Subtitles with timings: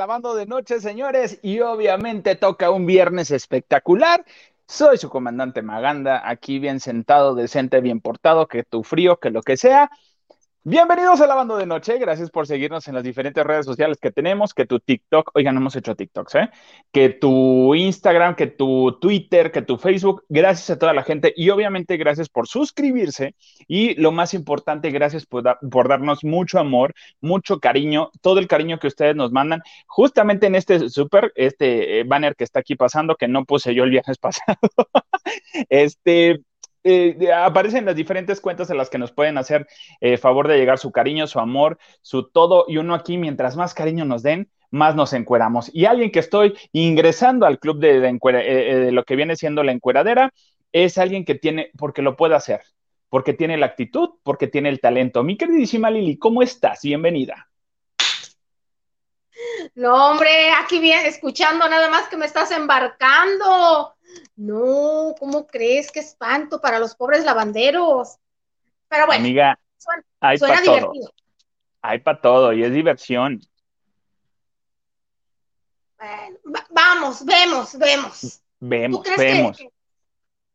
[0.00, 4.24] lavando de noche, señores, y obviamente toca un viernes espectacular.
[4.66, 9.42] Soy su comandante Maganda, aquí bien sentado, decente, bien portado, que tu frío, que lo
[9.42, 9.90] que sea.
[10.62, 14.52] Bienvenidos a Lavando de Noche, gracias por seguirnos en las diferentes redes sociales que tenemos,
[14.52, 16.50] que tu TikTok, oigan, hemos hecho TikToks, ¿eh?
[16.92, 21.48] Que tu Instagram, que tu Twitter, que tu Facebook, gracias a toda la gente y
[21.48, 23.34] obviamente gracias por suscribirse.
[23.68, 25.44] Y lo más importante, gracias por,
[25.88, 30.90] darnos mucho amor, mucho cariño, todo el cariño que ustedes nos mandan, justamente en este
[30.90, 34.58] súper, este eh, banner que está aquí pasando, que no puse yo el viernes pasado,
[35.70, 36.42] este
[36.82, 39.66] eh, aparecen las diferentes cuentas en las que nos pueden hacer
[40.00, 43.74] eh, favor de llegar su cariño, su amor, su todo, y uno aquí, mientras más
[43.74, 45.70] cariño nos den, más nos encueramos.
[45.74, 49.72] Y alguien que estoy ingresando al club de, eh, de, lo que viene siendo la
[49.72, 50.32] encueradera,
[50.72, 52.62] es alguien que tiene, porque lo puede hacer,
[53.08, 55.22] porque tiene la actitud, porque tiene el talento.
[55.22, 56.80] Mi queridísima Lili, ¿cómo estás?
[56.82, 57.48] Bienvenida.
[59.74, 63.94] No, hombre, aquí bien, escuchando nada más que me estás embarcando.
[64.36, 65.90] No, ¿cómo crees?
[65.90, 68.16] Qué espanto para los pobres lavanderos.
[68.88, 70.92] Pero bueno, Amiga, suena, hay todo.
[71.82, 73.40] Hay para todo y es diversión.
[75.98, 76.38] Bueno,
[76.70, 78.42] vamos, vemos, vemos.
[78.58, 79.58] Vemos, vemos.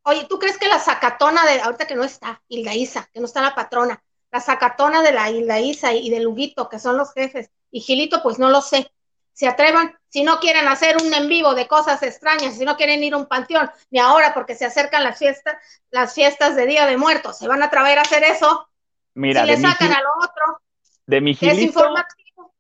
[0.04, 3.26] oye, ¿tú crees que la sacatona de, ahorita que no está, Hilda Isa, que no
[3.26, 7.14] está la patrona, la sacatona de la Hilda Isa y de Luguito, que son los
[7.14, 8.92] jefes, y Gilito, pues no lo sé,
[9.34, 13.04] se atrevan, si no quieren hacer un en vivo de cosas extrañas, si no quieren
[13.04, 15.58] ir a un panteón, ni ahora porque se acercan las fiestas,
[15.92, 18.66] las fiestas de Día de Muertos, se van a atrever a hacer eso.
[19.14, 20.62] Mira, si le sacan a lo otro,
[21.06, 22.54] de mi gilito, es informativo.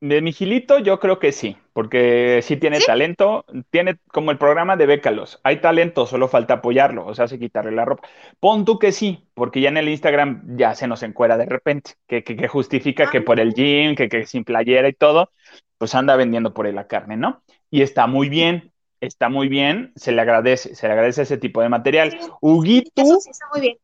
[0.00, 4.76] De mi gilito, yo creo que sí, porque sí tiene talento, tiene como el programa
[4.76, 8.08] de Bécalos, hay talento, solo falta apoyarlo, o sea, hace quitarle la ropa.
[8.40, 11.92] Pon tú que sí, porque ya en el Instagram ya se nos encuera de repente,
[12.08, 15.30] que, que, justifica que por el gym, que, que sin playera y todo,
[15.78, 17.42] pues anda vendiendo por ahí la carne, ¿no?
[17.70, 21.60] Y está muy bien, está muy bien, se le agradece, se le agradece ese tipo
[21.60, 22.18] de material.
[22.40, 23.76] Huguito, sí, está muy bien.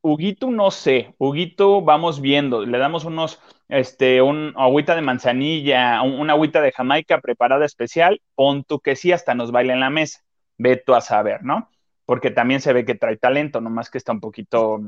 [0.00, 6.34] Huguito no sé, Huguito vamos viendo, le damos unos, este, un agüita de manzanilla, una
[6.34, 10.20] agüita de Jamaica preparada especial, pon tú que sí, hasta nos baila en la mesa,
[10.56, 11.68] ve tú a saber, ¿no?
[12.06, 14.80] Porque también se ve que trae talento, nomás que está un poquito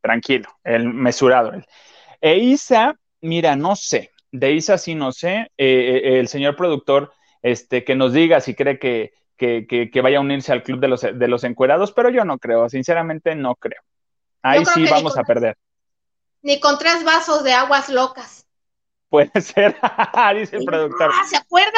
[0.00, 1.52] tranquilo, el mesurado.
[2.20, 7.12] E Isa, mira, no sé, de Isa sí no sé, eh, eh, el señor productor
[7.42, 11.02] este, que nos diga si cree que, que, vaya a unirse al club de los,
[11.02, 13.80] de los encuerados, pero yo no creo, sinceramente no creo.
[14.42, 15.56] Ahí sí vamos a perder.
[16.42, 18.46] Ni con tres vasos de aguas locas.
[19.08, 19.76] Puede ser,
[20.34, 21.10] dice el productor.
[21.12, 21.72] Ah, ¿Se acuerdan?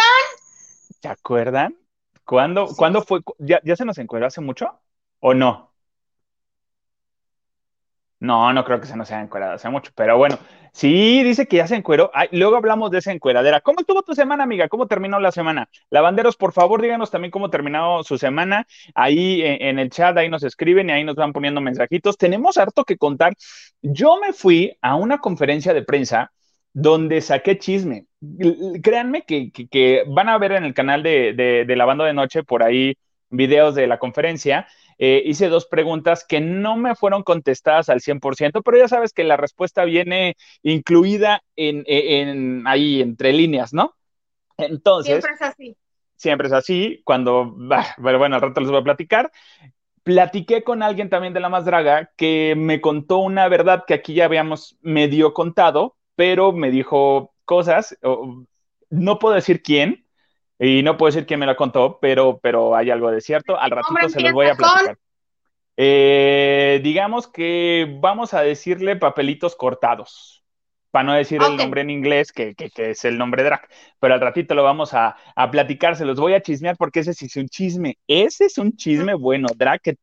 [1.01, 1.77] ¿Se acuerdan?
[2.25, 3.21] ¿Cuándo, ¿cuándo fue?
[3.39, 4.79] ¿Ya, ¿Ya se nos encueró hace mucho?
[5.21, 5.68] ¿O no?
[8.21, 10.39] No, no creo que se nos haya encuerado hace mucho, pero bueno,
[10.73, 12.11] sí, dice que ya se encueró.
[12.33, 13.61] luego hablamos de esa encueradera.
[13.61, 14.69] ¿Cómo estuvo tu semana, amiga?
[14.69, 15.69] ¿Cómo terminó la semana?
[15.91, 18.67] Lavanderos, por favor, díganos también cómo terminó su semana.
[18.95, 22.19] Ahí en, el chat, ahí nos escriben y ahí nos van poniendo mensajitos.
[22.19, 23.35] Tenemos harto que contar.
[23.83, 26.33] Yo me fui a una conferencia de prensa
[26.73, 28.07] donde saqué chisme.
[28.83, 32.65] Créanme que, van a ver en el canal de, de, de Lavando de Noche por
[32.65, 32.97] ahí
[33.31, 34.67] videos de la conferencia
[34.99, 39.23] eh, hice dos preguntas que no me fueron contestadas al 100%, pero ya sabes que
[39.23, 43.95] la respuesta viene incluida en, ahí entre líneas, ¿no?
[44.57, 45.25] Entonces.
[45.25, 45.77] Siempre es así.
[46.17, 47.01] Siempre es así.
[47.05, 47.55] Cuando,
[47.99, 49.31] bueno, al rato les voy a platicar.
[50.03, 54.15] Platiqué con alguien también de la más draga que me contó una verdad que aquí
[54.15, 57.97] ya habíamos medio contado, pero me dijo cosas,
[58.91, 60.08] no puedo decir quién,
[60.59, 63.59] y no puedo decir quién me la contó, pero, pero hay algo de cierto.
[63.59, 64.99] Al ratito se los voy a platicar.
[65.77, 70.39] Eh, digamos que vamos a decirle papelitos cortados
[70.91, 73.69] para no decir el nombre en inglés, que, es el nombre drag,
[74.01, 75.17] pero al ratito lo vamos a,
[75.51, 78.77] platicar, se los voy a chismear porque ese sí es un chisme, ese es un
[78.77, 79.97] chisme bueno, drag, que,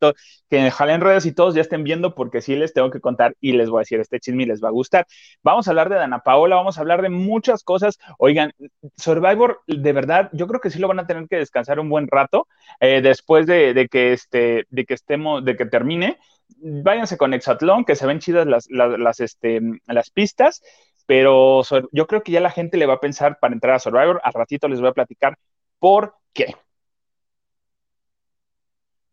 [0.50, 3.54] que jalen redes y todos ya estén viendo porque sí les tengo que contar y
[3.54, 5.08] les voy a decir este chisme y les va a gustar.
[5.44, 7.98] Vamos a hablar de Dana Paola, vamos a hablar de muchas cosas.
[8.18, 8.52] Oigan,
[8.98, 12.08] Survivor, de verdad, yo creo que sí lo van a tener que descansar un buen
[12.08, 12.48] rato
[12.80, 16.18] eh, después de, que este, de que estemos, de que termine
[16.58, 20.62] váyanse con Exatlón, que se ven chidas las, las, este, las pistas,
[21.06, 21.62] pero
[21.92, 24.20] yo creo que ya la gente le va a pensar para entrar a Survivor.
[24.24, 25.38] Al ratito les voy a platicar
[25.80, 26.56] por qué.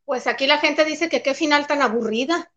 [0.04, 2.50] Pues aquí la gente dice que qué final tan aburrida.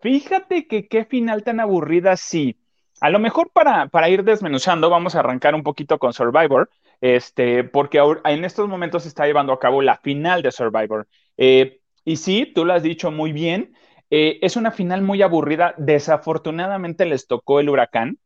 [0.00, 2.58] Fíjate que qué final tan aburrida, sí.
[3.00, 6.70] A lo mejor para, para ir desmenuzando, vamos a arrancar un poquito con Survivor,
[7.00, 11.08] este, porque en estos momentos se está llevando a cabo la final de Survivor.
[11.36, 13.74] Eh, y sí, tú lo has dicho muy bien,
[14.10, 15.74] eh, es una final muy aburrida.
[15.78, 18.18] Desafortunadamente les tocó el huracán.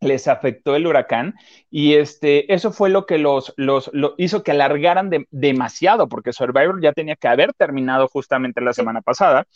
[0.00, 1.34] les afectó el huracán
[1.70, 6.92] y este, eso fue lo que los, los hizo que alargaran demasiado, porque Survivor ya
[6.94, 9.46] tenía que haber terminado justamente la semana pasada,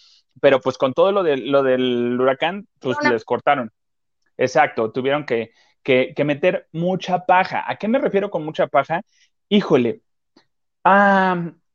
[0.40, 3.70] pero pues con todo lo, de, lo del huracán, pues les cortaron.
[4.36, 5.52] Exacto, tuvieron que,
[5.82, 7.64] que, meter mucha paja.
[7.66, 9.02] ¿A qué me refiero con mucha paja?
[9.48, 10.02] Híjole,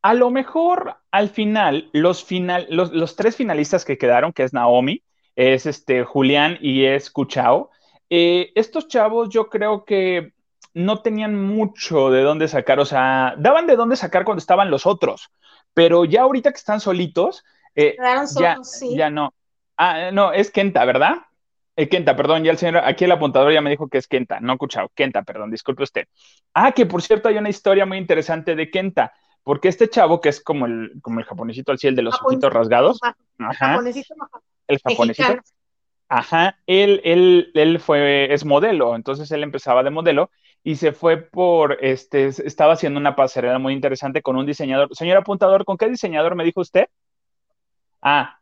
[0.01, 4.54] a lo mejor al final, los, final los, los, tres finalistas que quedaron, que es
[4.54, 5.04] Naomi,
[5.36, 7.72] es este Julián y es Cuchao,
[8.10, 10.34] eh, estos chavos yo creo que
[10.74, 14.86] no tenían mucho de dónde sacar, o sea, daban de dónde sacar cuando estaban los
[14.86, 15.31] otros,
[15.74, 17.44] pero ya ahorita que están solitos,
[17.75, 17.96] eh,
[18.40, 18.57] ya,
[18.96, 19.34] ya no.
[19.78, 21.16] Ah, no, es Kenta, ¿verdad?
[21.75, 24.40] Eh, Kenta, perdón, ya el señor, aquí el apuntador ya me dijo que es Kenta,
[24.42, 26.07] no escuchado, Kenta, perdón, disculpe usted.
[26.54, 29.13] Ah, que por cierto hay una historia muy interesante de Kenta,
[29.44, 32.51] porque este chavo, que es como el, como el japonesito al cielo de los ojitos
[32.51, 33.00] rasgados,
[33.38, 33.80] ajá,
[34.68, 35.36] el japonesito,
[36.12, 40.31] Ajá, él, él, él fue, es modelo, entonces él empezaba de modelo
[40.63, 44.89] y se fue por, este, estaba haciendo una pasarela muy interesante con un diseñador.
[44.95, 46.88] Señor apuntador, ¿con qué diseñador me dijo usted?
[48.01, 48.39] Ah,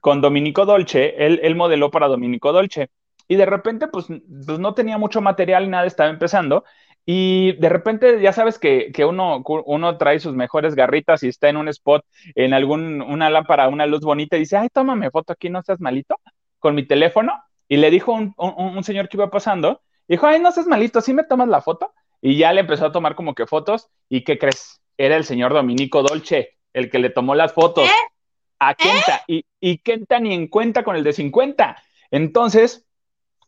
[0.00, 2.90] con Dominico Dolce, él, él modeló para Dominico Dolce.
[3.28, 6.64] Y de repente, pues, pues no tenía mucho material y nada, estaba empezando.
[7.04, 11.48] Y de repente, ya sabes que, que, uno, uno trae sus mejores garritas y está
[11.48, 12.04] en un spot,
[12.34, 15.80] en algún, una lámpara, una luz bonita y dice, ay, tómame foto aquí, no seas
[15.80, 16.16] malito
[16.60, 17.32] con mi teléfono
[17.72, 21.14] y le dijo un, un, señor que iba pasando, dijo, ay, no seas malito, ¿sí
[21.14, 21.92] me tomas la foto?
[22.20, 24.82] Y ya le empezó a tomar como que fotos, ¿y qué crees?
[24.98, 27.88] Era el señor Dominico Dolce, el que le tomó las fotos
[28.58, 31.82] a Kenta, y, y Kenta ni en cuenta con el de 50.
[32.10, 32.86] Entonces,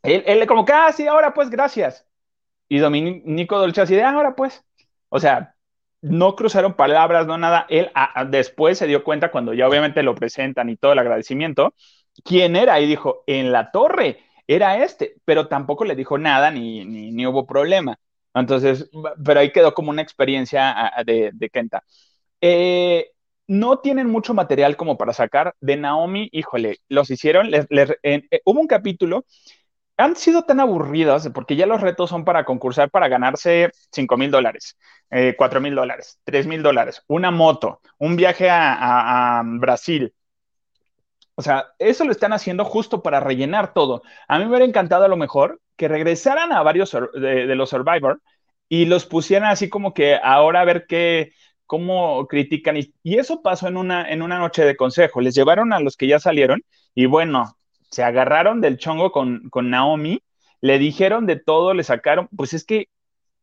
[0.02, 2.06] él, él como que, ah, sí, ahora pues, gracias.
[2.74, 4.64] Y Dominico Dolce así de, ah, ahora pues.
[5.08, 5.54] O sea,
[6.00, 7.66] no cruzaron palabras, no nada.
[7.68, 7.88] Él
[8.30, 11.72] después se dio cuenta cuando ya obviamente lo presentan y todo el agradecimiento,
[12.24, 14.18] quién era y dijo, en la torre,
[14.48, 17.96] era este, pero tampoco le dijo nada ni, ni, hubo problema.
[18.34, 18.90] Entonces,
[19.24, 21.84] pero ahí quedó como una experiencia de, de Kenta.
[22.40, 23.12] Eh,
[23.46, 25.54] no tienen mucho material como para sacar.
[25.60, 29.26] De Naomi, híjole, los hicieron, eh, hubo un capítulo,
[29.96, 34.30] han sido tan aburridos porque ya los retos son para concursar para ganarse 5 mil
[34.30, 34.76] dólares,
[35.10, 40.12] eh, 4 mil dólares, 3 mil dólares, una moto, un viaje a Brasil,
[41.36, 44.02] o sea, eso lo están haciendo justo para rellenar todo.
[44.28, 48.22] A mí me hubiera encantado a lo mejor que regresaran a varios de, los Survivor
[48.68, 51.32] y los pusieran así como que ahora a ver qué,
[51.66, 52.76] cómo critican.
[52.76, 55.20] Y, eso pasó en una, en una noche de consejo.
[55.20, 56.62] Les llevaron a los que ya salieron
[56.94, 57.56] y bueno,
[57.94, 60.22] se agarraron del chongo con, con Naomi,
[60.60, 62.88] le dijeron de todo, le sacaron, pues es que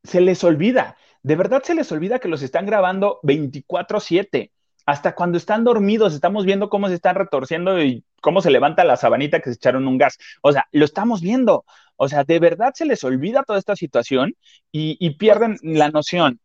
[0.03, 4.51] se les olvida, de verdad se les olvida que los están grabando 24/7
[4.85, 8.97] hasta cuando están dormidos, estamos viendo cómo se están retorciendo y cómo se levanta la
[8.97, 10.17] sabanita que se echaron un gas.
[10.41, 11.65] O sea, lo estamos viendo.
[11.95, 14.35] O sea, de verdad se les olvida toda esta situación
[14.71, 16.39] y, pierden la noción.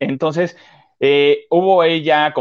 [0.00, 0.56] Entonces,
[0.98, 2.34] eh, hubo ella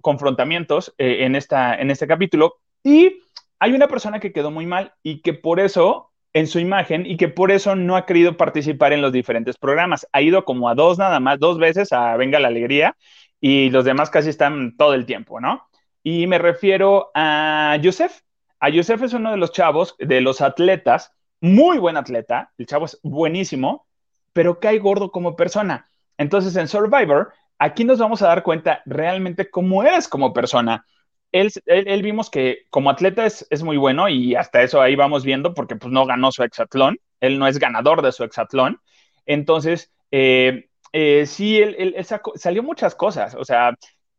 [0.00, 2.54] confrontamientos eh, en, esta, en este capítulo
[2.84, 3.20] y
[3.58, 7.16] hay una persona que quedó muy mal y que por eso en su imagen y
[7.16, 10.06] que por eso no ha querido participar en los diferentes programas.
[10.12, 12.94] Ha ido como a dos nada más, dos veces a Venga la Alegría
[13.40, 15.66] y los demás casi están todo el tiempo, ¿no?
[16.02, 18.20] Y me refiero a Yusef.
[18.60, 22.86] A Yusef es uno de los chavos, de los atletas, muy buen atleta, el chavo
[22.86, 23.86] es buenísimo,
[24.32, 25.88] pero cae gordo como persona.
[26.18, 30.84] Entonces en Survivor, aquí nos vamos a dar cuenta realmente cómo eres como persona.
[31.32, 35.24] Él, él, vimos que como atleta es, es, muy bueno y hasta eso ahí vamos
[35.24, 38.80] viendo porque pues no ganó su exatlón, él no es ganador de su exatlón.
[39.26, 41.96] Entonces, eh, eh, sí, él,
[42.36, 43.74] salió muchas cosas, o sea,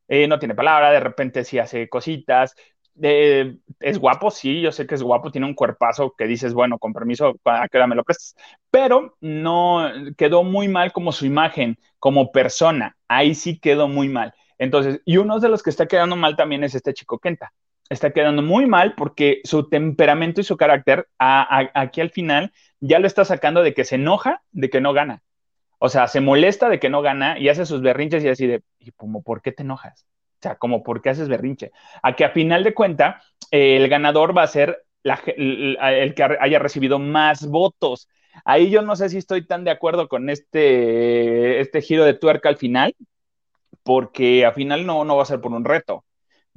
[0.07, 2.55] eh, no tiene palabra, de repente sí hace cositas,
[2.99, 6.93] es guapo, sí, yo sé que es guapo, tiene un cuerpazo que dices, bueno, con
[6.93, 8.35] permiso, ¿a qué hora me lo prestas?
[8.71, 14.33] Pero no quedó muy mal como su imagen, como persona, ahí sí quedó muy mal.
[14.57, 17.53] Entonces, y uno de los que está quedando mal también es este chico Kenta.
[17.89, 23.07] Está quedando muy mal porque su temperamento y su carácter aquí al final ya lo
[23.07, 25.23] está sacando de que se enoja de que no gana.
[25.79, 28.63] O sea, se molesta de que no gana y hace sus berrinches y así de,
[28.79, 30.05] ¿y como por qué te enojas?
[30.39, 31.71] O sea, como por qué haces berrinche.
[32.03, 33.21] A que a final de cuenta,
[33.51, 38.09] el ganador va a ser el, que haya recibido más votos.
[38.45, 42.49] Ahí yo no sé si estoy tan de acuerdo con este, este giro de tuerca
[42.49, 42.95] al final,
[43.87, 46.03] porque al final no, no va a ser por un reto,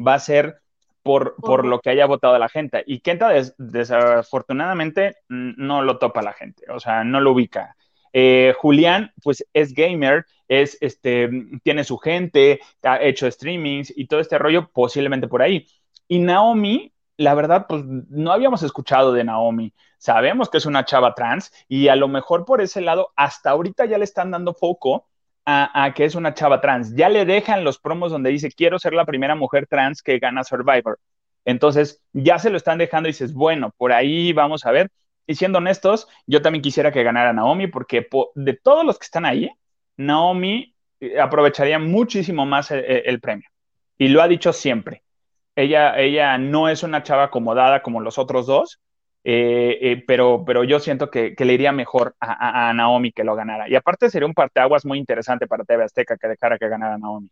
[0.05, 0.63] va a ser
[1.05, 2.83] por, por lo que haya votado la gente.
[2.89, 7.77] Y Kenta desafortunadamente no lo topa la gente, o sea, no lo ubica.
[8.13, 11.31] Eh, Julián, pues es gamer, es, este,
[11.63, 15.69] tiene su gente, ha hecho streamings y todo este rollo posiblemente por ahí.
[16.09, 19.73] Y Naomi, la verdad, pues no habíamos escuchado de Naomi.
[19.99, 23.85] Sabemos que es una chava trans y a lo mejor por ese lado, hasta ahorita
[23.85, 25.07] ya le están dando foco
[25.47, 26.95] a, que es una chava trans.
[26.95, 30.45] Ya le dejan los promos donde dice, quiero ser la primera mujer trans que gana
[30.45, 30.99] Survivor.
[31.45, 34.91] Entonces, ya se lo están dejando y dices, bueno, por ahí vamos a ver.
[35.27, 39.25] Y siendo honestos, yo también quisiera que ganara Naomi porque de todos los que están
[39.25, 39.51] ahí,
[39.97, 43.49] Naomi eh, aprovecharía muchísimo más el premio.
[43.99, 45.03] Y lo ha dicho siempre
[45.61, 48.81] ella, ella no es una chava acomodada como los otros dos,
[49.23, 53.69] eh, eh, pero, pero yo siento que, le iría mejor a, Naomi que lo ganara.
[53.69, 57.31] Y aparte sería un parteaguas muy interesante para TV Azteca que dejara que ganara Naomi.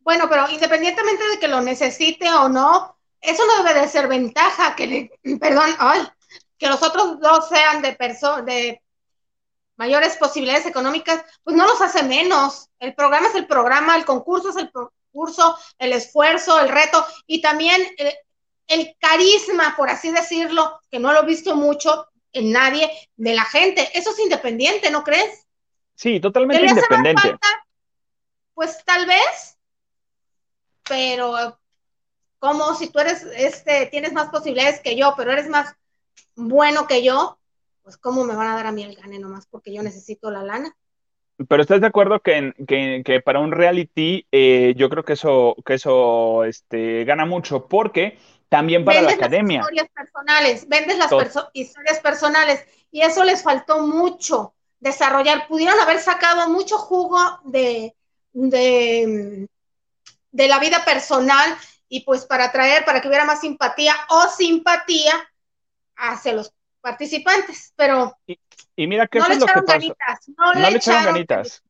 [0.00, 4.76] Bueno, pero independientemente de que lo necesite o no, eso no debe de ser ventaja,
[4.76, 5.10] que
[5.40, 6.02] perdón, ay,
[6.58, 7.96] que los otros dos sean de,
[8.44, 8.82] de
[9.76, 12.68] mayores posibilidades económicas, pues no los hace menos.
[12.78, 14.70] El programa es el programa, el concurso es el,
[15.16, 17.82] curso, el esfuerzo, el reto y también
[18.66, 23.44] el, carisma, por así decirlo, que no lo he visto mucho en nadie, de la
[23.44, 23.88] gente.
[23.94, 25.46] Eso es independiente, ¿no crees?
[25.94, 27.36] Sí, totalmente independiente.
[28.54, 29.58] pues tal vez,
[30.86, 31.58] pero
[32.38, 35.74] como si tú eres, este, tienes más posibilidades que yo, pero eres más
[36.34, 37.38] bueno que yo,
[37.82, 40.42] pues cómo me van a dar a mí el gane nomás porque yo necesito la
[40.42, 40.76] lana.
[41.48, 42.54] Pero ¿estás de acuerdo que,
[43.04, 47.66] que, para un reality eh, yo creo que eso, que eso este, gana mucho?
[47.66, 49.60] Porque también para la academia.
[49.60, 51.10] Las historias personales, vendes las
[51.52, 55.46] historias personales y eso les faltó mucho desarrollar.
[55.48, 57.94] Pudieron haber sacado mucho jugo de,
[58.32, 59.48] de,
[60.30, 61.56] de la vida personal
[61.88, 65.12] y pues para atraer, para que hubiera más simpatía o simpatía
[65.96, 68.16] hacia los participantes, pero
[68.76, 69.94] y, mira que no es lo que pasó.
[70.36, 71.62] no, le, echaron ganitas.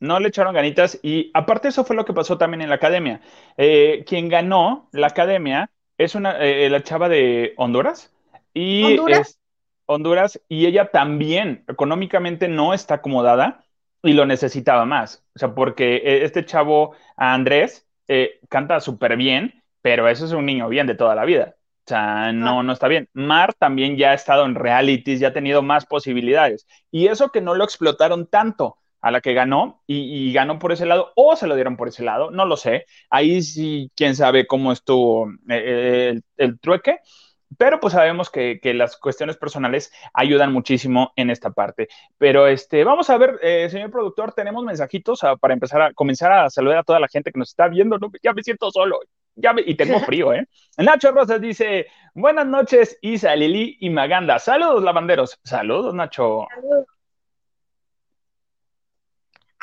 [0.00, 3.20] No le echaron ganitas y aparte eso fue lo que pasó también en la academia.
[3.56, 8.12] Eh, quien ganó la academia es una eh, la chava de Honduras
[8.52, 9.20] y Honduras.
[9.20, 9.40] Es
[9.86, 13.64] Honduras y ella también económicamente no está acomodada
[14.02, 15.24] y lo necesitaba más.
[15.34, 17.86] O sea, porque eh, este chavo Andrés
[18.50, 21.56] canta súper bien, pero eso es un niño bien de toda la vida.
[21.86, 23.08] O sea, no, no está bien.
[23.12, 26.66] Mar también ya ha estado en realities, ya ha tenido más posibilidades.
[26.90, 30.86] Y eso que no lo explotaron tanto a la que ganó y, ganó por ese
[30.86, 32.86] lado o se lo dieron por ese lado, no lo sé.
[33.10, 37.00] Ahí sí, quién sabe cómo estuvo eh, el, trueque,
[37.58, 41.88] pero pues sabemos que, las cuestiones personales ayudan muchísimo en esta parte.
[42.16, 46.48] Pero este, vamos a ver, eh, señor productor, tenemos mensajitos para empezar a comenzar a
[46.48, 47.98] saludar a toda la gente que nos está viendo.
[48.22, 49.00] ya me siento solo,
[49.34, 50.48] ya y tengo frío, ¿eh?
[50.78, 54.38] Nacho Rosas dice, buenas noches, Isa, Lili y Maganda.
[54.38, 55.38] Saludos, lavanderos.
[55.44, 56.46] Saludos, Nacho.
[56.54, 56.93] Saludos.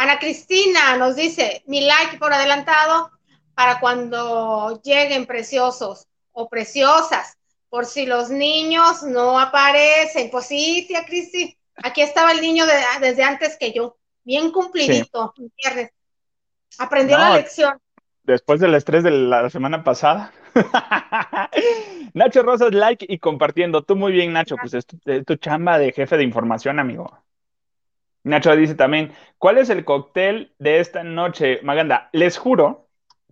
[0.02, 3.12] Ana Cristina nos dice, mi like por adelantado
[3.54, 7.38] para cuando lleguen preciosos o preciosas,
[7.70, 10.32] por si los niños no aparecen.
[10.32, 12.66] Pues sí, tía Cristi, aquí estaba el niño
[13.00, 15.92] desde antes que yo, bien cumplidito, viernes.
[16.80, 17.80] Aprendió la lección
[18.24, 20.32] después del estrés de la semana pasada.
[22.14, 23.84] Nacho Rosas, like y compartiendo.
[23.84, 27.18] Tú muy bien, Nacho, pues es tu, chamba de jefe de información, amigo.
[28.24, 32.10] Nacho dice también, ¿cuál es el cóctel de esta noche, Maganda?
[32.14, 32.88] Les juro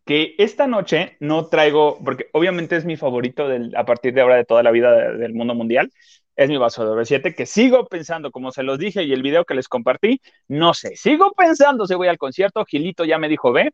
[0.05, 4.46] que esta noche no traigo, porque obviamente es mi favorito a partir de ahora de
[4.46, 5.91] toda la vida del mundo mundial,
[6.36, 9.46] es mi vaso de 7 que sigo pensando, como se los dije y el video
[9.46, 13.51] que les compartí, no sé, sigo pensando si voy al concierto, Gilito ya me dijo,
[13.51, 13.72] ve,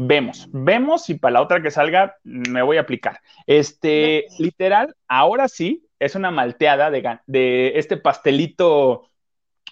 [0.00, 3.18] Vemos, vemos y para la otra que salga me voy a aplicar.
[3.48, 9.10] Este, literal, ahora sí, es una malteada de, de este pastelito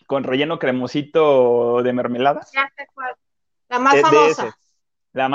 [0.07, 2.41] con relleno cremosito de mermelada.
[3.69, 4.57] La más famosa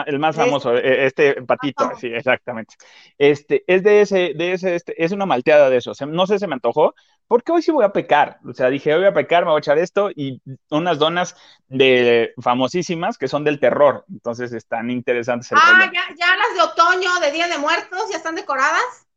[0.06, 2.75] el más famoso, e, este patito, sí, exactamente.
[3.18, 5.94] Este, es de ese, de ese, este, es una malteada de eso.
[6.08, 6.94] no sé, se me antojó,
[7.28, 8.40] porque hoy sí voy a pecar.
[8.48, 11.36] O sea, dije, voy a pecar, me voy a echar esto y unas donas
[11.68, 14.06] de famosísimas que son del terror.
[14.10, 15.50] Entonces están interesantes.
[15.54, 19.08] ah, ya, ya las de otoño, de Día de Muertos, ya están decoradas.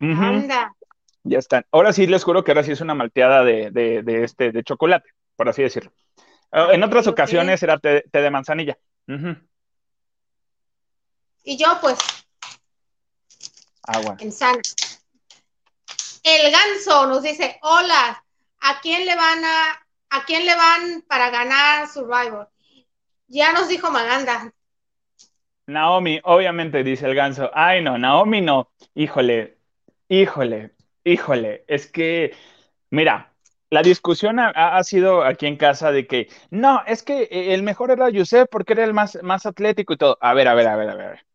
[0.00, 0.72] Anda.
[1.28, 1.66] Ya están.
[1.70, 5.10] Ahora sí les juro que ahora sí es una malteada de, de, este, de chocolate,
[5.36, 5.92] por así decirlo.
[6.50, 8.78] Ah, en otras ocasiones era té, de manzanilla.
[11.44, 11.98] Y yo, pues,
[13.82, 14.16] agua.
[14.20, 14.58] En sana.
[16.22, 18.24] El ganso nos dice, hola,
[18.60, 22.50] ¿a quién le van a, a quién le van para ganar Survivor?
[23.26, 24.52] Ya nos dijo Maganda.
[25.66, 27.50] Naomi, obviamente, dice el ganso.
[27.52, 28.70] Ay, no, Naomi no.
[28.94, 29.58] Híjole,
[30.08, 30.74] híjole,
[31.12, 31.64] híjole.
[31.66, 32.34] Es que,
[32.90, 33.32] mira,
[33.70, 38.08] la discusión ha, sido aquí en casa de que, no, es que el mejor era
[38.08, 40.16] Yusef porque era el más, más atlético y todo.
[40.20, 41.26] A ver, a ver, a ver, a ver.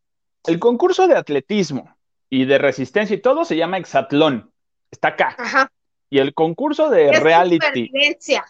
[0.48, 1.96] el concurso de atletismo
[2.30, 4.52] y de resistencia y todo se llama hexatlón.
[4.90, 5.36] Está acá.
[5.38, 5.72] Ajá.
[6.10, 8.46] Y el concurso de Es reality supervivencia.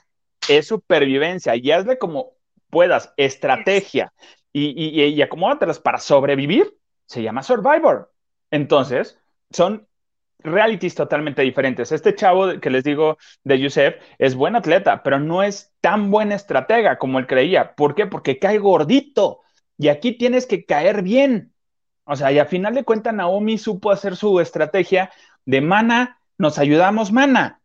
[0.49, 2.33] es supervivencia y hazle como
[2.69, 4.13] puedas, estrategia
[4.51, 8.11] y, y, y acomódatelas para sobrevivir, se llama Survivor.
[8.51, 9.19] Entonces,
[9.51, 9.87] son
[10.39, 11.91] realities totalmente diferentes.
[11.91, 16.31] Este chavo que les digo de Yusef es buen atleta, pero no es tan buen
[16.31, 17.75] estratega como él creía.
[17.75, 18.05] ¿Por qué?
[18.05, 19.41] Porque cae gordito
[19.77, 21.53] y aquí tienes que caer bien.
[22.05, 25.11] O sea, y a final de cuentas Naomi supo hacer su estrategia
[25.45, 27.61] de mana, nos ayudamos mana.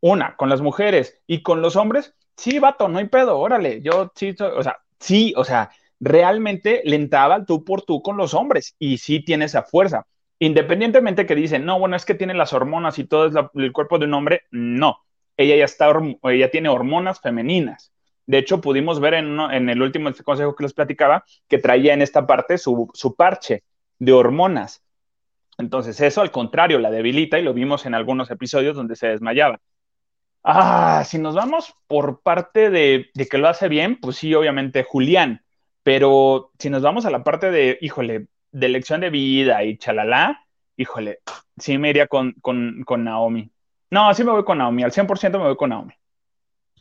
[0.00, 4.10] Una, con las mujeres y con los hombres, sí, vato, no hay pedo, órale, yo
[4.16, 8.74] sí, o sea, sí, o sea, realmente le entraba tú por tú con los hombres
[8.78, 10.06] y sí tiene esa fuerza.
[10.42, 14.00] Independientemente que dicen, no, bueno, es que tiene las hormonas y todo es el cuerpo
[14.00, 14.98] de un hombre, no,
[15.36, 15.88] ella ya está,
[16.24, 17.92] ella tiene hormonas femeninas.
[18.26, 21.94] De hecho, pudimos ver en, uno, en el último consejo que les platicaba que traía
[21.94, 23.62] en esta parte su, su parche
[24.00, 24.82] de hormonas.
[25.58, 29.60] Entonces, eso al contrario la debilita y lo vimos en algunos episodios donde se desmayaba.
[30.42, 34.82] Ah, si nos vamos por parte de, de, que lo hace bien, pues sí, obviamente
[34.82, 35.44] Julián,
[35.84, 40.46] pero si nos vamos a la parte de, híjole, de lección de vida y chalala,
[40.76, 41.20] híjole,
[41.58, 43.50] sí me iría con, con, con Naomi.
[43.90, 45.94] No, sí me voy con Naomi, al 100% me voy con Naomi.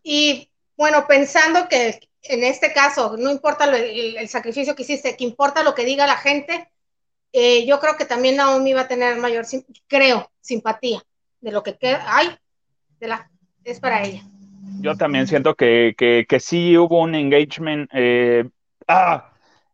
[0.04, 5.18] Y bueno, pensando que en este caso no importa lo, el, el, sacrificio que hiciste,
[5.18, 6.70] que importa lo que diga la gente,
[7.34, 9.46] eh, yo creo que también Naomi va a tener mayor,
[9.88, 11.02] creo, simpatía
[11.40, 12.30] de lo que hay,
[13.00, 13.30] de la,
[13.64, 14.24] es para ella.
[14.80, 17.90] Yo también siento que, que, que sí hubo un engagement.
[17.94, 18.46] Eh,
[18.88, 19.31] ah,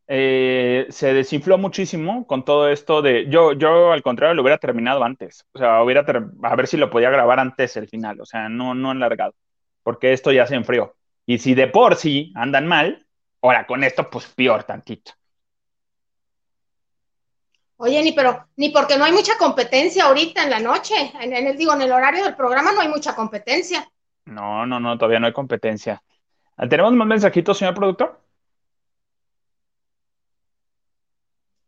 [0.07, 3.27] eh, se desinfló muchísimo con todo esto de.
[3.29, 5.45] Yo, yo al contrario, lo hubiera terminado antes.
[5.51, 6.05] O sea, hubiera
[6.43, 8.21] a ver si lo podía grabar antes el final.
[8.21, 9.33] O sea, no, no enlargado.
[9.83, 10.95] Porque esto ya se enfrió.
[11.25, 13.05] Y si de por sí andan mal,
[13.41, 15.11] ahora con esto, pues peor tantito.
[17.79, 21.47] Oye, ni pero ni porque no hay mucha competencia ahorita en la noche, en, en,
[21.47, 23.87] el digo en el horario del programa no hay mucha competencia.
[24.25, 26.01] No, no, no, todavía no hay competencia.
[26.69, 28.19] ¿Tenemos más mensajitos, señor productor?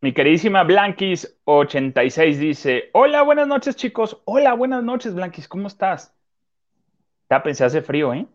[0.01, 4.21] Mi queridísima Blanquis86 dice: Hola, buenas noches, chicos.
[4.23, 6.13] Hola, buenas noches, Blanquis, ¿cómo estás?
[7.29, 8.25] Ya pensé, hace frío, ¿eh?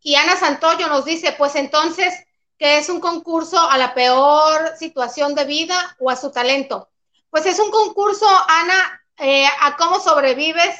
[0.00, 2.26] Y Ana Santoyo nos dice: Pues entonces
[2.58, 6.90] que es un concurso a la peor situación de vida o a su talento.
[7.30, 10.76] Pues es un concurso, Ana, eh, a cómo sobrevives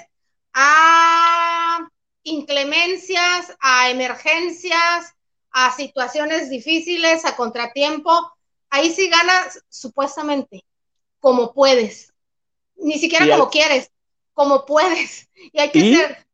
[0.52, 1.88] a
[2.24, 5.14] inclemencias, a emergencias,
[5.52, 8.10] a situaciones difíciles, a contratiempo.
[8.70, 10.64] Ahí sí ganas supuestamente
[11.18, 12.12] como puedes,
[12.76, 13.90] ni siquiera y como quieres,
[14.32, 15.28] como puedes.
[15.52, 15.94] Y hay que ¿Y?
[15.96, 16.26] ser.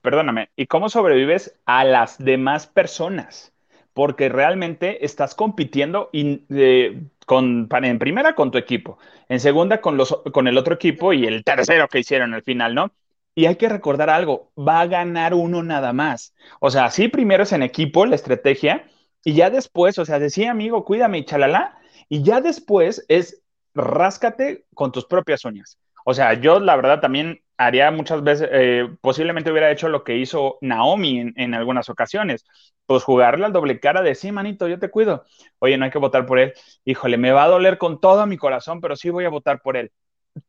[0.00, 3.52] Perdóname, ¿y cómo sobrevives a las demás personas?
[3.94, 8.98] porque realmente estás compitiendo in, eh, con, en primera con tu equipo,
[9.28, 12.74] en segunda con, los, con el otro equipo y el tercero que hicieron al final,
[12.74, 12.90] ¿no?
[13.34, 16.34] Y hay que recordar algo, va a ganar uno nada más.
[16.60, 18.84] O sea, sí, primero es en equipo la estrategia
[19.24, 23.42] y ya después, o sea, decía amigo, cuídame y chalala, y ya después es
[23.74, 25.78] ráscate con tus propias uñas.
[26.04, 30.16] O sea, yo la verdad también haría muchas veces, eh, posiblemente hubiera hecho lo que
[30.16, 32.44] hizo Naomi en, en, algunas ocasiones,
[32.86, 35.24] pues jugarle al doble cara de sí, manito, yo te cuido.
[35.60, 36.54] Oye, no hay que votar por él.
[36.84, 39.76] Híjole, me va a doler con todo mi corazón, pero sí voy a votar por
[39.76, 39.92] él.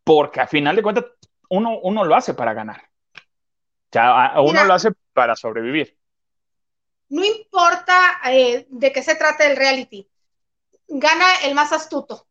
[0.04, 1.06] Porque a final de cuentas,
[1.54, 2.82] uno, uno lo hace para ganar.
[3.16, 5.96] O sea, uno Mira, lo hace para sobrevivir.
[7.10, 10.10] No importa eh, de qué se trate el reality,
[10.88, 12.26] gana el más astuto,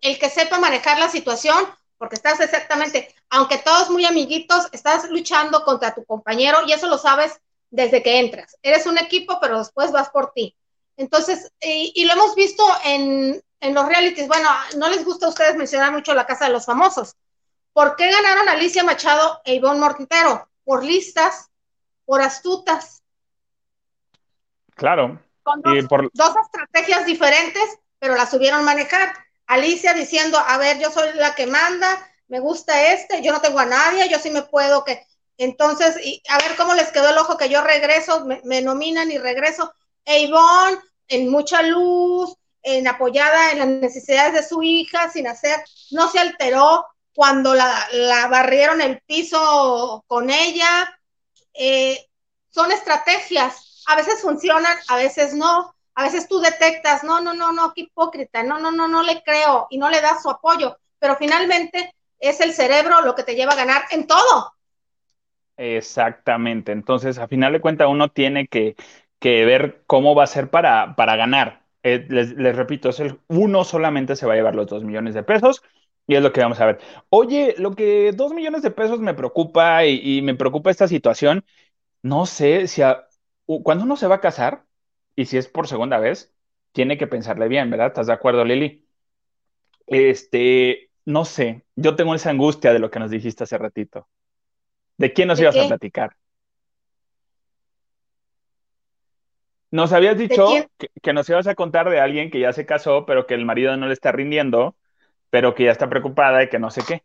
[0.00, 1.66] el que sepa manejar la situación
[1.98, 6.98] porque estás exactamente, aunque todos muy amiguitos, estás luchando contra tu compañero y eso lo
[6.98, 7.40] sabes
[7.70, 8.56] desde que entras.
[8.62, 10.54] Eres un equipo, pero después vas por ti.
[10.96, 14.28] Entonces, y, y lo hemos visto en, en, los realities.
[14.28, 17.16] Bueno, no les gusta a ustedes mencionar mucho la Casa de los Famosos.
[17.76, 20.48] ¿Por qué ganaron Alicia Machado e Ivonne Mortintero?
[20.64, 21.50] Por listas,
[22.06, 23.02] por astutas.
[24.74, 25.20] Claro.
[25.42, 26.10] Con dos, por...
[26.14, 29.12] dos estrategias diferentes, pero las subieron manejar.
[29.46, 31.86] Alicia diciendo, a ver, yo soy la que manda,
[32.28, 35.06] me gusta este, yo no tengo a nadie, yo sí me puedo que...
[35.36, 39.12] Entonces, y a ver cómo les quedó el ojo que yo regreso, me, me nominan
[39.12, 39.70] y regreso.
[40.02, 45.62] E Ivonne, en mucha luz, en apoyada en las necesidades de su hija, sin hacer,
[45.90, 51.00] no se alteró cuando la, la barrieron el piso con ella.
[51.54, 52.06] Eh,
[52.50, 57.52] son estrategias, a veces funcionan, a veces no a veces tú detectas, no, no, no,
[57.52, 60.76] no, qué hipócrita, no, no, no, no le creo y no le das su apoyo,
[60.98, 64.52] pero finalmente es el cerebro lo que te lleva a ganar en todo.
[65.56, 68.76] Exactamente, entonces a final de cuentas uno tiene que,
[69.18, 71.62] que ver cómo va a ser para, para ganar.
[71.82, 75.14] Eh, les, les, repito, es el, uno solamente se va a llevar los dos millones
[75.14, 75.62] de pesos
[76.06, 76.78] y es lo que vamos a ver.
[77.08, 81.44] Oye, lo que dos millones de pesos me preocupa y, y me preocupa esta situación,
[82.02, 83.06] no sé si a,
[83.62, 84.64] cuando uno se va a casar
[85.16, 86.34] y si es por segunda vez,
[86.72, 87.88] tiene que pensarle bien, ¿verdad?
[87.88, 88.86] ¿Estás de acuerdo, Lili?
[89.86, 94.08] Este, no sé, yo tengo esa angustia de lo que nos dijiste hace ratito.
[94.98, 95.64] ¿De quién nos ¿De ibas qué?
[95.64, 96.16] a platicar?
[99.70, 103.04] Nos habías dicho que, que nos ibas a contar de alguien que ya se casó,
[103.04, 104.76] pero que el marido no le está rindiendo,
[105.36, 107.02] pero que ya está preocupada y que no sé qué.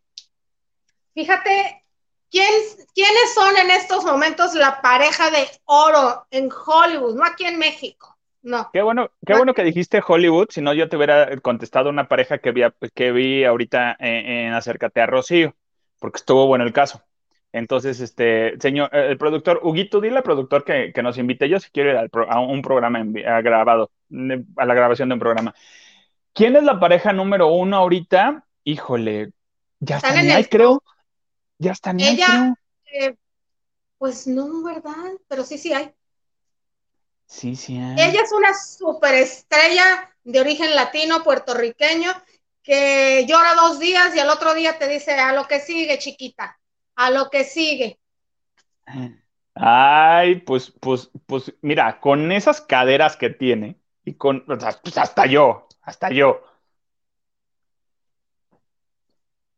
[1.13, 1.83] Fíjate,
[2.29, 2.47] ¿quién,
[2.95, 7.13] ¿quiénes son en estos momentos la pareja de oro en Hollywood?
[7.17, 8.69] No aquí en México, no.
[8.71, 12.37] Qué bueno, qué bueno que dijiste Hollywood, si no yo te hubiera contestado una pareja
[12.37, 12.61] que vi,
[12.95, 15.53] que vi ahorita en, en Acércate a Rocío,
[15.99, 17.03] porque estuvo bueno el caso.
[17.51, 21.49] Entonces, este, señor, eh, el productor, Huguito, dile al productor que, que nos invite.
[21.49, 23.91] Yo si quiero ir al pro- a un programa en a grabado,
[24.55, 25.53] a la grabación de un programa.
[26.33, 28.45] ¿Quién es la pareja número uno ahorita?
[28.63, 29.33] Híjole,
[29.79, 30.83] ya está en el creo.
[31.59, 32.55] Ya está ni hay, Ella,
[32.91, 33.09] creo.
[33.11, 33.15] eh,
[33.97, 35.11] pues no, ¿verdad?
[35.27, 35.93] Pero sí, sí hay.
[37.25, 38.09] Sí, sí hay.
[38.09, 42.11] Ella es una superestrella de origen latino, puertorriqueño,
[42.63, 46.59] que llora dos días y al otro día te dice a lo que sigue, chiquita,
[46.95, 47.99] a lo que sigue.
[49.55, 54.97] Ay, pues, pues, pues, mira, con esas caderas que tiene y con, o sea, pues
[54.97, 56.41] hasta yo, hasta yo,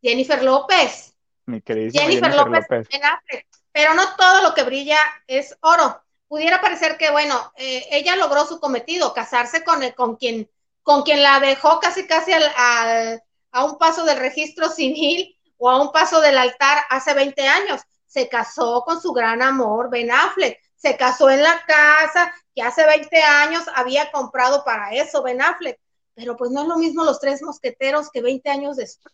[0.02, 1.16] Jennifer López.
[1.46, 3.46] mi queridísima Jennifer, Jennifer López, López.
[3.72, 6.04] Pero no todo lo que brilla es oro.
[6.28, 10.50] Pudiera parecer que, bueno, eh, ella logró su cometido, casarse con, el, con, quien,
[10.82, 15.70] con quien la dejó casi, casi al, al, a un paso del registro civil o
[15.70, 17.82] a un paso del altar hace 20 años.
[18.08, 20.60] Se casó con su gran amor, Ben Affleck.
[20.76, 25.80] Se casó en la casa que hace 20 años había comprado para eso, Ben Affleck.
[26.16, 29.14] Pero pues no es lo mismo los tres mosqueteros que 20 años después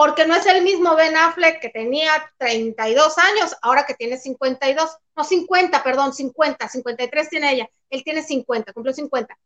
[0.00, 4.96] porque no es el mismo Ben Affleck que tenía 32 años, ahora que tiene 52,
[5.14, 9.36] no 50, perdón, 50, 53 tiene ella, él tiene 50, cumplió 50.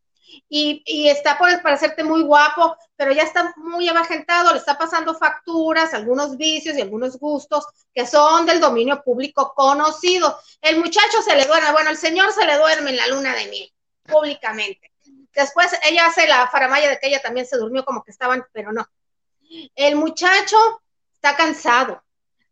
[0.49, 5.93] Y, está por parecerte muy guapo, pero ya está muy avejentado, le está pasando facturas,
[5.93, 10.39] algunos vicios y algunos gustos que son del dominio público conocido.
[10.61, 13.49] El muchacho se le duerme, bueno, el señor se le duerme en la luna de
[13.49, 13.73] miel,
[14.05, 14.94] públicamente.
[15.35, 18.73] Después ella hace la faramaya de que ella también se durmió como que estaban, pero
[18.73, 18.87] no.
[19.75, 20.57] El muchacho
[21.15, 22.03] está cansado,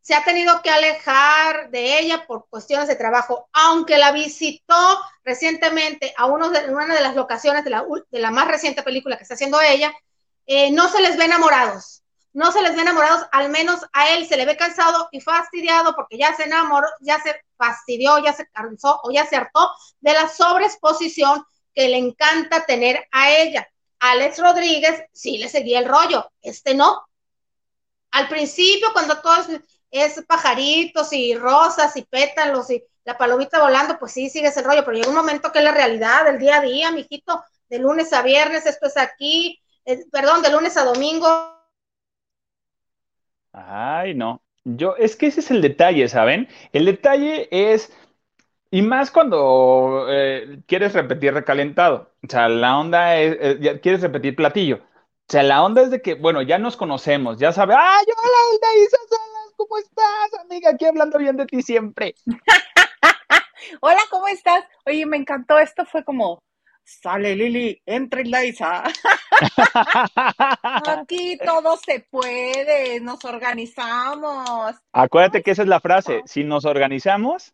[0.02, 6.12] se ha tenido que alejar de ella por cuestiones de trabajo, aunque la visitó recientemente
[6.16, 9.22] a uno de, una de las locaciones de la, de la, más reciente película que
[9.22, 9.92] está haciendo ella,
[10.46, 14.26] eh, no se les ve enamorados, no se les ve enamorados, al menos a él
[14.26, 18.48] se le ve cansado y fastidiado porque ya se enamoró, ya se fastidió, ya se
[18.48, 23.68] cansó o ya se hartó de la sobreexposición que le encanta tener a ella.
[23.98, 27.06] Alex Rodríguez sí le seguía el rollo, este no.
[28.10, 33.98] Al principio, cuando todo es, es, pajaritos y rosas y pétalos y la palomita volando,
[33.98, 36.56] pues sí sigues el rollo, pero llega un momento que es la realidad del día
[36.56, 40.84] a día, mijito, de lunes a viernes, esto es aquí, eh, perdón, de lunes a
[40.84, 41.26] domingo.
[43.52, 44.42] Ay, no.
[44.64, 46.48] Yo, es que ese es el detalle, ¿saben?
[46.72, 47.92] El detalle es,
[48.72, 52.10] y más cuando eh, quieres repetir recalentado.
[52.24, 54.76] O sea, la onda es, eh, quieres repetir platillo.
[54.76, 58.82] O sea, la onda es de que, bueno, ya nos conocemos, ya sabe, ¡ay, hola,
[58.82, 59.52] Isa Salas!
[59.58, 60.70] ¿Cómo estás, amiga?
[60.70, 62.14] Aquí hablando bien de ti siempre.
[63.82, 64.64] hola, ¿cómo estás?
[64.86, 66.42] Oye, me encantó, esto fue como,
[66.82, 68.84] sale Lili, entra Isa.
[70.86, 74.76] Aquí todo se puede, nos organizamos.
[74.92, 77.52] Acuérdate que esa es la frase, si nos organizamos,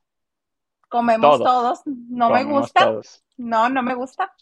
[0.88, 1.82] comemos todos, todos.
[1.86, 2.84] no comemos me gusta.
[2.84, 3.24] Todos.
[3.36, 4.32] No, no me gusta.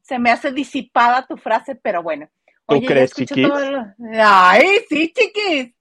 [0.00, 2.28] Se me hace disipada tu frase, pero bueno.
[2.66, 3.48] ¿Tú Oye, crees, chiquis?
[3.48, 3.94] Todo.
[4.22, 5.74] Ay, sí, chiquis.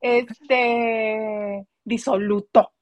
[0.00, 2.72] Este, disoluto.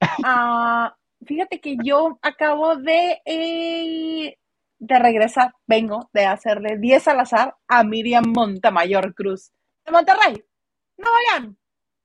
[0.24, 4.38] Ah, fíjate que yo acabo de, eh,
[4.78, 9.52] de regresar, vengo de hacerle 10 al azar a Miriam Montamayor Cruz,
[9.84, 10.42] de Monterrey,
[10.96, 11.59] Nuevo León.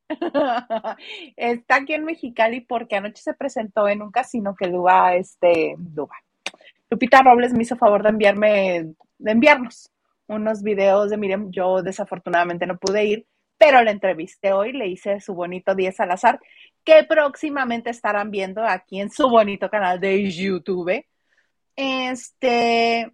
[1.36, 6.16] Está aquí en Mexicali porque anoche se presentó en un casino que Duba, este, Duba.
[6.90, 9.92] Lupita Robles me hizo favor de enviarme, de enviarnos
[10.28, 11.52] unos videos de Miriam.
[11.52, 16.12] Yo desafortunadamente no pude ir, pero la entrevisté hoy, le hice su bonito 10 al
[16.12, 16.40] azar,
[16.84, 21.06] que próximamente estarán viendo aquí en su bonito canal de YouTube.
[21.76, 23.12] Este,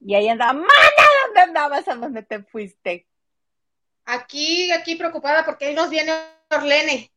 [0.00, 0.68] y ahí andaba, mana,
[1.26, 1.88] ¿dónde andabas?
[1.88, 3.06] ¿A dónde te fuiste?
[4.04, 6.12] Aquí, aquí preocupada porque ahí nos viene
[6.50, 7.10] Orlene.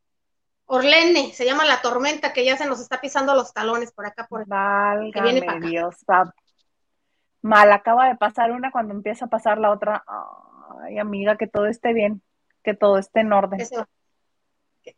[0.66, 4.26] Orlene, se llama la tormenta que ya se nos está pisando los talones por acá.
[4.26, 6.32] Por Válgame Dios, va,
[7.42, 10.04] mal acaba de pasar una cuando empieza a pasar la otra.
[10.82, 12.22] Ay, amiga, que todo esté bien,
[12.64, 13.60] que todo esté en orden.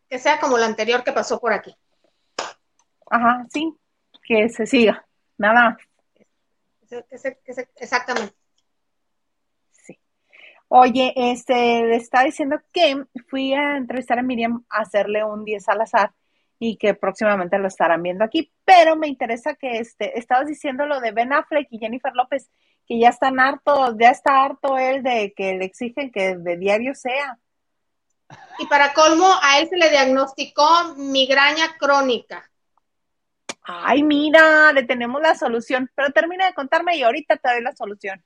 [0.08, 1.74] que sea como la anterior que pasó por aquí.
[3.10, 3.74] Ajá, sí,
[4.22, 5.76] que se siga, nada más.
[7.76, 8.34] exactamente.
[10.68, 15.80] Oye, este, estaba diciendo que fui a entrevistar a Miriam a hacerle un 10 al
[15.80, 16.12] azar
[16.58, 21.00] y que próximamente lo estarán viendo aquí, pero me interesa que este, estabas diciendo lo
[21.00, 22.50] de Ben Affleck y Jennifer López,
[22.86, 26.94] que ya están hartos, ya está harto él de que le exigen que de diario
[26.94, 27.38] sea.
[28.58, 32.50] Y para colmo, a él se le diagnosticó migraña crónica.
[33.62, 37.74] Ay, mira, le tenemos la solución, pero termina de contarme y ahorita te doy la
[37.74, 38.22] solución.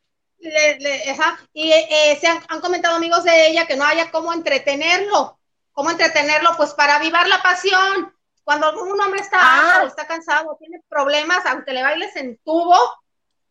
[1.52, 5.38] Y eh, se han, comentado amigos de ella que no haya cómo entretenerlo.
[5.72, 6.50] ¿Cómo entretenerlo?
[6.56, 8.14] Pues para avivar la pasión.
[8.44, 9.84] Cuando un hombre está ah.
[9.86, 12.76] está cansado, tiene problemas, aunque le bailes en tubo,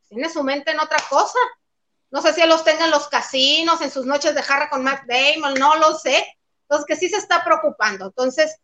[0.09, 1.39] tiene su mente en otra cosa.
[2.09, 4.83] No sé si él los tenga en los casinos, en sus noches de jarra con
[4.83, 6.37] Matt Damon, no lo sé.
[6.63, 8.07] Entonces, que sí se está preocupando.
[8.07, 8.59] Entonces,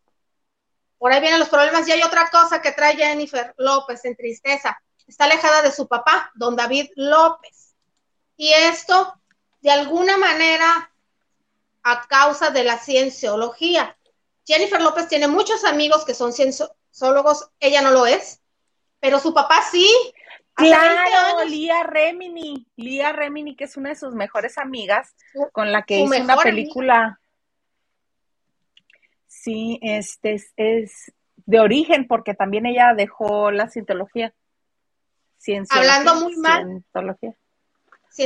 [0.98, 1.88] por ahí vienen los problemas.
[1.88, 4.78] Y hay otra cosa que trae Jennifer López en tristeza.
[5.06, 7.67] Está alejada de su papá, don David López.
[8.38, 9.20] Y esto,
[9.60, 10.90] de alguna manera,
[11.82, 13.96] a causa de la cienciología.
[14.46, 18.40] Jennifer López tiene muchos amigos que son cienciólogos, ella no lo es,
[19.00, 19.90] pero su papá sí.
[20.54, 25.14] Claro, Lía Remini, Lía Remini, que es una de sus mejores amigas,
[25.52, 27.20] con la que hizo una película.
[29.26, 31.12] Sí, este es,
[31.46, 34.32] de origen, porque también ella dejó la cientología.
[35.70, 36.84] Hablando muy mal.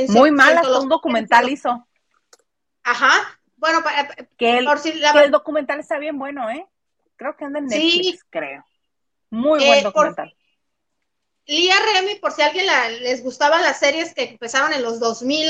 [0.09, 1.87] Muy mal, hasta un documental hizo.
[2.83, 3.81] Ajá, bueno,
[4.37, 6.67] que el, el documental está bien bueno, ¿eh?
[7.15, 8.65] Creo que anda en Netflix, creo.
[9.29, 10.35] Muy buen eh, documental.
[11.45, 12.65] Lía Remy, por si a alguien
[13.01, 15.49] les gustaban las series que empezaron en los 2000,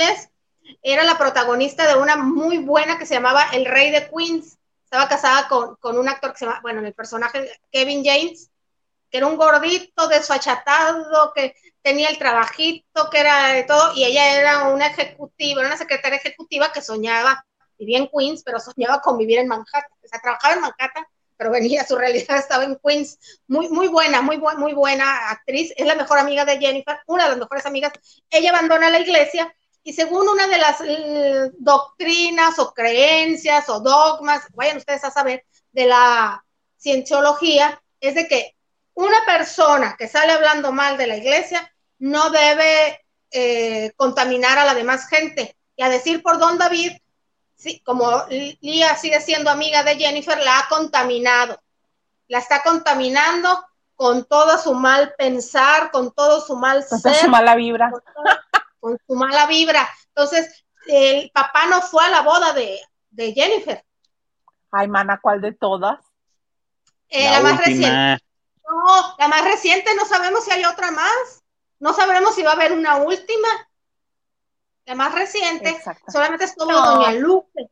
[0.82, 4.58] era la protagonista de una muy buena que se llamaba El Rey de Queens.
[4.84, 8.49] Estaba casada con, con un actor que se llama, bueno, el personaje Kevin James,
[9.13, 14.39] que era un gordito desfachatado, que tenía el trabajito, que era de todo, y ella
[14.39, 17.45] era una ejecutiva, una secretaria ejecutiva que soñaba
[17.78, 19.84] vivía en Queens, pero soñaba con vivir en Manhattan.
[20.04, 21.06] O sea, trabajaba en Manhattan,
[21.38, 23.19] pero venía, su realidad estaba en Queens.
[23.45, 25.71] Muy, muy buena, muy, muy buena actriz.
[25.78, 27.93] Es la mejor amiga de Jennifer, una de las mejores amigas.
[28.32, 34.41] Ella abandona la iglesia y según una de las eh, doctrinas o creencias o dogmas,
[34.56, 36.43] vayan ustedes a saber, de la
[36.78, 38.52] cienciología, es de que
[38.95, 44.73] una persona que sale hablando mal de la iglesia no debe eh, contaminar a la
[44.73, 45.58] demás gente.
[45.75, 46.91] Y a decir por don David,
[47.56, 51.60] sí, como Lía sigue siendo amiga de Jennifer, la ha contaminado.
[52.27, 57.15] La está contaminando con todo su mal pensar, con todo su mal con ser.
[57.15, 57.91] su mala vibra.
[58.79, 59.89] Con, su mala vibra.
[60.10, 62.79] Entonces, el papá no fue a la boda de,
[63.34, 63.84] Jennifer.
[64.71, 65.99] Ay, mana, ¿cuál de todas?
[67.10, 68.23] Eh, la, más reciente.
[68.73, 71.43] No, la más reciente, no sabemos si hay otra más.
[71.79, 73.47] No sabremos si va a haber una última
[74.86, 77.69] la más reciente, solamente estuvo Doña Lupe.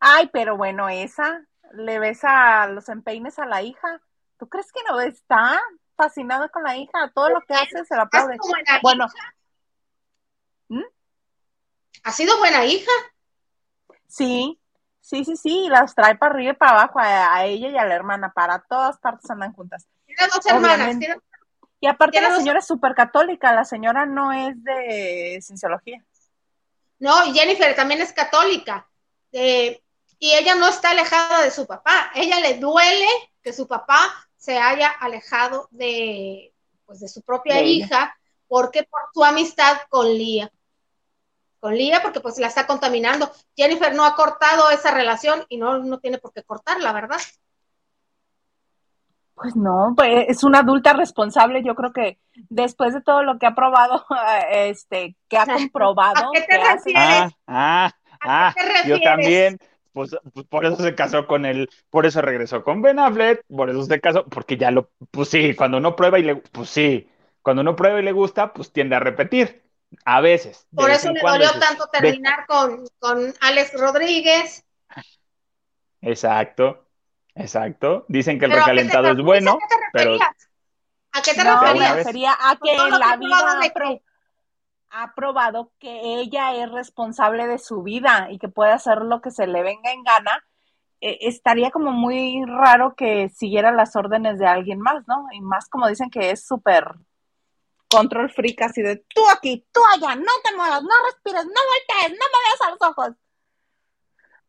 [0.00, 4.00] Ay, pero bueno, esa, le ves a los empeines a la hija.
[4.38, 5.60] ¿Tú crees que no está
[5.96, 7.10] fascinada con la hija?
[7.14, 8.38] Todo lo que hace se la aplaude.
[8.82, 9.06] Bueno.
[10.68, 10.84] ¿Mm?
[12.04, 12.92] ¿Ha sido buena hija?
[14.06, 14.58] Sí,
[15.00, 17.94] sí, sí, sí, las trae para arriba y para abajo a, ella y a la
[17.94, 19.86] hermana, para todas partes andan juntas.
[20.06, 20.96] Tiene dos hermanas,
[21.80, 26.04] y aparte la señora es súper católica, la señora no es de cienciología.
[26.98, 28.88] No, Jennifer también es católica.
[29.30, 29.80] Eh,
[30.18, 32.10] y ella no está alejada de su papá.
[32.14, 33.06] Ella le duele
[33.42, 33.98] que su papá
[34.36, 36.52] se haya alejado de,
[36.84, 38.16] pues, de su propia hija,
[38.48, 40.50] porque por su amistad con Lía.
[41.60, 43.30] Con Lía, porque pues la está contaminando.
[43.56, 47.18] Jennifer no ha cortado esa relación y no, no tiene por qué cortarla, ¿verdad?
[49.34, 51.62] Pues no, pues es una adulta responsable.
[51.64, 52.18] Yo creo que
[52.48, 54.04] después de todo lo que ha probado,
[54.50, 56.28] este, que ha comprobado.
[56.28, 57.32] ¿A qué te refieres?
[57.46, 57.92] Ah, ah,
[58.22, 58.54] ah
[58.86, 59.58] yo también.
[59.92, 63.68] Pues, pues, por eso se casó con él, por eso regresó con Ben Affleck, por
[63.68, 67.08] eso se casó, porque ya lo, pues sí, cuando uno prueba y le, pues sí,
[67.42, 69.60] cuando uno prueba y le gusta, pues tiende a repetir,
[70.04, 70.66] a veces.
[70.74, 74.64] Por eso le dolió tanto terminar con, con Alex Rodríguez.
[76.00, 76.84] Exacto.
[77.34, 78.04] Exacto.
[78.08, 79.58] Dicen que el recalentado es bueno,
[79.92, 80.16] pero...
[81.12, 82.04] ¿A qué te referías?
[82.04, 84.02] Sería a que la vida
[84.90, 89.30] ha probado que ella es responsable de su vida y que puede hacer lo que
[89.30, 90.44] se le venga en gana,
[91.00, 95.26] eh, estaría como muy raro que siguiera las órdenes de alguien más, ¿no?
[95.32, 96.94] Y más como dicen que es súper
[97.88, 102.18] control freak así de tú aquí, tú allá, no te muevas, no respires, no voltees,
[102.18, 103.16] no me veas a los ojos.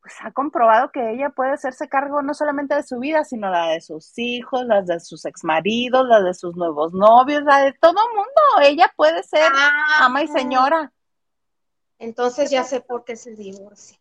[0.02, 3.68] Pues ha comprobado que ella puede hacerse cargo no solamente de su vida, sino la
[3.68, 8.00] de sus hijos, las de sus exmaridos, la de sus nuevos novios, la de todo
[8.16, 8.62] mundo.
[8.62, 10.94] Ella puede ser Ah, ama y señora.
[11.98, 14.00] Entonces ya sé por qué se divorcia.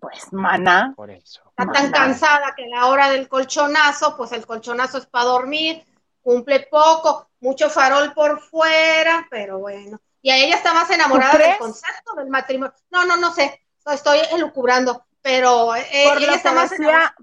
[0.00, 1.42] Pues, mana, Por eso.
[1.56, 5.84] Está tan cansada que a la hora del colchonazo, pues el colchonazo es para dormir,
[6.28, 9.98] cumple poco, mucho farol por fuera, pero bueno.
[10.20, 12.74] Y a ella está más enamorada ¿Tú del concepto del matrimonio.
[12.90, 17.14] No, no, no sé, no, estoy elucubrando, pero eh, por ella está más enamorada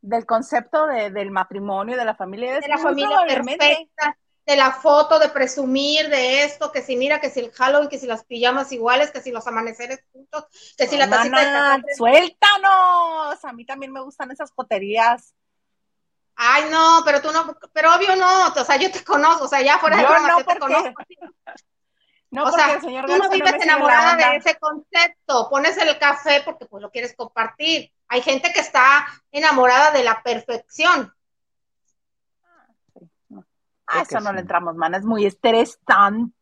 [0.00, 5.20] del concepto de- del matrimonio, de la familia, de la familia perfecta, de la foto,
[5.20, 8.72] de presumir de esto, que si mira, que si el Halloween, que si las pijamas
[8.72, 10.46] iguales, que si los amaneceres juntos,
[10.76, 11.94] que si la tacita de mana, café.
[11.94, 13.44] suéltanos.
[13.44, 15.32] A mí también me gustan esas joterías.
[16.36, 19.60] Ay, no, pero tú no, pero obvio no, o sea, yo te conozco, o sea,
[19.60, 20.92] ya fuera de Yo broma, no, yo te conozco.
[22.30, 26.42] No, o sea, el señor tú no vives enamorada de ese concepto, pones el café
[26.44, 27.90] porque pues lo quieres compartir.
[28.06, 31.12] Hay gente que está enamorada de la perfección.
[32.52, 32.66] Ah,
[33.84, 34.34] Creo que eso no sí.
[34.36, 36.32] le entramos, mana, es muy estresante.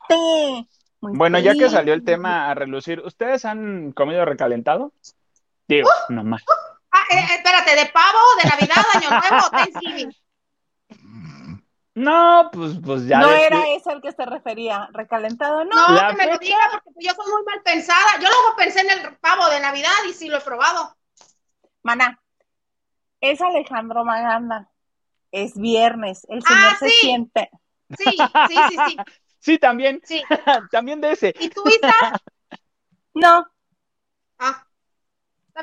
[1.01, 4.93] muy Bueno, ya que salió el tema a relucir, ¿ustedes han comido recalentado?
[5.67, 6.45] Digo, nomás.
[6.51, 6.78] Ah,
[7.11, 10.11] eh, eh, espérate, de pavo, de Navidad, Año Nuevo, Thanksgiving.
[11.95, 13.19] No, pues, pues ya.
[13.19, 15.75] no de- era ese al que se refería, recalentado, no.
[15.75, 18.07] No, La que me lo diga porque pues, yo soy muy mal pensada.
[18.21, 20.97] Yo luego pensé en el pavo de Navidad y sí lo he probado.
[21.83, 22.21] Mana,
[23.21, 24.69] es Alejandro Maganda.
[25.33, 26.97] Es viernes, el señor Ah, se sí.
[27.01, 27.51] siente.
[27.99, 28.05] Sí,
[28.49, 28.97] sí, sí, sí,
[29.41, 30.23] Sí, también, sí.
[30.71, 31.35] también de ese.
[31.39, 31.93] ¿Y tú, Isa?
[33.15, 33.51] No, Ah.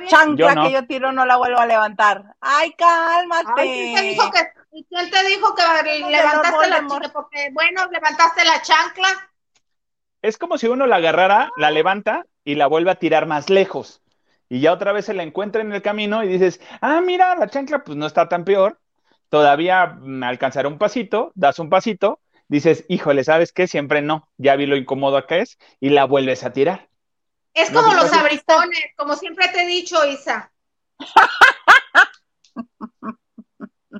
[0.08, 0.63] Chancla Yo no.
[0.67, 2.36] que yo tiro no la vuelvo a levantar.
[2.41, 3.62] Ay, cálmate.
[3.62, 4.39] Ay, ¿quién te dijo que,
[4.71, 7.12] ¿y quién te dijo que Lord levantaste la chica?
[7.13, 9.08] Porque, bueno, levantaste la chancla.
[10.21, 14.01] Es como si uno la agarrara, la levanta y la vuelve a tirar más lejos.
[14.49, 17.47] Y ya otra vez se la encuentra en el camino y dices, ah, mira, la
[17.47, 18.79] chancla pues no está tan peor.
[19.29, 23.67] Todavía me alcanzará un pasito, das un pasito, dices, híjole, ¿sabes qué?
[23.67, 26.89] Siempre no, ya vi lo incómodo que es y la vuelves a tirar.
[27.55, 30.51] Es como los abritones, como siempre te he dicho, Isa.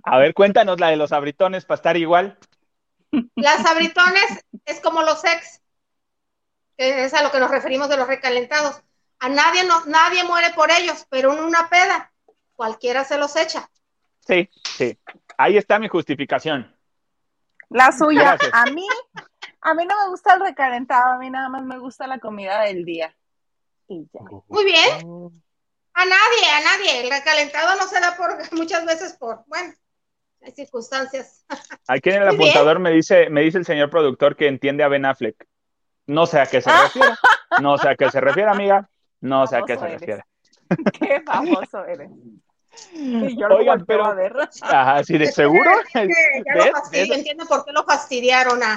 [0.04, 2.38] A ver, cuéntanos la de los abritones para estar igual.
[3.36, 5.62] Las abritones es como los ex,
[6.76, 8.82] es a lo que nos referimos de los recalentados.
[9.20, 12.12] A nadie, no, nadie muere por ellos, pero en una peda,
[12.58, 13.70] cualquiera se los echa.
[14.20, 15.00] Sí, sí.
[15.38, 16.76] Ahí está mi justificación.
[17.70, 18.36] La suya.
[18.36, 18.52] Gracias.
[18.54, 18.86] A mí,
[19.62, 22.62] a mí no me gusta el recalentado, a mí nada más me gusta la comida
[22.64, 23.16] del día.
[23.88, 24.20] Y ya.
[24.48, 24.90] Muy bien.
[25.94, 27.02] A nadie, a nadie.
[27.04, 29.74] El recalentado no se da por muchas veces por, bueno,
[30.42, 31.46] hay circunstancias.
[31.88, 32.50] Aquí en el Muy bien.
[32.50, 35.46] apuntador me dice, me dice el señor productor que entiende a Ben Affleck.
[36.08, 37.10] No sé a qué se refiere.
[37.62, 38.90] No sé a qué se refiere, amiga.
[39.22, 40.00] No sé a qué se eres.
[40.00, 40.24] refiere.
[41.00, 42.10] Qué famoso eres.
[42.94, 44.34] Y yo lo Oigan, volteo pero- a ver.
[44.64, 45.72] Ajá, sí, de seguro.
[45.94, 47.18] Ya lo fastidi- ¿Ves?
[47.20, 48.74] entiendo por qué lo fastidiaron a,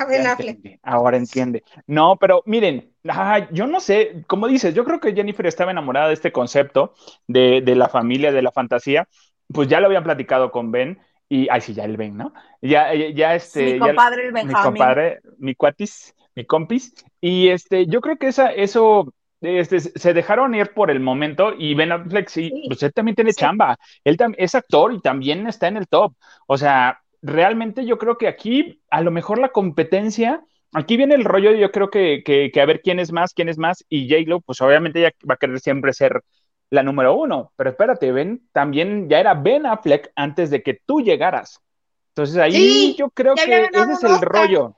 [0.00, 0.56] a Ben Affleck.
[0.56, 1.64] entendí, Ahora entiende.
[1.86, 6.08] No, pero miren, ah, yo no sé, como dices, yo creo que Jennifer estaba enamorada
[6.08, 6.94] de este concepto
[7.26, 9.08] de, de la familia, de la fantasía.
[9.52, 12.32] Pues ya lo habían platicado con Ben y, ay, sí, ya el Ben, ¿no?
[12.62, 14.62] Ya, ya, ya, este, mi ya- compadre el mi Benjamín.
[14.62, 16.94] compadre, mi cuatis, mi compis.
[17.20, 21.74] Y este, yo creo que esa, eso, este, se dejaron ir por el momento y
[21.74, 22.64] Ben Affleck, sí, Sí.
[22.68, 23.40] pues él también tiene Sí.
[23.40, 23.76] chamba.
[24.04, 26.14] Él es actor y también está en el top.
[26.46, 30.42] O sea, realmente yo creo que aquí, a lo mejor la competencia,
[30.72, 33.48] aquí viene el rollo, yo creo que, que, que a ver quién es más, quién
[33.48, 36.22] es más, y J-Lo, pues obviamente ella va a querer siempre ser
[36.70, 37.52] la número uno.
[37.56, 41.60] Pero espérate, Ben, también ya era Ben Affleck antes de que tú llegaras.
[42.08, 44.28] Entonces ahí Sí, yo creo ya que ese es el Oscar.
[44.28, 44.76] rollo.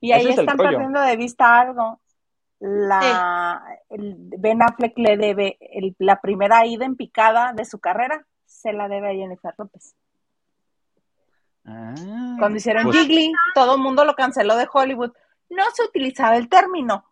[0.00, 2.00] Y ahí es están perdiendo de vista algo.
[2.58, 8.26] La, el Ben Affleck le debe el- la primera ida en picada de su carrera,
[8.44, 9.94] se la debe a Jennifer López.
[11.70, 11.94] Ah,
[12.38, 15.12] Cuando hicieron pues, Jiggly, todo el mundo lo canceló de Hollywood.
[15.48, 17.04] No se utilizaba el término,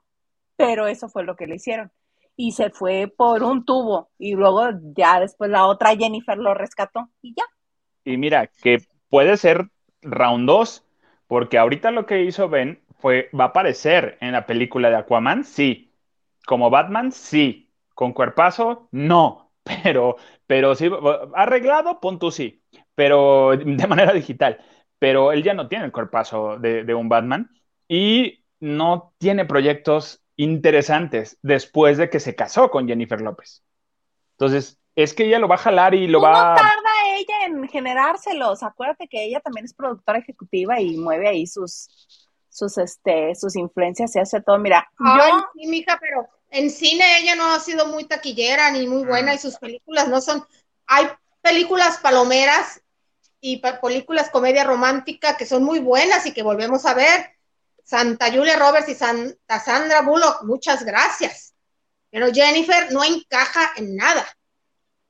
[0.56, 1.92] pero eso fue lo que le hicieron.
[2.36, 4.11] Y se fue por un tubo.
[4.18, 7.44] Y luego ya después la otra Jennifer lo rescató y ya.
[8.04, 8.78] Y mira, que
[9.09, 9.68] puede ser
[10.02, 10.84] round 2,
[11.26, 15.44] porque ahorita lo que hizo Ben fue, va a aparecer en la película de Aquaman,
[15.44, 15.92] sí.
[16.46, 17.70] Como Batman, sí.
[17.94, 19.52] Con cuerpazo, no.
[19.84, 20.90] Pero, pero sí,
[21.34, 22.62] arreglado, punto sí.
[22.99, 24.59] Pero de manera digital.
[24.99, 27.49] Pero él ya no tiene el cuerpazo de, de un Batman
[27.86, 33.62] y no tiene proyectos interesantes después de que se casó con Jennifer López.
[34.32, 37.68] Entonces, es que ella lo va a jalar y lo va no tarda ella en
[37.68, 38.64] generárselos.
[38.64, 41.88] Acuérdate que ella también es productora ejecutiva y mueve ahí sus,
[42.49, 44.59] sus, este, sus influencias y hace todo.
[44.59, 45.46] Mira, yo.
[45.55, 49.38] Sí, mija, pero en cine ella no ha sido muy taquillera ni muy buena y
[49.38, 50.44] sus películas no son.
[50.88, 51.07] Hay
[51.42, 52.82] películas palomeras
[53.41, 57.30] y películas comedia romántica que son muy buenas y que volvemos a ver.
[57.84, 61.55] Santa Julia Roberts y Santa Sandra Bullock, muchas gracias.
[62.11, 64.26] Pero Jennifer no encaja en nada.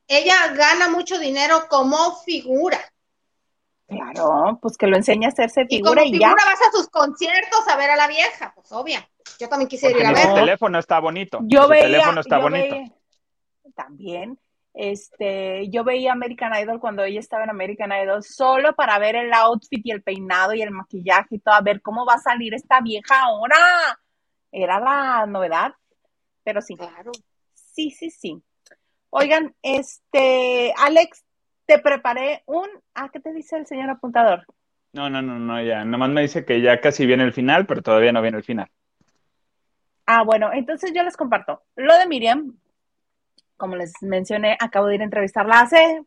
[0.07, 2.79] Ella gana mucho dinero como figura.
[3.89, 7.66] Claro, pues que lo enseña a hacerse figura y, como figura vas a sus conciertos
[7.68, 9.09] a ver a la vieja, pues obvia.
[9.41, 10.26] Yo también quisiera ir a ver.
[10.26, 11.39] Su teléfono está bonito.
[11.43, 12.76] Yo su veía, teléfono está bonito.
[13.74, 14.39] también.
[14.81, 19.33] Este, yo veía American Idol cuando ella estaba en American Idol solo para ver el
[19.33, 22.55] outfit y el peinado y el maquillaje y todo, a ver cómo va a salir
[22.55, 23.57] esta vieja ahora.
[24.53, 25.72] Era la novedad,
[26.45, 26.76] pero sí.
[26.76, 27.11] Claro.
[27.55, 28.41] Sí, sí, sí.
[29.11, 31.24] Oigan, este, Alex,
[31.66, 32.68] te preparé un.
[32.95, 34.45] Ah, ¿qué te dice el señor apuntador?
[34.93, 35.85] No, no, no, no, ya.
[35.85, 38.70] Nomás me dice que ya casi viene el final, pero todavía no viene el final.
[40.07, 41.64] Ah, bueno, entonces yo les comparto.
[41.74, 42.57] Lo de Miriam,
[43.59, 46.02] como les mencioné, acabo de ir a entrevistarla hace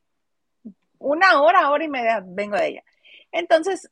[0.97, 2.83] una hora, hora y media, vengo de ella.
[3.31, 3.91] Entonces,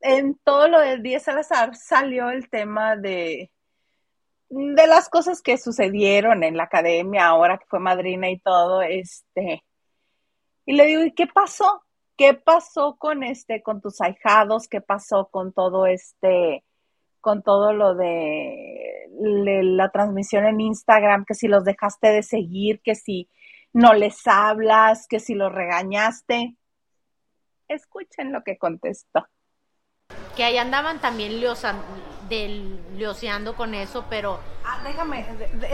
[0.00, 3.50] en todo lo del 10 Salazar salió el tema de,
[4.48, 9.62] de las cosas que sucedieron en la academia ahora que fue madrina y todo, este,
[10.66, 11.84] y le digo, ¿y qué pasó?
[12.16, 14.68] ¿Qué pasó con este, con tus ahijados?
[14.68, 16.64] ¿Qué pasó con todo este,
[17.20, 18.79] con todo lo de
[19.20, 23.28] la transmisión en Instagram, que si los dejaste de seguir, que si
[23.72, 26.56] no les hablas, que si los regañaste.
[27.68, 29.26] Escuchen lo que contestó.
[30.34, 34.40] Que ahí andaban también leoseando con eso, pero...
[34.64, 35.24] Ah, déjame,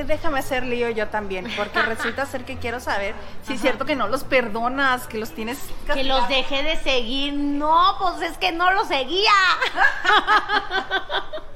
[0.06, 3.96] déjame hacer lío yo también, porque resulta ser que quiero saber si es cierto que
[3.96, 5.58] no los perdonas, que los tienes...
[5.92, 7.34] Que los dejé de seguir.
[7.34, 9.30] No, pues es que no los seguía.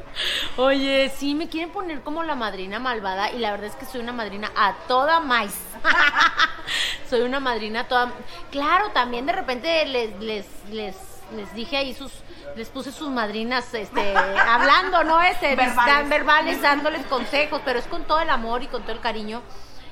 [0.56, 4.00] Oye, sí, me quieren poner como la madrina malvada y la verdad es que soy
[4.00, 5.58] una madrina a toda maíz.
[7.08, 8.12] soy una madrina a toda...
[8.50, 10.96] Claro, también de repente les, les, les,
[11.34, 12.12] les dije ahí sus...
[12.56, 14.16] Les puse sus madrinas, este,
[14.48, 15.22] hablando, ¿no?
[15.22, 16.08] Este, verbales.
[16.08, 19.40] verbales, dándoles consejos, pero es con todo el amor y con todo el cariño.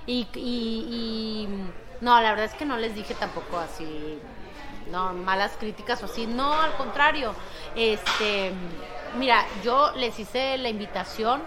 [0.07, 1.49] Y, y, y
[2.01, 4.19] no, la verdad es que no les dije tampoco así,
[4.91, 7.35] no, malas críticas o así, no, al contrario,
[7.75, 8.53] este,
[9.17, 11.41] Mira, yo les hice la invitación,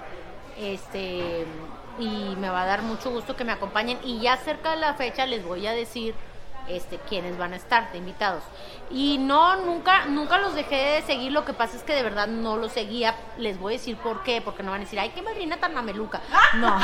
[0.57, 1.45] este,
[1.99, 3.99] y me va a dar mucho gusto que me acompañen.
[4.03, 6.15] Y ya cerca de la fecha les voy a decir
[6.67, 8.43] este, quiénes van a estar de invitados.
[8.89, 12.27] Y no, nunca, nunca los dejé de seguir, lo que pasa es que de verdad
[12.27, 15.09] no los seguía, les voy a decir por qué, porque no van a decir, ay,
[15.09, 16.21] qué madrina tan mameluca.
[16.55, 16.77] No,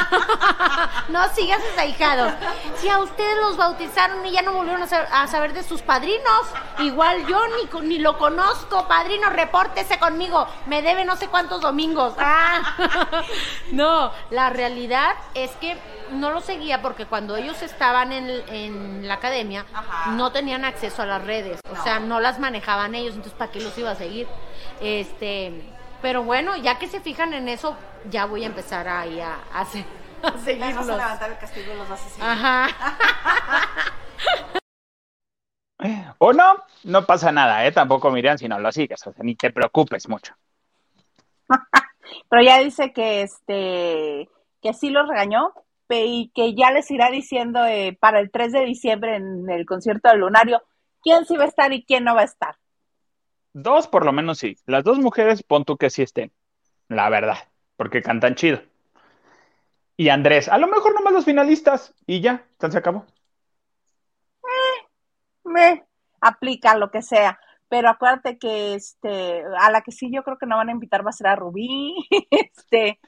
[1.09, 2.31] no sigas hijado
[2.77, 6.43] Si a ustedes los bautizaron y ya no volvieron a, saber de sus padrinos,
[6.79, 12.13] igual yo ni, ni lo conozco, padrino, repórtese conmigo, me debe no sé cuántos domingos.
[12.17, 13.23] Ah.
[13.71, 15.77] no, la realidad es que
[16.11, 19.65] no lo seguía porque cuando ellos estaban en, en la academia
[20.11, 23.59] no tenían acceso a las redes, o sea, no las manejaban ellos, entonces ¿para qué
[23.61, 24.27] los iba a seguir?
[24.81, 25.61] Este,
[26.01, 27.75] pero bueno, ya que se fijan en eso,
[28.09, 29.85] ya voy a empezar ahí a, a, hacer,
[30.23, 30.89] a seguirlos.
[30.89, 32.27] a levantar el castigo de los asesinos.
[32.27, 32.67] Ajá.
[36.17, 37.71] o no, no pasa nada, ¿eh?
[37.71, 40.33] Tampoco Miriam si no lo sigues, o sea, ni te preocupes mucho.
[42.29, 44.29] Pero ya dice que este
[44.61, 45.53] que sí los regañó,
[45.89, 50.09] y que ya les irá diciendo eh, para el 3 de diciembre en el concierto
[50.09, 50.61] del Lunario
[51.01, 52.55] quién sí va a estar y quién no va a estar.
[53.53, 54.55] Dos por lo menos sí.
[54.65, 56.31] Las dos mujeres pon tú que sí estén,
[56.89, 57.37] la verdad,
[57.75, 58.61] porque cantan chido.
[59.95, 63.05] Y Andrés, a lo mejor nomás los finalistas y ya, se acabó.
[64.43, 64.87] Eh,
[65.43, 65.87] me
[66.21, 67.39] aplica lo que sea.
[67.69, 71.05] Pero acuérdate que este, a la que sí yo creo que no van a invitar
[71.05, 71.95] va a ser a Rubí,
[72.31, 72.99] este,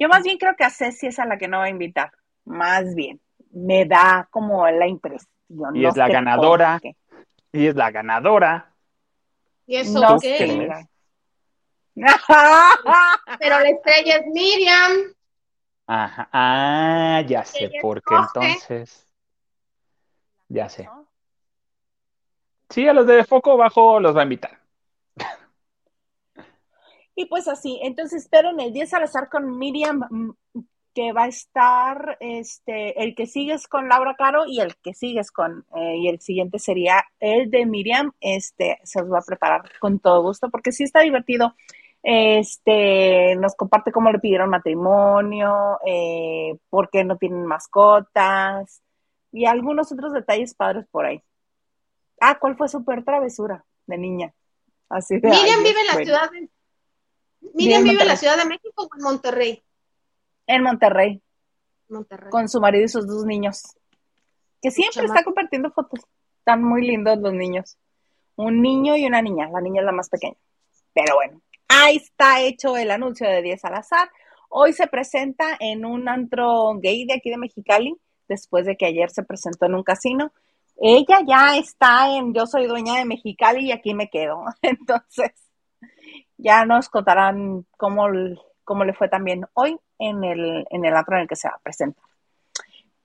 [0.00, 2.10] yo más bien creo que a Ceci es a la que no va a invitar.
[2.46, 3.20] Más bien.
[3.52, 5.30] Me da como la impresión.
[5.74, 6.80] Y es la ganadora.
[7.52, 8.72] Y es la ganadora.
[9.66, 10.68] ¿Y eso qué?
[11.94, 14.92] Pero la estrella es Miriam.
[15.86, 16.28] Ajá.
[16.32, 19.06] Ah, ya sé por qué entonces.
[20.48, 20.88] Ya sé.
[22.70, 24.59] Sí, a los de foco bajo los va a invitar.
[27.20, 30.30] Y pues así, entonces espero en el 10 Salazar con Miriam, mm,
[30.94, 35.30] que va a estar este, el que sigues con Laura Caro y el que sigues
[35.30, 39.70] con, eh, y el siguiente sería el de Miriam, este, se los va a preparar
[39.80, 41.54] con todo gusto, porque sí está divertido.
[42.02, 48.80] Este, nos comparte cómo le pidieron matrimonio, eh, por qué no tienen mascotas
[49.30, 51.22] y algunos otros detalles padres por ahí.
[52.18, 54.32] Ah, ¿cuál fue su peor travesura de niña?
[54.88, 56.06] Así de, Miriam ay, vive en la bueno.
[56.06, 56.48] ciudad de...
[57.54, 58.16] Miriam vive en la.
[58.16, 59.62] Ciudad de México o en Monterrey.
[60.46, 61.22] En Monterrey,
[61.88, 62.30] Monterrey.
[62.30, 63.62] con su marido y sus dos niños.
[64.62, 66.00] Que siempre está compartiendo fotos.
[66.38, 67.78] Están muy lindos los niños.
[68.36, 69.48] Un niño y una niña.
[69.50, 70.36] La niña es la más pequeña.
[70.92, 74.10] Pero bueno, ahí está hecho el anuncio de 10 al azar.
[74.48, 77.96] Hoy se presenta en un antro gay de aquí de Mexicali,
[78.28, 80.32] después de que ayer se presentó en un casino.
[80.76, 84.44] Ella ya está en Yo soy dueña de Mexicali y aquí me quedo.
[84.62, 85.32] Entonces,
[86.42, 88.06] ya nos contarán cómo,
[88.64, 91.54] cómo le fue también hoy en el, en el antro en el que se va
[91.54, 92.02] a presentar.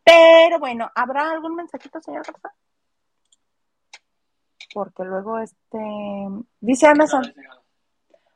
[0.04, 2.54] Pero bueno, ¿habrá algún mensajito, señor Garza?
[4.74, 5.80] Porque luego este
[6.60, 7.34] dice Ana San-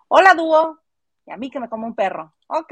[0.07, 0.79] Hola, dúo.
[1.25, 2.33] Y a mí que me como un perro.
[2.47, 2.71] Ok.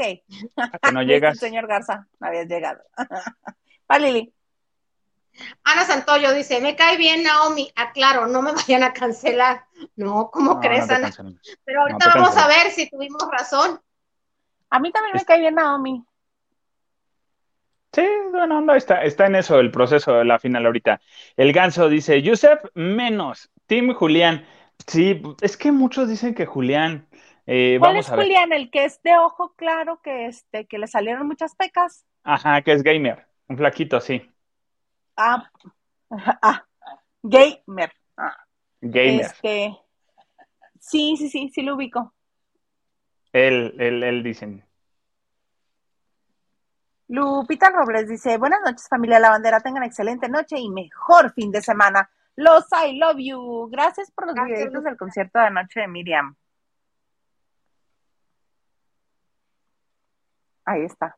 [0.58, 1.38] A que no llegas.
[1.38, 2.82] señor Garza, no habías llegado.
[3.92, 4.34] Va, Lili.
[5.64, 7.72] Ana Santoyo dice, me cae bien Naomi.
[7.76, 9.66] Aclaro, no me vayan a cancelar.
[9.96, 11.12] No, ¿cómo No, crees, no Ana?
[11.64, 13.80] Pero ahorita No vamos a ver si tuvimos razón.
[14.70, 16.04] A mí también me Es- cae bien Naomi.
[17.94, 21.02] Sí, bueno, no, está, está en eso el proceso de la final ahorita.
[21.36, 23.50] El ganso dice, Yusef, menos.
[23.66, 24.46] Team Julián.
[24.86, 27.08] Sí, es que muchos dicen que Julián.
[27.48, 28.26] Eh, ¿Cuál vamos es a ver.
[28.26, 28.54] Julián?
[28.54, 32.06] El que es de ojo claro, que este, que le salieron muchas pecas.
[32.24, 33.26] Ajá, que es gamer.
[33.48, 34.30] Un flaquito, sí.
[35.18, 35.50] Ah,
[36.42, 36.66] ah,
[37.24, 37.92] gamer.
[38.16, 38.38] Ah,
[38.82, 39.22] Gamer.
[39.22, 39.76] este,
[40.80, 42.14] sí, sí, sí, sí lo ubico.
[43.34, 44.64] Él, él, él dicen.
[47.10, 51.62] Lupita Robles dice, buenas noches familia La Bandera, tengan excelente noche y mejor fin de
[51.62, 52.10] semana.
[52.36, 53.70] Los I love you.
[53.72, 56.36] Gracias por los Gracias, videitos del concierto de anoche de Miriam.
[60.66, 61.18] Ahí está.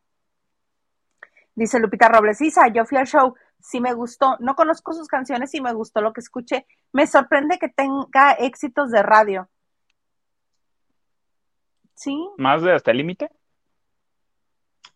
[1.55, 5.53] Dice Lupita Robles, Isa, yo fui al show, sí me gustó, no conozco sus canciones
[5.53, 6.65] y me gustó lo que escuché.
[6.91, 9.49] Me sorprende que tenga éxitos de radio.
[11.95, 13.29] Sí, ¿Más de hasta el límite?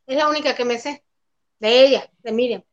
[0.07, 1.03] Es la única que me sé.
[1.59, 2.63] De ella, de Miriam.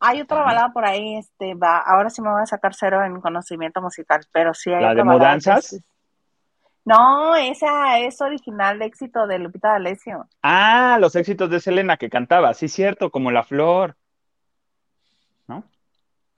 [0.00, 0.46] Hay otra Ajá.
[0.46, 4.20] balada por ahí, este, va, ahora sí me voy a sacar cero en conocimiento musical,
[4.32, 5.72] pero sí hay ¿La otra de Mudanzas?
[5.74, 5.84] es-
[6.84, 10.28] No, esa es original de éxito de Lupita D'Alessio.
[10.42, 13.96] Ah, los éxitos de Selena que cantaba, sí, cierto, como La Flor.
[15.46, 15.64] ¿No?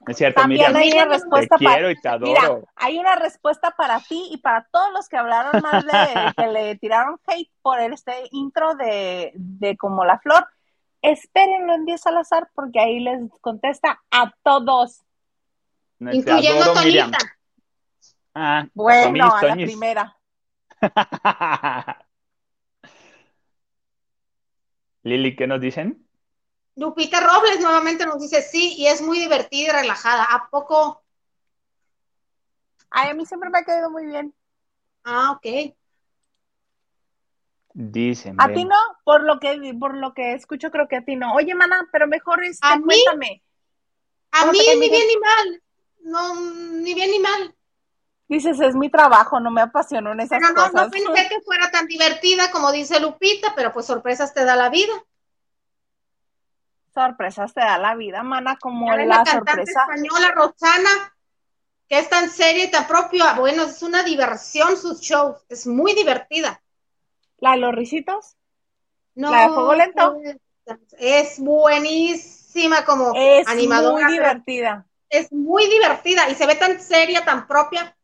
[0.07, 2.69] Es cierto, También Miriam, hay una Miriam, te respuesta para, quiero y te mira, adoro.
[2.77, 6.77] hay una respuesta para ti y para todos los que hablaron mal de, que le
[6.77, 10.47] tiraron hate por este intro de, de como La Flor.
[11.01, 15.03] Espérenlo en 10 al azar porque ahí les contesta a todos.
[15.99, 17.11] Te Incluyendo a adoro, Miriam.
[17.11, 17.37] Toñita.
[18.35, 20.17] Ah, Bueno, Tomis, a la primera.
[25.03, 26.07] Lili, ¿qué nos dicen?
[26.77, 30.25] Lupita Robles nuevamente nos dice sí, y es muy divertida y relajada.
[30.25, 31.03] ¿A poco?
[32.91, 34.35] Ay, a mí siempre me ha caído muy bien.
[35.05, 35.75] Ah, ok.
[37.75, 41.17] Dicen, A ti no, por lo que por lo que escucho creo que a ti
[41.17, 41.35] no.
[41.35, 42.85] Oye, mana, pero mejor este, ¿A mí?
[42.85, 43.43] cuéntame.
[44.31, 45.63] A ¿Cómo mí te cae ni bien ni mal.
[46.05, 46.35] No,
[46.83, 47.55] ni bien ni mal.
[48.29, 50.87] Dices, es mi trabajo, no me apasionó en esas Pero no, cosas.
[50.87, 54.71] no pensé que fuera tan divertida como dice Lupita, pero pues sorpresas te da la
[54.71, 54.93] vida.
[56.95, 59.81] Sorpresas te da la vida, mana, como la la cantante sorpresa.
[59.83, 61.15] española Roxana,
[61.89, 63.35] que es tan seria y tan propia.
[63.35, 65.45] Bueno, es una diversión sus shows.
[65.49, 66.63] Es muy divertida.
[67.39, 68.37] La de los risitos
[69.15, 70.17] No, ¿La de Fuego Lento?
[70.99, 74.05] Es buenísima como es animadora.
[74.07, 74.87] muy divertida.
[75.11, 77.97] Es muy divertida y se ve tan seria, tan propia,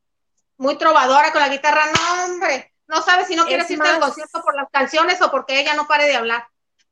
[0.58, 1.84] muy trovadora con la guitarra.
[1.86, 5.30] No, hombre, no sabes si no quieres Es irte al concierto por las canciones o
[5.30, 6.46] porque ella no pare de hablar.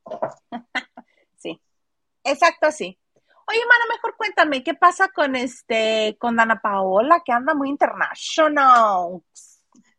[2.28, 2.98] Sí, exacto así.
[3.46, 9.22] Oye, mana, mejor cuéntame, ¿qué pasa con este, con Dana Paola, que anda muy international?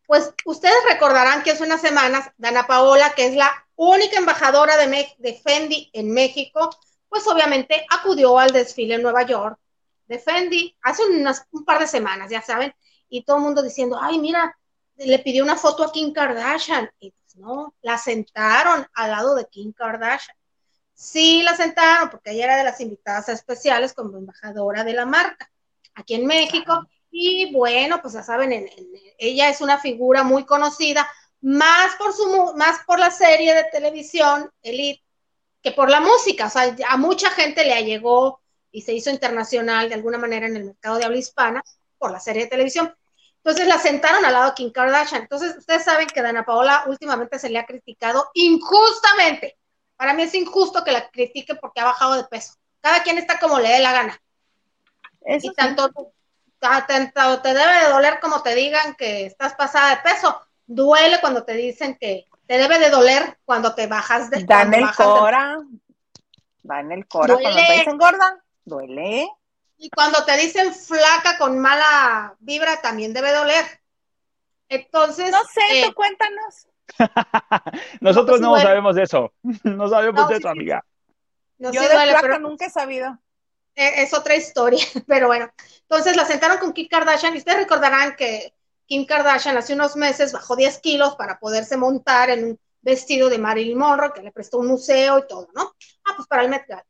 [0.06, 5.08] Pues ustedes recordarán que hace unas semanas, Dana Paola, que es la única embajadora de,
[5.18, 6.70] de Fendi en México,
[7.08, 9.58] pues obviamente acudió al desfile en Nueva York
[10.06, 12.74] de Fendi hace unas, un par de semanas, ya saben,
[13.08, 14.56] y todo el mundo diciendo, ay, mira,
[14.96, 19.46] le pidió una foto a Kim Kardashian, y pues no, la sentaron al lado de
[19.46, 20.36] Kim Kardashian.
[21.00, 25.50] Sí, la sentaron porque ella era de las invitadas especiales como embajadora de la marca
[25.94, 26.86] aquí en México.
[27.10, 28.86] Y bueno, pues ya saben, en, en,
[29.16, 34.50] ella es una figura muy conocida, más por, su, más por la serie de televisión
[34.60, 35.02] Elite
[35.62, 36.48] que por la música.
[36.48, 40.56] O sea, a mucha gente le llegó y se hizo internacional de alguna manera en
[40.56, 41.62] el mercado de habla hispana
[41.96, 42.94] por la serie de televisión.
[43.36, 45.22] Entonces la sentaron al lado de Kim Kardashian.
[45.22, 49.56] Entonces ustedes saben que Dana Paola últimamente se le ha criticado injustamente.
[50.00, 52.54] Para mí es injusto que la critique porque ha bajado de peso.
[52.80, 54.22] Cada quien está como le dé la gana.
[55.20, 55.54] Eso y sí.
[55.54, 60.40] tanto te, debe de doler como te digan que estás pasada de peso.
[60.66, 64.72] Duele cuando te dicen que te debe de doler cuando te bajas de Da en
[64.72, 65.58] el cora.
[66.62, 68.42] Da en el cora cuando te dicen gorda.
[68.64, 69.28] Duele.
[69.76, 73.66] Y cuando te dicen flaca con mala vibra, también debe doler.
[74.70, 76.69] Entonces, No sé, eh, tú cuéntanos.
[78.00, 78.64] Nosotros no duele.
[78.64, 79.32] sabemos de eso.
[79.64, 80.48] No sabemos No, eso, sí.
[80.48, 80.84] amiga.
[81.58, 83.18] no Yo sí de pero nunca he sabido.
[83.74, 84.84] eh, es otra historia.
[85.06, 85.48] Pero bueno,
[85.82, 88.54] entonces la sentaron con Kim Kardashian y ustedes recordarán que
[88.86, 93.38] Kim Kardashian hace unos meses bajó 10 kilos para poderse montar en un vestido de
[93.38, 95.74] Marilyn Monroe que le prestó un museo y todo, ¿no?
[96.06, 96.84] Ah, pues para el Met Gala.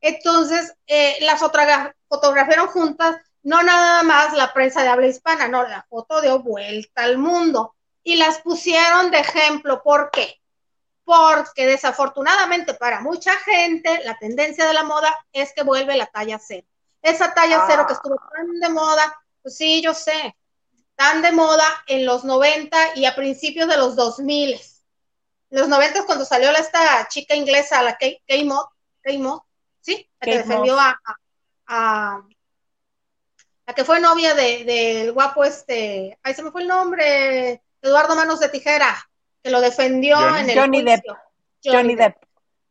[0.00, 5.62] Entonces, eh, las fotogra- fotografiaron juntas, no nada más la prensa de habla hispana, no,
[5.66, 7.74] la foto dio vuelta al mundo
[8.04, 9.82] y las pusieron de ejemplo.
[9.82, 10.40] ¿Por qué?
[11.04, 16.38] Porque desafortunadamente para mucha gente la tendencia de la moda es que vuelve la talla
[16.38, 16.66] cero.
[17.02, 17.66] Esa talla Ah.
[17.68, 20.36] cero que estuvo tan de moda, pues sí, yo sé,
[20.96, 24.52] tan de moda en los 90 y a principios de los 2000.
[25.50, 27.98] En los 90 cuando salió la- esta chica inglesa, la
[29.18, 29.42] Moss,
[29.80, 30.08] ¿sí?
[30.20, 31.16] La que defendió a, a-
[31.66, 32.22] a-
[33.66, 38.16] la que fue novia de- del guapo este, ay, se me fue el nombre, Eduardo
[38.16, 38.96] Manos de Tijera,
[39.42, 41.04] que lo defendió Johnny- en el Johnny Depp.
[41.04, 41.18] juicio.
[41.64, 42.16] Johnny Depp.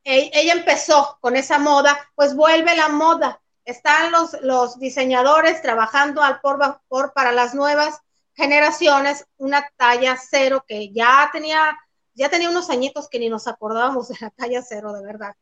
[0.04, 3.40] Ella empezó con esa moda, pues vuelve la moda.
[3.64, 8.02] Están los, los diseñadores trabajando al por, por para las nuevas
[8.36, 11.78] generaciones, una talla cero que ya tenía,
[12.16, 15.36] ya tenía unos añitos que ni nos acordábamos de la talla cero, de verdad.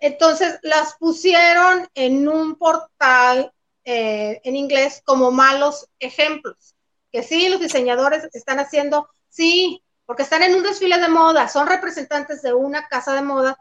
[0.00, 3.52] Entonces las pusieron en un portal
[3.84, 6.71] eh, en inglés como malos ejemplos.
[7.12, 11.66] Que sí, los diseñadores están haciendo, sí, porque están en un desfile de moda, son
[11.66, 13.58] representantes de una casa de moda,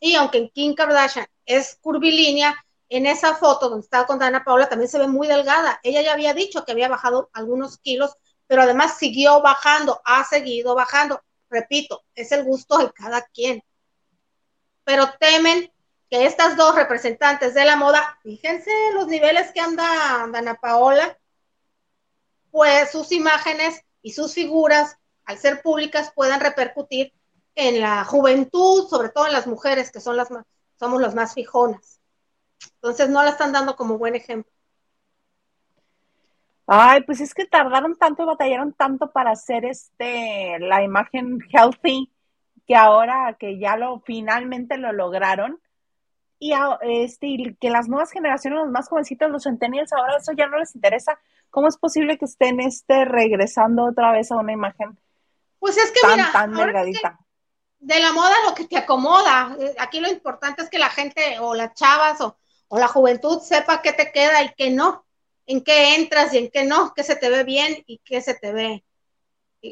[0.00, 2.56] y aunque Kim Kardashian es curvilínea,
[2.88, 5.80] en esa foto donde está con Dana Paola también se ve muy delgada.
[5.82, 10.74] Ella ya había dicho que había bajado algunos kilos, pero además siguió bajando, ha seguido
[10.74, 11.22] bajando.
[11.48, 13.62] Repito, es el gusto de cada quien.
[14.84, 15.72] Pero temen
[16.10, 21.18] que estas dos representantes de la moda, fíjense los niveles que anda Dana Paola,
[22.54, 27.12] pues sus imágenes y sus figuras, al ser públicas, puedan repercutir
[27.56, 30.46] en la juventud, sobre todo en las mujeres, que son las más,
[30.78, 31.98] somos las más fijonas.
[32.76, 34.52] Entonces no la están dando como buen ejemplo.
[36.68, 42.08] Ay, pues es que tardaron tanto y batallaron tanto para hacer este la imagen healthy
[42.68, 45.60] que ahora que ya lo finalmente lo lograron
[46.38, 46.52] y
[46.82, 50.74] este que las nuevas generaciones, los más jovencitos, los centennials, ahora eso ya no les
[50.76, 51.18] interesa.
[51.54, 54.98] ¿Cómo es posible que estén este regresando otra vez a una imagen
[55.60, 57.18] Pues es que tan mira, tan delgadita?
[57.78, 59.56] de la moda lo que te acomoda.
[59.60, 62.36] Eh, Aquí lo importante es que la gente o las chavas o,
[62.68, 65.06] o la juventud sepa qué te queda y qué no,
[65.46, 68.34] en qué entras y en qué no, qué se te ve bien y qué se
[68.34, 68.84] te ve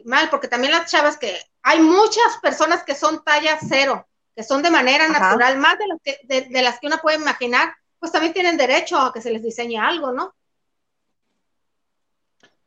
[0.05, 4.63] mal, porque también las chavas que hay muchas personas que son talla cero, que son
[4.63, 5.37] de manera Ajá.
[5.37, 8.57] natural, más de, lo que, de, de las que uno puede imaginar, pues también tienen
[8.57, 10.35] derecho a que se les diseñe algo, ¿no?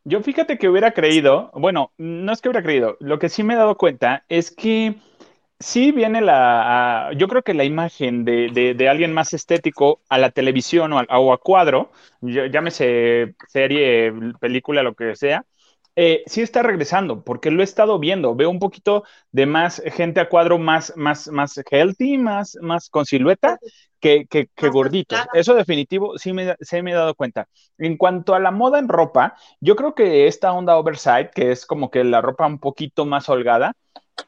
[0.08, 3.56] Yo fíjate que hubiera creído, bueno, no es que hubiera creído, lo que sí me
[3.56, 4.96] he dado cuenta es que
[5.60, 10.18] sí viene la, yo creo que la imagen de, de- de alguien más estético a
[10.20, 11.92] la televisión o a, o a cuadro,
[12.22, 15.46] llámese serie, película, lo que sea,
[15.96, 20.20] eh, sí está regresando, porque lo he estado viendo, veo un poquito de más gente
[20.20, 23.58] a cuadro más, más, más healthy, más, más con silueta
[24.00, 25.20] que, que, que gorditos.
[25.34, 27.48] Eso definitivo sí me, sí me he dado cuenta.
[27.78, 31.66] En cuanto a la moda en ropa, yo creo que esta onda oversight, que es
[31.66, 33.74] como que la ropa un poquito más holgada,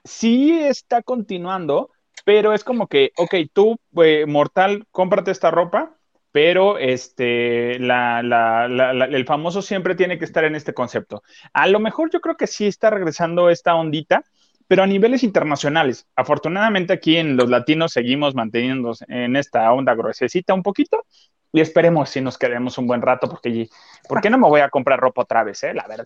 [0.04, 1.92] sí está continuando,
[2.26, 5.97] pero es como que, ok, tú, eh, mortal, cómprate esta ropa,
[6.38, 11.24] pero este, la, la- la- la- el famoso siempre tiene que estar en este concepto.
[11.52, 14.24] A lo mejor yo creo que sí está regresando esta ondita,
[14.68, 16.06] pero a niveles internacionales.
[16.16, 21.08] Afortunadamente aquí en los latinos seguimos manteniéndonos en esta onda gruesecita un poquito
[21.52, 23.68] y esperemos si nos quedemos un buen rato porque
[24.08, 25.74] ¿por qué no me voy a comprar ropa otra vez, eh?
[25.74, 26.06] La verdad.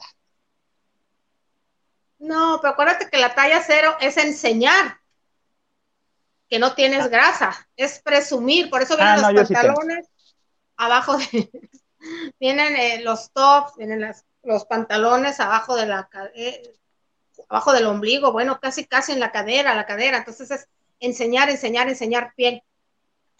[2.19, 4.95] No, pero acuérdate que la talla cero es enseñar
[6.47, 10.10] que no tienes grasa, es presumir, por eso vienen Ah, no, los sí pantalones
[10.85, 11.49] abajo de,
[12.39, 16.61] vienen eh, los tops, vienen las- los pantalones abajo de la eh,
[17.47, 20.67] abajo del ombligo, bueno, casi casi en la cadera, la cadera, entonces es
[20.99, 22.63] enseñar, enseñar, enseñar piel.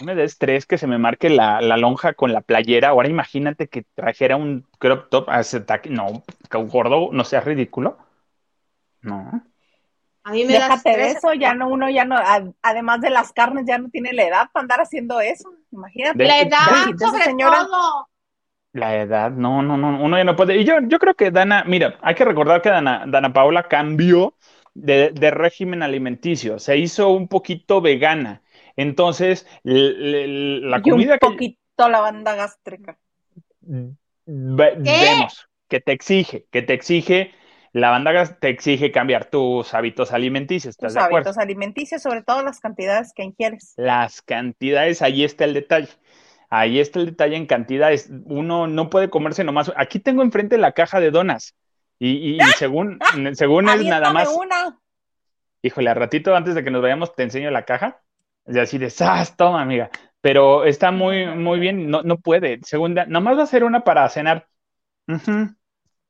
[0.04, 2.90] Me da estrés que se me marque la, la lonja con la playera.
[2.90, 5.90] Ahora imagínate que trajera un crop top a ese taque.
[5.92, 7.98] No, gordo, no seas ridículo.
[9.02, 9.44] No.
[10.24, 12.16] A mí me da Déjate de eso, ya no, uno ya no,
[12.62, 15.50] además de las carnes, ya no tiene la edad para andar haciendo eso.
[15.72, 16.24] Imagínate.
[16.26, 17.70] La edad, Imagínate, sobre señora.
[17.70, 18.08] todo.
[18.74, 20.56] La edad, no, no, no, uno ya no puede.
[20.58, 24.36] Y yo, yo creo que Dana, mira, hay que recordar que Dana, Dana Paola cambió
[24.74, 28.42] de, de régimen alimenticio, se hizo un poquito vegana.
[28.78, 33.00] Entonces, la Y un comida que poquito la banda gástrica.
[34.26, 37.34] ve- vemos que te exige, que te exige,
[37.74, 41.30] la banda te exige cambiar tus hábitos alimenticios, ¿estás Tus de acuerdo?
[41.30, 43.74] hábitos alimenticios, sobre todo las cantidades que ingieres.
[43.78, 45.90] Las cantidades, ahí está el detalle.
[46.50, 48.12] Ahí está el detalle en cantidades.
[48.26, 49.72] Uno no puede comerse nomás.
[49.78, 51.56] Aquí tengo enfrente la caja de donas.
[51.98, 53.00] Y, y- y según,
[53.34, 54.28] según es nada más.
[54.36, 54.78] una.
[55.62, 58.02] Híjole, al ratito antes de que nos vayamos te enseño la caja.
[58.48, 59.38] Y así de, ¡zas!
[59.38, 59.92] Toma, amiga.
[60.20, 61.90] Pero está muy, muy bien.
[61.90, 62.60] No, no puede.
[62.64, 64.48] Segunda, nomás va a ser una para cenar.
[65.08, 65.48] Eh,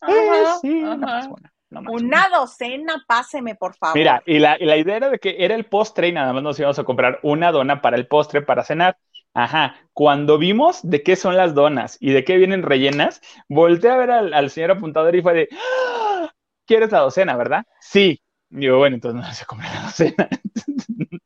[0.01, 0.97] Ajá, sí, ajá.
[0.97, 2.03] nomás una, nomás una.
[2.03, 3.97] Una docena, páseme, por favor.
[3.97, 6.43] Mira, y la, y la idea era de que era el postre y nada más
[6.43, 8.97] nos íbamos a comprar una dona para el postre para cenar.
[9.33, 13.97] Ajá, cuando vimos de qué son las donas y de qué vienen rellenas, volteé a
[13.97, 16.29] ver al, al señor apuntador y fue de, "Ah,
[16.65, 17.63] ¿quieres la docena, verdad?
[17.79, 18.21] Sí.
[18.49, 20.27] Digo, bueno, entonces no se compra la docena.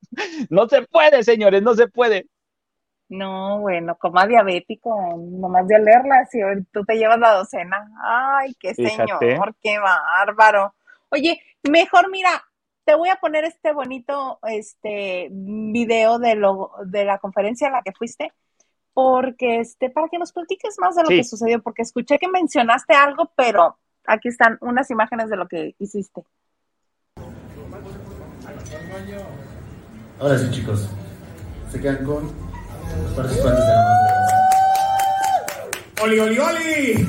[0.50, 2.28] No se puede, señores, no se puede.
[3.18, 6.40] No, bueno, como diabético, nomás de olerla, si
[6.72, 7.90] tú te llevas la docena.
[8.04, 9.06] Ay, qué Fíjate.
[9.20, 10.74] señor, qué bárbaro.
[11.10, 12.44] Oye, mejor mira,
[12.84, 17.82] te voy a poner este bonito este video de lo de la conferencia a la
[17.82, 18.32] que fuiste,
[18.94, 21.18] porque este, para que nos platiques más de lo Sí.
[21.18, 25.76] que sucedió, porque escuché que mencionaste algo, pero aquí están unas imágenes de lo que
[25.80, 26.24] hiciste.
[30.20, 30.90] Ahora sí, chicos.
[31.72, 32.32] Se quedan con
[32.86, 33.42] de
[36.04, 37.08] ¡Oli, oli, oli!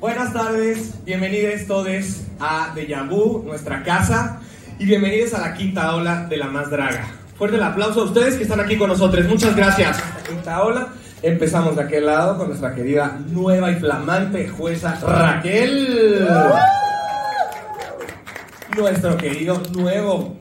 [0.00, 4.40] Buenas tardes, bienvenidos todos a Deja Vu, nuestra casa,
[4.78, 7.06] y bienvenidos a la quinta ola de la más draga.
[7.36, 10.00] Fuerte el aplauso a ustedes que están aquí con nosotros, muchas gracias.
[10.28, 10.88] Quinta ola,
[11.22, 16.28] empezamos de aquel lado con nuestra querida nueva y flamante jueza Raquel.
[18.76, 20.36] Nuestro querido nuevo,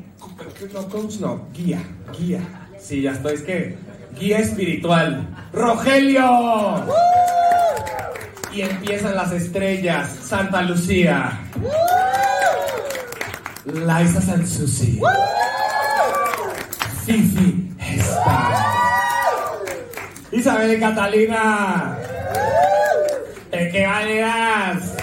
[0.74, 1.82] no, coach no, guía,
[2.18, 2.42] guía.
[2.80, 6.86] Sí, ya estoy, es que guía espiritual, Rogelio.
[8.54, 10.10] Y empiezan las estrellas.
[10.22, 11.40] Santa Lucía.
[13.66, 15.00] Laisa Sansusi.
[17.06, 18.66] Fifi está.
[20.32, 21.98] Isabel Catalina.
[23.50, 24.96] Peque Valeras.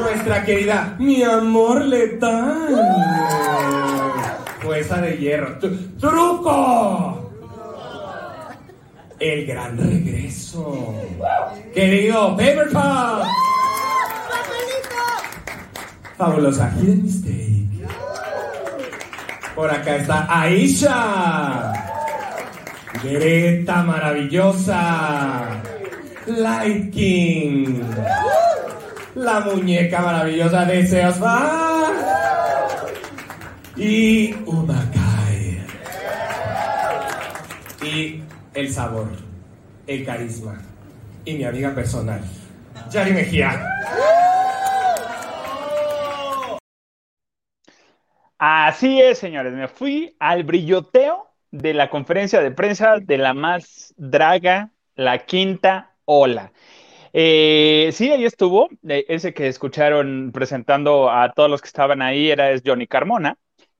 [0.00, 2.76] Nuestra querida Mi Amor Letal.
[4.62, 5.58] Jueza de hierro.
[5.58, 7.17] Tru- ¡Truco!
[9.20, 10.94] El gran regreso.
[11.74, 13.24] Querido Papercup.
[16.16, 17.68] Fabulosa Hidden Mistake.
[19.56, 21.72] Por acá está Aisha.
[23.02, 25.62] Greta maravillosa.
[26.26, 27.80] Light King.
[29.16, 31.16] La muñeca maravillosa de Seos
[33.76, 34.87] Y Umakai.
[38.58, 39.06] El sabor,
[39.86, 40.60] el carisma
[41.24, 42.20] y mi amiga personal,
[42.90, 43.52] Yari Mejía.
[48.36, 49.52] Así es, señores.
[49.52, 55.94] Me fui al brilloteo de la conferencia de prensa de la más draga, la quinta
[56.04, 56.52] ola.
[57.12, 58.68] Eh, sí, ahí estuvo.
[58.88, 63.36] Eh, ese que escucharon presentando a todos los que estaban ahí era es Johnny Carmona,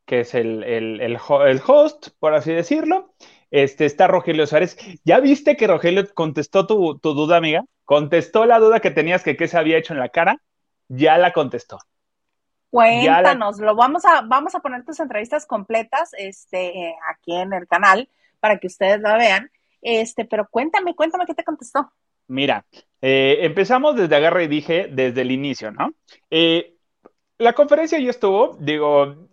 [0.07, 3.13] que es el, el, el, ho- el host, por así decirlo.
[3.51, 4.77] Este, está Rogelio Suárez.
[5.05, 7.65] ¿Ya viste que Rogelio contestó tu, tu duda, amiga?
[7.85, 10.41] Contestó la duda que tenías que qué se había hecho en la cara.
[10.89, 11.77] Ya la contestó.
[11.77, 11.87] La-
[12.71, 18.11] Cuéntanos, lo vamos a, vamos a poner tus entrevistas completas este, aquí en el canal
[18.41, 19.51] para que ustedes la vean.
[19.81, 21.91] Este, pero cuéntame, cuéntame qué te contestó.
[22.27, 22.67] Mira,
[23.01, 25.95] eh, empezamos desde agarre y dije desde el inicio, ¿no?
[26.31, 26.75] Eh,
[27.39, 29.28] la conferencia ya estuvo, digo,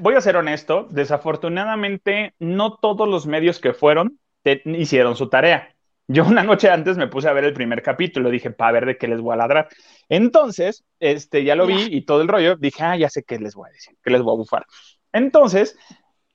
[0.00, 5.74] voy a ser honesto, desafortunadamente no todos los medios que fueron te- hicieron su tarea.
[6.08, 8.96] Yo una noche antes me puse a ver el primer capítulo, dije, para ver de
[8.98, 9.68] qué les voy a ladrar.
[10.08, 13.54] Entonces, este, ya lo vi y todo el rollo, dije, ah, ya sé qué les
[13.54, 14.66] voy a decir, qué les voy a bufar.
[15.12, 15.76] Entonces,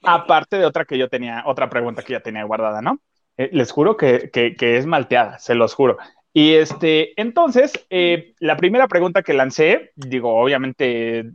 [0.03, 2.99] aparte de otra que yo tenía, otra pregunta que ya tenía guardada, ¿no?
[3.37, 5.97] Eh, les juro que, que, que es malteada, se los juro.
[6.33, 11.31] Y este, entonces, eh, la primera pregunta que lancé, digo, obviamente,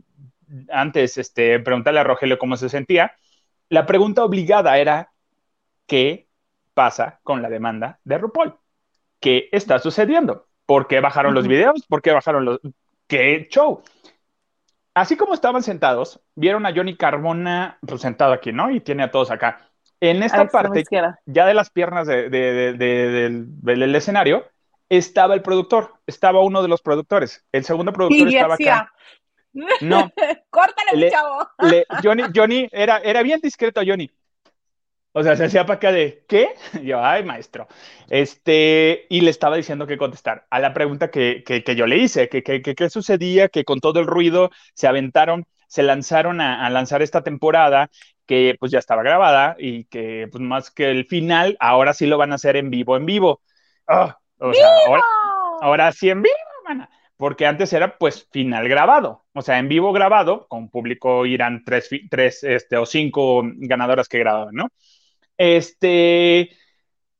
[0.69, 3.13] antes, este, preguntarle a Rogelio cómo se sentía,
[3.69, 5.11] la pregunta obligada era,
[5.85, 6.27] ¿qué
[6.73, 8.55] pasa con la demanda de RuPaul?
[9.19, 10.47] ¿Qué está sucediendo?
[10.65, 11.85] ¿Por qué bajaron los videos?
[11.87, 12.59] ¿Por qué bajaron los...
[13.07, 13.81] ¿Qué show?
[14.93, 18.71] Así como estaban sentados, vieron a Johnny Carmona pues, sentado aquí, ¿no?
[18.71, 19.69] Y tiene a todos acá.
[19.99, 20.83] En esta parte,
[21.25, 24.45] ya de las piernas de- de- de- de- del, del escenario,
[24.89, 27.45] estaba el productor, estaba uno de los productores.
[27.51, 28.93] El segundo productor Y estaba decía, acá.
[29.81, 30.11] No,
[30.49, 31.47] córtale, Le- chavo.
[31.59, 34.09] le- Johnny, Johnny era, era bien discreto, Johnny.
[35.13, 36.49] O sea, se hacía para acá de, ¿qué?
[36.83, 37.67] Yo, ay, maestro.
[38.09, 41.97] Este, y le estaba diciendo que contestar a la pregunta que, que, que yo le
[41.97, 46.69] hice, que qué sucedía, que con todo el ruido se aventaron, se lanzaron a, a
[46.69, 47.89] lanzar esta temporada
[48.27, 52.17] que pues ya estaba grabada y que pues más que el final, ahora sí lo
[52.17, 53.41] van a hacer en vivo, en vivo.
[53.87, 55.03] Ah, o sea, ahora,
[55.61, 56.35] ahora sí en vivo,
[56.65, 56.89] mana.
[57.17, 61.89] Porque antes era pues final grabado, o sea, en vivo grabado, con público irán tres,
[62.11, 64.67] tres este, o cinco ganadoras que grababan, ¿no?
[65.37, 66.51] Este,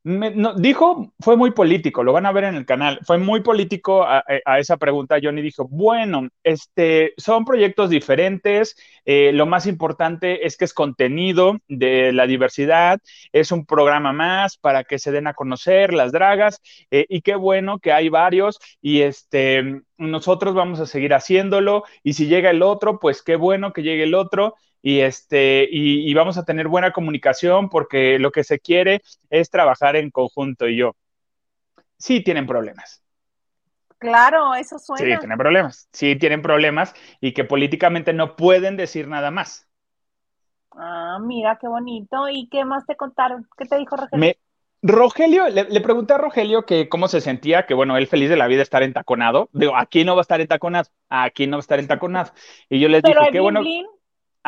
[0.08, 3.42] me- no, dijo, fue muy político, lo van a ver en el canal, fue muy
[3.42, 4.24] político a,
[4.58, 5.18] esa pregunta.
[5.22, 11.58] Johnny dijo, bueno, este, son proyectos diferentes, eh, lo más importante es que es contenido
[11.68, 13.00] de la diversidad,
[13.34, 17.36] es un programa más para que se den a conocer las dragas, eh, y qué
[17.36, 22.62] bueno que hay varios, y este, nosotros vamos a seguir haciéndolo, y si llega el
[22.64, 24.56] otro, pues qué bueno que llegue el otro.
[24.88, 29.50] Y, este, y, y vamos a tener buena comunicación porque lo que se quiere es
[29.50, 30.68] trabajar en conjunto.
[30.68, 30.96] Y yo,
[31.98, 33.04] sí tienen problemas.
[34.00, 35.20] Claro, eso Sí, suena.
[35.20, 35.90] tienen problemas.
[35.92, 39.68] Sí, tienen problemas y que políticamente no pueden decir nada más.
[40.72, 42.30] Ah, mira, qué bonito.
[42.30, 43.48] ¿Y qué más te contaron?
[43.58, 44.20] ¿Qué te dijo Rogelio?
[44.20, 44.38] Me,
[44.82, 48.38] Rogelio, le, le pregunté a Rogelio que cómo se sentía, que bueno, él feliz de
[48.38, 49.50] la vida estar entaconado.
[49.54, 52.32] Digo, aquí no va a estar entaconado, aquí no va a estar entaconado.
[52.70, 53.86] Y yo les dije, qué blin bueno, blin,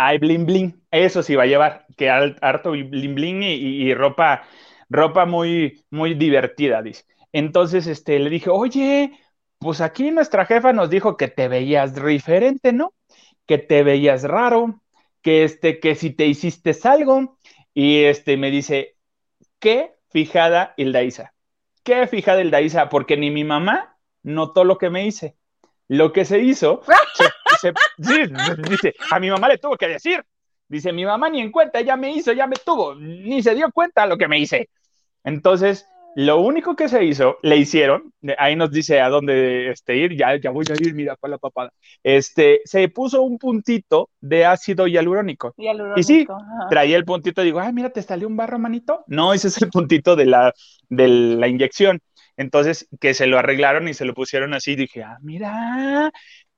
[0.02, 4.43] hay bling bling, eso sí va a llevar, que harto bling bling y, ropa,
[4.89, 7.04] ropa muy, muy divertida, dice.
[7.34, 9.12] Entonces, este, le dije, oye,
[9.60, 12.93] pues aquí nuestra jefa nos dijo que te veías diferente, ¿no?
[13.45, 14.82] Que te veías raro,
[15.22, 17.38] que este, que si te hiciste algo,
[17.74, 18.95] y este, me dice,
[19.60, 21.34] qué fijada Hilda Isa,
[21.84, 25.36] qué fijada Hilda Isa, porque ni mi mamá notó lo que me hice.
[25.89, 26.84] Lo que se hizo,
[27.62, 28.24] se- sí,
[28.70, 30.24] dice, a mi mamá le tuvo que decir.
[30.68, 33.72] Dice, mi mamá ni en cuenta, ella me hizo, ya me tuvo, ni se dio
[33.72, 34.70] cuenta lo que me hice.
[35.24, 35.86] Entonces,
[36.16, 40.36] lo único que se hizo, le hicieron, ahí nos dice a dónde este, ir, ya,
[40.39, 41.72] ya voy a ir, mira, para la papada.
[42.03, 45.53] Este, se puso un puntito de ácido hialurónico.
[45.57, 46.68] y el Y sí, ajá.
[46.70, 49.03] traía el puntito, digo, ay, mira, te salió un barro, manito.
[49.07, 50.53] No, ese es el puntito de la,
[50.89, 51.99] de la inyección.
[52.38, 56.10] Entonces, que se lo arreglaron y se lo pusieron así, dije, ah, mira,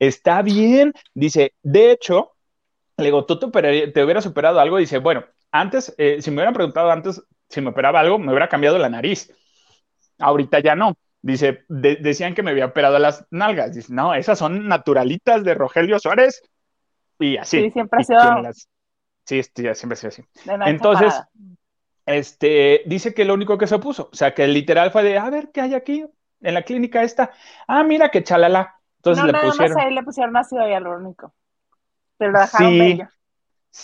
[0.01, 0.93] está bien.
[1.13, 2.33] Dice, de hecho,
[2.97, 4.77] le digo, ¿tú te, te hubieras operado algo?
[4.77, 8.49] Dice, bueno, antes, eh, si me hubieran preguntado antes si me operaba algo, me hubiera
[8.49, 9.31] cambiado la nariz.
[10.19, 10.95] Ahorita ya no.
[11.21, 13.73] Dice, de- decían que me había operado las nalgas.
[13.75, 16.41] Dice, no, esas son naturalitas de Rogelio Suárez.
[17.19, 17.61] Y así.
[17.61, 18.67] Sí, siempre ha sido las-
[19.25, 20.23] Sí, siempre ha sido así.
[20.65, 21.29] Entonces, Parada.
[22.05, 25.29] este, dice que lo único que se puso, o sea, que literal fue de, a
[25.29, 26.05] ver, ¿qué hay aquí
[26.41, 27.31] en la clínica esta?
[27.67, 28.80] Ah, mira, que chalala.
[29.01, 29.75] Entonces no, le pusieron.
[29.75, 31.33] más ahí le pusieron ácido hialurónico.
[32.17, 33.05] Pero lo dejaron Sí, bello.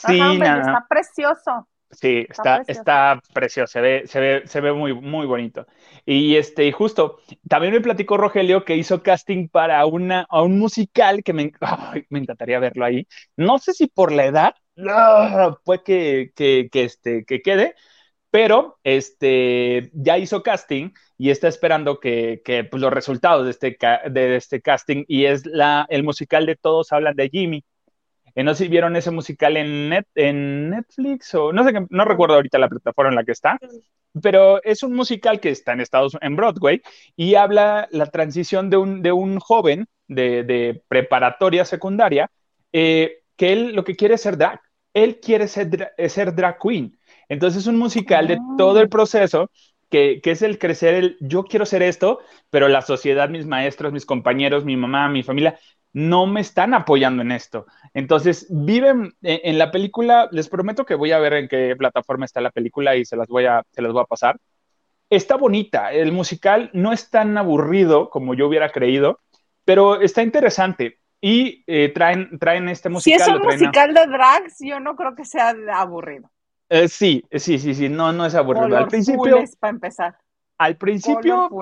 [0.03, 0.61] Lo sí, dejaron bello, nada.
[0.61, 1.68] está precioso.
[1.89, 3.72] Sí, Está está, precioso.
[3.72, 5.65] se ve, se ve, se ve muy, muy bonito.
[6.05, 10.59] Y este, y justo, también me platicó Rogelio que hizo casting para una, a un
[10.59, 11.53] musical que me,
[12.09, 13.07] me encantaría verlo ahí.
[13.38, 14.55] No sé si por la edad,
[14.89, 17.76] ah, puede que, que, que, este, que quede,
[18.38, 23.77] pero este, ya hizo casting y está esperando que, que pues, los resultados de este,
[24.11, 27.65] de este casting y es la, el musical de Todos hablan de Jimmy.
[28.35, 32.05] Eh, no sé si vieron ese musical en, net, en Netflix o no sé, no
[32.05, 33.57] recuerdo ahorita la plataforma en la que está,
[34.21, 36.83] pero es un musical que está en Estados en Broadway
[37.15, 42.29] y habla la transición de un, de un joven de, de preparatoria secundaria
[42.71, 44.61] eh, que él lo que quiere es ser drag.
[44.93, 46.97] Él quiere ser, ser drag queen.
[47.30, 48.55] Entonces es un musical de Ah.
[48.57, 49.49] todo el proceso
[49.89, 52.19] que, que es el crecer, el yo quiero ser esto,
[52.49, 55.57] pero la sociedad, mis maestros, mis compañeros, mi mamá, mi familia,
[55.93, 57.65] no me están apoyando en esto.
[57.93, 62.25] Entonces, viven en, en la película, les prometo que voy a ver en qué plataforma
[62.25, 64.38] está la película y se las voy a, se las voy a pasar.
[65.09, 69.21] Está bonita, el musical no es tan aburrido como yo hubiera creído,
[69.63, 70.99] pero está interesante.
[71.21, 73.21] Y eh, traen, traen este Si musical.
[73.21, 76.30] es un a- musical de drags, yo no creo que sea aburrido.
[76.70, 78.78] Eh, sí, sí, sí, sí, no, no es aburrido.
[78.78, 80.18] Al principio, es para empezar.
[80.57, 81.53] al principio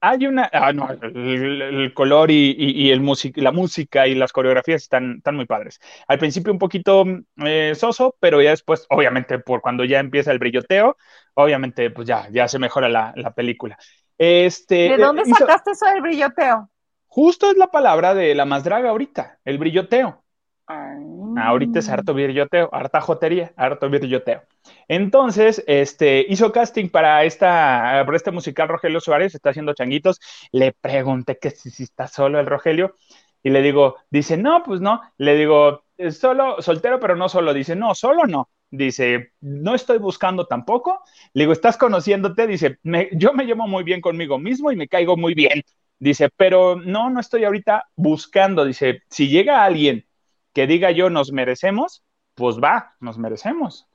[0.00, 4.14] hay una, ah, no, el, el color y, y- y el music- la música y
[4.14, 5.80] las coreografías están, están muy padres.
[6.08, 7.04] Al principio un poquito
[7.44, 10.96] eh, soso, pero ya después, obviamente, por cuando ya empieza el brilloteo,
[11.34, 13.78] obviamente, pues ya, ya se mejora la, la película.
[14.18, 16.70] Este, ¿De eh, dónde hizo- sacaste eso del brilloteo?
[17.06, 20.23] justo es la palabra de la más draga ahorita, el brilloteo.
[20.66, 20.94] Ah.
[21.36, 24.42] Ahorita es harto virilloteo, harta jotería, harto virilloteo.
[24.88, 30.20] Entonces, este, hizo casting para esta, para este musical Rogelio Suárez, está haciendo changuitos.
[30.52, 32.94] Le pregunté que si, está solo el Rogelio
[33.42, 35.00] y le digo, dice, no, pues no.
[35.18, 37.52] Le digo, "Es solo, soltero, pero no solo.
[37.52, 38.48] Dice, no, solo no.
[38.70, 41.02] Dice, no estoy buscando tampoco.
[41.34, 42.46] Le digo, ¿estás conociéndote?
[42.46, 45.62] Dice, "Me- yo me llevo muy bien conmigo mismo y me caigo muy bien.
[45.98, 48.64] Dice, pero no, no estoy ahorita buscando.
[48.64, 50.06] Dice, si llega alguien
[50.54, 52.02] que diga yo nos merecemos,
[52.34, 53.86] pues va, nos merecemos.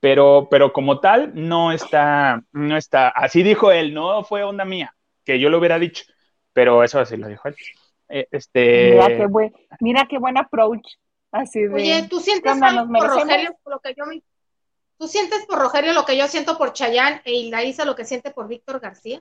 [0.00, 3.08] Pero, pero como tal, no está, no está.
[3.08, 4.94] Así dijo él, no fue onda mía,
[5.24, 6.04] que yo lo hubiera dicho.
[6.52, 7.56] Pero eso así lo dijo él.
[8.08, 10.86] Eh, este, Mira qué buen, mira qué buen approach.
[11.30, 11.74] Así de.
[11.74, 13.08] Oye, ¿tú sientes ¿qué onda, algo por?
[13.08, 14.22] Rogelio por lo que yo me...
[14.98, 18.30] ¿Tú sientes por Rogelio lo que yo siento por Chayanne e Hildaísa lo que siente
[18.30, 19.20] por Víctor García?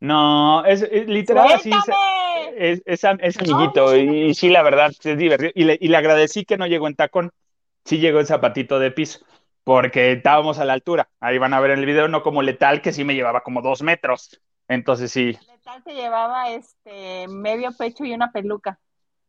[0.00, 1.70] No, es, es literal así.
[1.70, 1.84] es-.
[2.56, 5.52] Es, es, am- es amiguito y, sí, la verdad, es divertido.
[5.54, 7.30] Y le, y le agradecí que no llegó en tacón,
[7.84, 9.20] sí llegó en zapatito de piso,
[9.64, 11.08] porque estábamos a la altura.
[11.20, 13.62] Ahí van a ver en el video, no como letal, que sí me llevaba como
[13.62, 14.40] dos metros.
[14.68, 18.78] Entonces sí, Letal se llevaba este medio pecho y una peluca.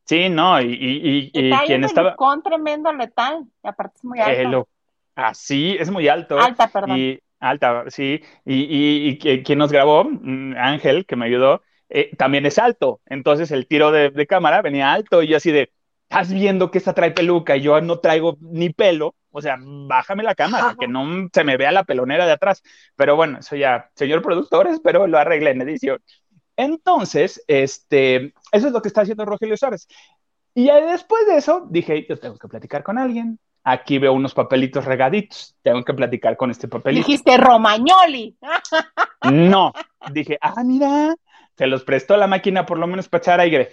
[0.05, 3.45] sí, no, y, y, y, quien estaba, pelucón tremendo letal.
[3.63, 4.39] Y aparte es muy alto.
[4.39, 4.67] eh, lo-
[5.15, 6.37] así, es muy alto.
[6.39, 6.97] Alta, perdón.
[6.97, 8.21] Y alta, sí.
[8.45, 13.01] Y, y, y quien nos grabó, mm, Ángel, que me ayudó, eh, también es alto.
[13.05, 15.71] Entonces el tiro de, de cámara venía alto y yo así de,
[16.03, 19.15] estás viendo que esta trae peluca y yo no traigo ni pelo.
[19.31, 22.61] O sea, bájame la cámara, que no se me vea la pelonera de atrás.
[22.95, 25.99] Pero bueno, eso ya, señor productor, espero lo arregle en edición.
[26.57, 29.87] Entonces, este, eso es lo que está haciendo Rogelio Suárez.
[30.53, 33.39] Y después de eso, dije, yo tengo que platicar con alguien.
[33.63, 37.05] Aquí veo unos papelitos regaditos, tengo que platicar con este papelito.
[37.05, 38.37] Dijiste Romagnoli.
[39.31, 39.71] No,
[40.11, 41.13] dije, ah, mira,
[41.55, 43.69] se los prestó la máquina por lo menos para echar aire.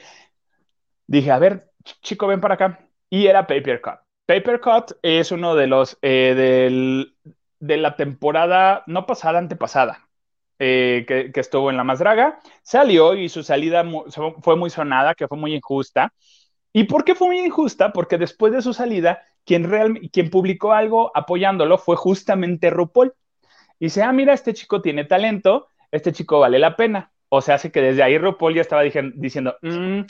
[1.06, 2.80] Dije, a ver, ch- chico, ven para acá.
[3.10, 3.94] Y era Paper Cut.
[4.26, 7.16] Paper Cut es uno de los eh, del-
[7.60, 10.06] de la temporada, no pasada, antepasada,
[10.58, 12.38] eh, que, que estuvo en La Más Draga.
[12.62, 14.04] Salió y su salida mu-
[14.42, 16.12] fue muy sonada, que fue muy injusta.
[16.78, 17.92] ¿Y por qué fue muy injusta?
[17.92, 23.14] Porque después de su salida, quien, real, quien publicó algo apoyándolo fue justamente RuPaul.
[23.80, 27.10] Y dice, ah, mira, este chico tiene talento, este chico vale la pena.
[27.30, 30.02] O sea, hace que desde ahí RuPaul ya estaba diciendo, "Mm,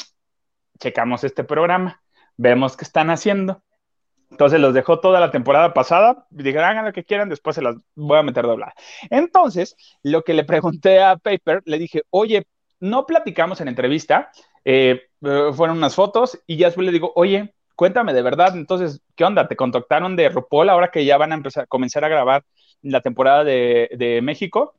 [0.79, 2.03] checamos este programa,
[2.37, 3.63] vemos qué están haciendo.
[4.31, 7.77] Entonces los dejó toda la temporada pasada dijeron, hagan lo que quieran, después se las
[7.95, 8.75] voy a meter doblada.
[9.09, 12.47] Entonces, lo que le pregunté a Paper, le dije, oye,
[12.79, 14.31] no platicamos en entrevista,
[14.67, 19.25] eh, fueron unas fotos y ya después le digo, oye, cuéntame de verdad, entonces, ¿qué
[19.25, 19.49] onda?
[19.49, 22.45] ¿Te contactaron de RuPaul ahora que ya van a empezar, comenzar a grabar
[22.83, 24.75] la temporada de, de México?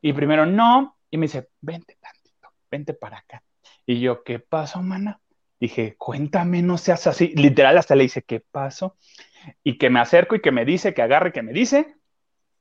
[0.00, 3.42] Y primero, no, y me dice, vente tantito, vente para acá.
[3.86, 5.20] Y yo, ¿qué pasó, mana?
[5.60, 7.32] Dije, cuéntame, no seas así.
[7.36, 8.96] Literal, hasta le dice, ¿qué pasó?
[9.62, 11.94] Y que me acerco y que me dice, que agarre, que me dice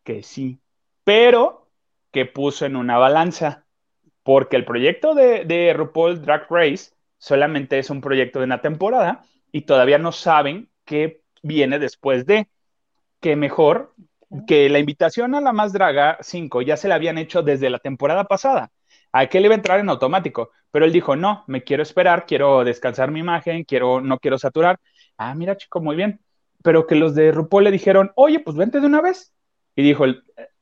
[0.03, 0.59] que sí,
[1.03, 1.69] pero
[2.11, 3.65] que puso en una balanza,
[4.23, 6.91] porque el proyecto de, de RuPaul Drag Race
[7.21, 12.49] solamente es un proyecto de una temporada y todavía no saben qué viene después de,
[13.19, 13.93] que mejor
[14.47, 17.77] que la invitación a la Más Draga 5 ya se la habían hecho desde la
[17.77, 18.71] temporada pasada.
[19.11, 22.25] A que él iba a entrar en automático, pero él dijo, no, me quiero esperar,
[22.25, 24.79] quiero descansar mi imagen, quiero, no quiero saturar.
[25.17, 26.21] Ah, mira, chico, muy bien.
[26.63, 29.33] Pero que los de RuPaul le dijeron, oye, pues vente de una vez.
[29.75, 30.05] Y dijo,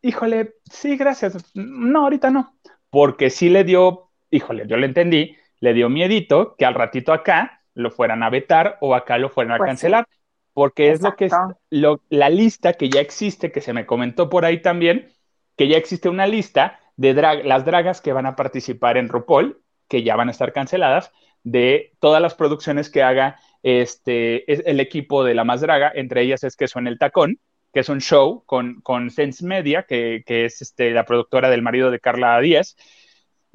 [0.02, 1.38] híjole, sí, gracias.
[1.54, 2.54] No, ahorita no.
[2.90, 7.62] Porque sí le dio, híjole, yo le entendí, le dio miedito que al ratito acá
[7.74, 9.70] lo fueran a vetar o acá lo fueran a Pues sí.
[9.72, 10.08] cancelar.
[10.54, 11.34] Porque es lo que es
[11.70, 15.08] lo- la lista que ya existe, que se me comentó por ahí también,
[15.56, 19.62] que ya existe una lista de drag- las dragas que van a participar en RuPaul,
[19.88, 21.12] que ya van a estar canceladas,
[21.44, 26.22] de todas las producciones que haga este, es- el equipo de La Más Draga, entre
[26.22, 27.40] ellas es que suena el tacón,
[27.74, 31.62] que es un show con, con Sense Media, que, que es este, la productora del
[31.62, 32.76] marido de Carla Díaz,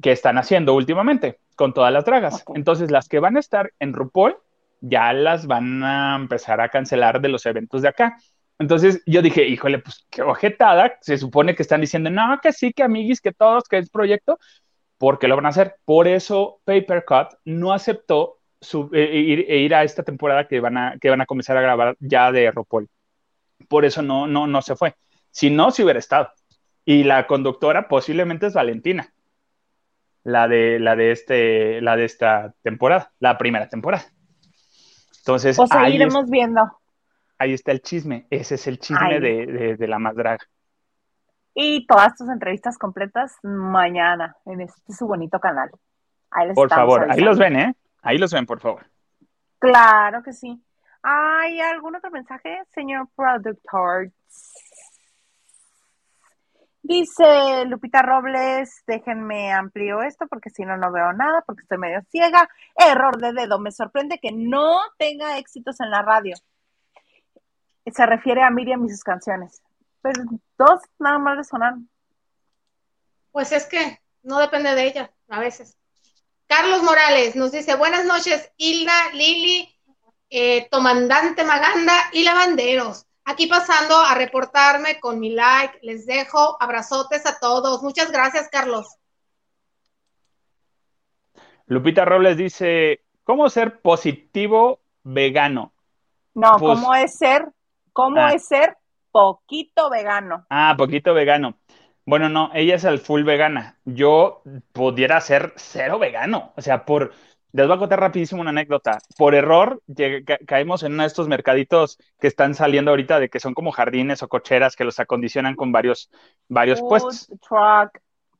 [0.01, 2.43] que están haciendo últimamente con todas las dragas.
[2.55, 4.37] Entonces, las que van a estar en RuPaul
[4.81, 8.17] ya las van a empezar a cancelar de los eventos de acá.
[8.59, 10.97] Entonces yo dije, híjole, pues qué ojetada.
[11.01, 14.37] Se supone que están diciendo, no, que sí, que amiguis, que todos, que es proyecto,
[14.97, 15.75] porque lo van a hacer.
[15.85, 20.59] Por eso Paper Cut no aceptó su- eh, ir, e ir a esta temporada que
[20.59, 22.87] van, a, que van a comenzar a grabar ya de RuPaul.
[23.67, 24.95] Por eso no, no, no se fue.
[25.31, 26.29] Si no, se hubiera estado.
[26.85, 29.11] Y la conductora posiblemente es Valentina,
[30.25, 34.03] la de, la de, este, la de esta temporada, la primera temporada.
[35.19, 36.61] Entonces, O sea, ahí, es- viendo.
[37.37, 38.27] ahí está el chisme.
[38.29, 40.43] Ese es el chisme de, de- de la más draga.
[41.53, 45.69] Y todas tus entrevistas completas mañana en este su bonito canal.
[46.31, 47.75] Ahí les Por favor, ahí los ven, ¿eh?
[48.01, 48.85] Ahí los ven, por favor.
[49.59, 50.61] Claro que sí.
[51.01, 54.09] ¿Hay algún otro mensaje, señor productor?
[56.87, 62.03] Dice Lupita Robles, déjenme amplio esto porque si no, no veo nada, porque estoy medio
[62.11, 62.47] ciega.
[62.75, 66.35] Error de dedo, me sorprende que no tenga éxitos en la radio.
[67.91, 69.63] Se refiere a Miriam y sus canciones.
[70.03, 70.25] Pero
[70.59, 71.89] dos nada más le sonaron.
[73.31, 75.79] Pues es que no depende de ella, a veces.
[76.45, 79.75] Carlos Morales nos dice, buenas noches, Hilda, Lili,
[80.29, 83.07] eh, Tomandante Maganda y Lavanderos.
[83.25, 87.81] Aquí pasando a reportarme con mi like, les dejo abrazotes a todos.
[87.81, 88.97] Muchas gracias, Carlos.
[91.67, 95.73] Lupita Robles dice, ¿cómo ser positivo vegano?
[96.35, 97.47] No, Pues- ¿cómo es ser?
[97.93, 98.33] ¿Cómo Ah.
[98.33, 98.77] es ser
[99.11, 100.45] poquito vegano?
[100.49, 101.57] Ah, poquito vegano.
[102.05, 103.79] Bueno, no, ella es al full vegana.
[103.85, 106.53] Yo pudiera ser cero vegano.
[106.55, 107.13] O sea, por...
[107.55, 108.97] Les voy a contar rapidísimo una anécdota.
[109.17, 109.81] Por error,
[110.25, 113.71] ca- caímos en uno de estos mercaditos que están saliendo ahorita de que son como
[113.71, 116.11] jardines o cocheras que los acondicionan con varios,
[116.49, 117.27] varios Food puestos.
[117.27, 117.97] Truck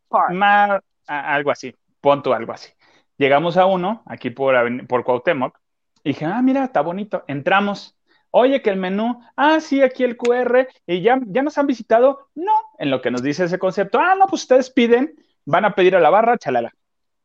[0.09, 0.83] Park.
[1.07, 2.73] Algo así, punto, algo así.
[3.17, 4.53] Llegamos a uno, aquí por,
[4.87, 5.57] por Cuauhtémoc,
[6.03, 7.23] y dije, ah, mira, está bonito.
[7.27, 7.97] Entramos.
[8.31, 12.27] Oye, que el menú, ah, sí, aquí el QR, y ya, ya nos han visitado.
[12.35, 15.73] No, en lo que nos dice ese concepto, ah, no, pues ustedes piden, van a
[15.73, 16.73] pedir a la barra, chalala.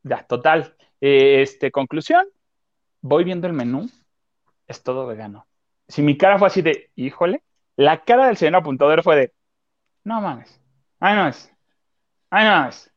[0.05, 0.77] Ya, total.
[1.01, 2.27] Eh, este, conclusión,
[3.03, 3.91] voy viendo el menú,
[4.67, 5.47] es todo vegano.
[5.89, 7.43] Si mi cara fue así de, híjole,
[7.77, 9.35] la cara del señor apuntador fue de,
[10.05, 10.61] no mames,
[11.01, 11.53] ay, no es,
[12.31, 12.93] ay, no es.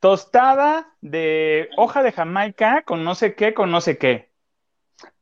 [0.00, 4.30] Tostada de hoja de Jamaica con no sé qué, con no sé qué.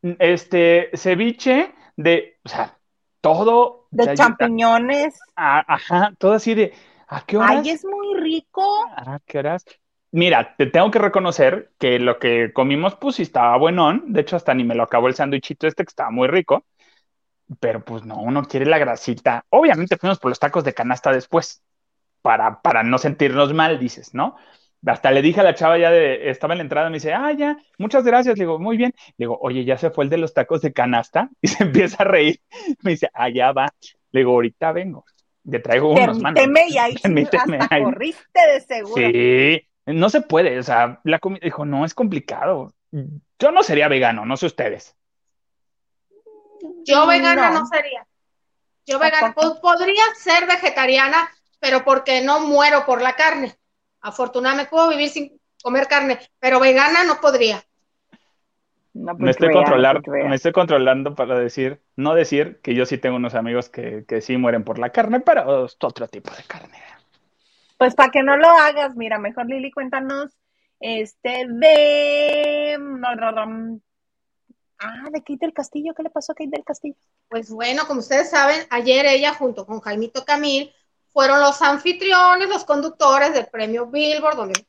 [0.02, 2.78] Este, ceviche de, o sea,
[3.20, 3.84] todo.
[3.84, 5.14] o De sea, champiñones.
[5.36, 6.74] a- ajá, todo así de,
[7.06, 7.64] ¿a qué horas?
[7.64, 8.62] Ay, es muy rico.
[8.96, 9.64] ¿A qué horas?
[10.12, 14.12] Mira, te tengo que reconocer que lo que comimos, pues sí estaba buenón.
[14.12, 16.66] De hecho, hasta ni me lo acabó el sándwichito este que estaba muy rico.
[17.60, 19.46] Pero pues no, uno quiere la grasita.
[19.48, 21.62] Obviamente fuimos por los tacos de canasta después,
[22.20, 24.36] para, para no sentirnos mal, dices, ¿no?
[24.84, 27.32] Hasta le dije a la chava ya de, estaba en la entrada, me dice, ah,
[27.32, 28.36] ya, muchas gracias.
[28.36, 28.92] Le digo, muy bien.
[29.16, 31.30] Le digo, oye, ya se fue el de los tacos de canasta.
[31.40, 32.40] Y se empieza a reír.
[32.82, 33.72] Me dice, allá va.
[34.10, 35.06] Le digo, ahorita vengo.
[35.44, 36.18] Le traigo unos.
[36.18, 37.82] Permíteme y ahí Permíteme, hasta ahí.
[37.82, 38.94] corriste de seguro.
[38.94, 42.72] Sí, no se puede, o sea, la comida, dijo, no, es complicado.
[43.38, 44.94] Yo no sería vegano, no sé ustedes.
[46.84, 47.60] Yo vegana No.
[47.60, 48.06] no, sería.
[48.86, 51.28] Yo vegana po- podría ser vegetariana,
[51.60, 53.54] pero porque no muero por la carne.
[54.00, 57.62] Afortunadamente puedo vivir sin comer carne, pero vegana no podría.
[58.94, 60.28] No, Me pues estoy crea, no controlar, pues crea.
[60.28, 64.20] me estoy controlando para decir, no decir que yo sí tengo unos amigos que, que
[64.20, 66.78] sí mueren por la carne, pero es otro tipo de carne.
[67.82, 70.30] Pues para que no lo hagas, mira, mejor Lili, cuéntanos
[70.78, 72.78] este de
[74.78, 76.94] Ah, de Kate del Castillo, ¿qué le pasó a Kate del Castillo?
[77.28, 80.72] Pues bueno, como ustedes saben, ayer ella junto con Jaimito Camil
[81.12, 84.64] fueron los anfitriones, los conductores del premio Billboard, donde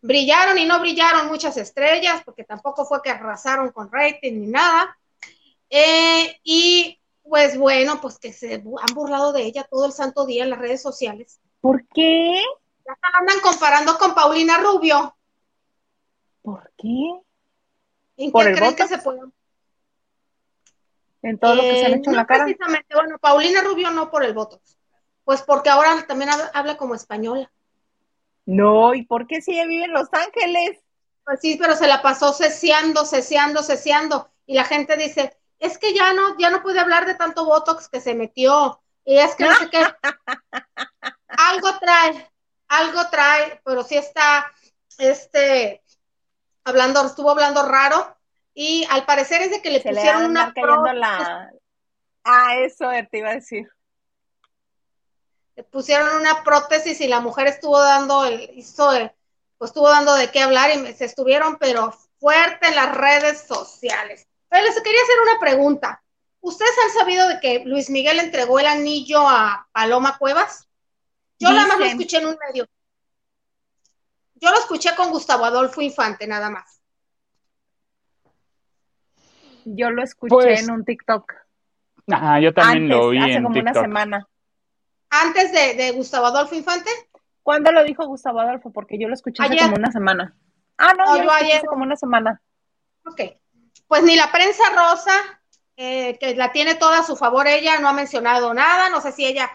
[0.00, 4.98] brillaron y no brillaron muchas estrellas, porque tampoco fue que arrasaron con rating ni nada.
[5.68, 10.44] Eh, y pues bueno, pues que se han burlado de ella todo el santo día
[10.44, 11.38] en las redes sociales.
[11.60, 12.42] ¿Por qué?
[12.86, 15.16] Ya la andan comparando con Paulina Rubio.
[16.42, 17.20] ¿Por qué?
[18.16, 19.32] ¿En ¿Por qué creen que se pueden?
[21.22, 22.44] En todo lo que se han Eh, hecho en la cara.
[22.44, 24.78] precisamente, bueno, Paulina Rubio no por el Botox.
[25.24, 27.50] Pues porque ahora también habla, habla como española.
[28.46, 30.78] No, ¿y por qué si ella vive en Los Ángeles?
[31.24, 34.30] Pues sí, pero se la pasó ceseando, ceseando, ceseando.
[34.46, 37.88] Y la gente dice, es que ya no, ya no puede hablar de tanto Botox
[37.88, 38.80] que se metió.
[39.04, 39.80] Y es que no sé qué.
[41.38, 42.30] algo trae,
[42.68, 44.52] algo trae, pero sí está,
[44.98, 45.82] este,
[46.64, 48.16] hablando, estuvo hablando raro.
[48.54, 50.52] Y al parecer es de que le Se pusieron una
[50.94, 51.50] la...
[52.24, 53.68] Ah, eso te iba a decir.
[55.56, 59.10] le pusieron una prótesis y la mujer estuvo dando el, hizo el,
[59.58, 63.42] pues estuvo dando de qué hablar y me- se estuvieron, pero fuerte en las redes
[63.46, 64.26] sociales.
[64.50, 66.02] Oye, les quería hacer una pregunta.
[66.40, 70.66] ¿Ustedes han sabido de que Luis Miguel entregó el anillo a Paloma Cuevas?
[71.40, 72.66] Yo nada más lo escuché en un medio.
[74.34, 76.80] Yo lo escuché con Gustavo Adolfo Infante, nada más.
[79.64, 81.32] Yo lo escuché Pues, en un TikTok.
[82.12, 84.28] Ah, yo también Antes, lo vi hace en como una semana.
[85.10, 86.90] Antes de, de Gustavo Adolfo Infante,
[87.42, 88.70] ¿Cuándo lo dijo Gustavo Adolfo?
[88.70, 89.64] Porque yo lo escuché hace Ayer.
[89.64, 90.36] como una semana.
[90.76, 91.56] Ah, no, No, yo yo lo escuché ayer.
[91.58, 92.42] hace como una semana.
[93.06, 93.20] Ok.
[93.88, 95.12] Pues ni la prensa rosa,
[95.76, 98.90] eh, que la tiene toda a su favor ella, no ha mencionado nada.
[98.90, 99.50] No sé si ella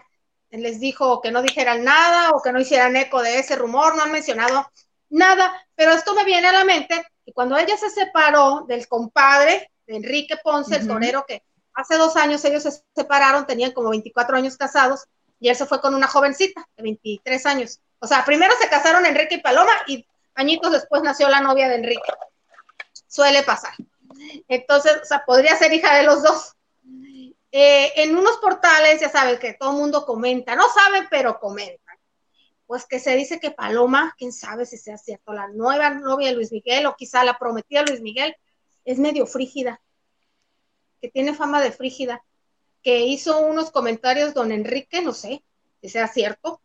[0.50, 4.02] les dijo que no dijeran nada o que no hicieran eco de ese rumor, no
[4.02, 4.70] han mencionado
[5.08, 5.52] nada.
[5.74, 9.96] Pero esto me viene a la mente que cuando ella se separó del compadre, de
[9.96, 11.42] Enrique Ponce, el torero que
[11.74, 15.04] hace dos años ellos se separaron, tenían como 24 años casados,
[15.38, 17.80] y él se fue con una jovencita de 23 años.
[17.98, 21.76] O sea, primero se casaron Enrique y Paloma y añitos después nació la novia de
[21.76, 22.12] Enrique.
[23.06, 23.74] Suele pasar.
[24.48, 26.55] Entonces, o sea, podría ser hija de los dos.
[27.58, 31.96] Eh, en unos portales, ya saben que todo el mundo comenta, no saben, pero comentan.
[32.66, 36.34] Pues que se dice que Paloma, quién sabe si sea cierto, la nueva novia de
[36.34, 38.36] Luis Miguel o quizá la prometida Luis Miguel,
[38.84, 39.80] es medio frígida,
[41.00, 42.22] que tiene fama de frígida,
[42.82, 45.42] que hizo unos comentarios don Enrique, no sé
[45.80, 46.60] si sea cierto,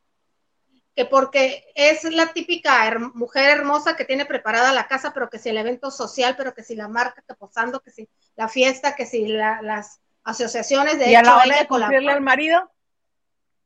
[0.93, 5.47] que porque es la típica mujer hermosa que tiene preparada la casa, pero que si
[5.47, 9.05] el evento social, pero que si la marca, que posando, que si la fiesta, que
[9.05, 12.71] si las asociaciones de ¿Y a la hora de cumplirle al marido?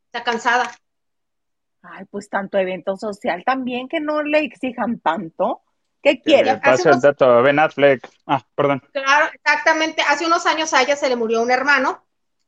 [0.05, 0.71] Está cansada.
[1.81, 5.61] Ay, pues tanto evento social también que no le exijan tanto.
[6.01, 6.57] ¿Qué quiere?
[6.57, 8.07] Pasa el dato, Ben Affleck.
[8.27, 8.81] Ah, perdón.
[8.91, 10.03] Claro, exactamente.
[10.07, 12.05] Hace unos años a ella se le murió un hermano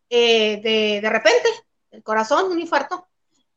[0.09, 1.49] eh, de, de repente,
[1.91, 3.07] el corazón, un infarto,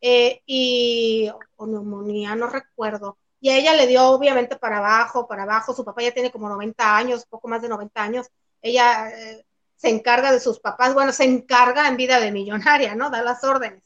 [0.00, 3.18] eh, y o neumonía, no recuerdo.
[3.40, 5.74] Y a ella le dio obviamente para abajo, para abajo.
[5.74, 8.26] Su papá ya tiene como 90 años, poco más de 90 años.
[8.62, 9.44] Ella eh,
[9.80, 13.08] se encarga de sus papás, bueno, se encarga en vida de millonaria, ¿no?
[13.08, 13.82] Da las órdenes.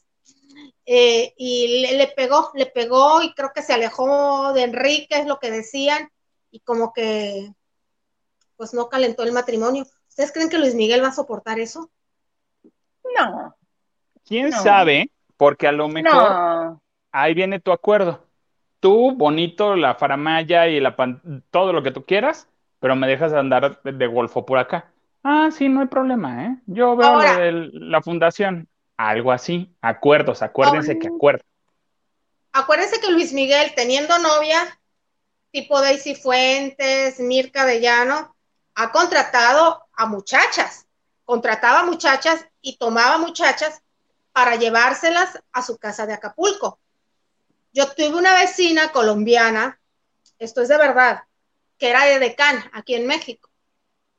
[0.85, 5.39] Eh, y le, pegó, le pegó y creo que se alejó de Enrique, es lo
[5.39, 6.09] que decían,
[6.51, 7.49] y como que
[8.57, 9.85] pues no calentó el matrimonio.
[10.09, 11.89] ¿Ustedes creen que Luis Miguel va a soportar eso?
[13.17, 13.55] No.
[14.25, 15.09] ¿Quién sabe?
[15.37, 16.77] Porque a lo mejor
[17.13, 18.25] ahí viene tu acuerdo.
[18.81, 20.93] Tú, bonito, la faramaya y la
[21.51, 22.49] todo lo que tú quieras,
[22.81, 24.91] pero me dejas andar de golfo por acá.
[25.27, 26.57] Ah, sí, no hay problema, ¿eh?
[26.67, 27.19] Yo veo
[27.73, 28.69] la fundación.
[28.95, 29.75] Algo así.
[29.81, 31.43] Acuerdos, acuérdense que acuerdo.
[32.53, 34.79] Acuérdense que Luis Miguel, teniendo novia,
[35.49, 38.35] tipo Daisy Fuentes, Mirka de Llano,
[38.75, 40.85] ha contratado a muchachas.
[41.23, 43.81] Contrataba muchachas y tomaba muchachas
[44.31, 46.77] para llevárselas a su casa de Acapulco.
[47.73, 49.79] Yo tuve una vecina colombiana,
[50.37, 51.23] esto es de verdad,
[51.79, 53.49] que era de Decán, aquí en México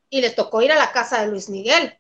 [0.09, 1.99] y le tocó ir a la casa de Luis Miguel.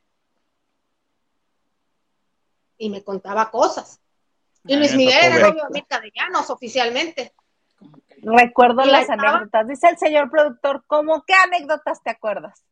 [2.78, 4.00] Y me contaba cosas.
[4.66, 7.32] Y Luis Miguel era novio de de Llanos oficialmente.
[8.22, 9.68] Recuerdo las anécdotas.
[9.68, 12.64] Dice el señor productor, ¿cómo qué anécdotas te acuerdas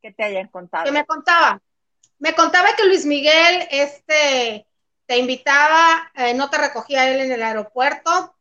[0.00, 0.84] que te hayan contado?
[0.84, 1.60] Que me contaba.
[2.18, 4.66] Me contaba que Luis Miguel este,
[5.06, 8.34] te invitaba, eh, no te recogía él en el aeropuerto,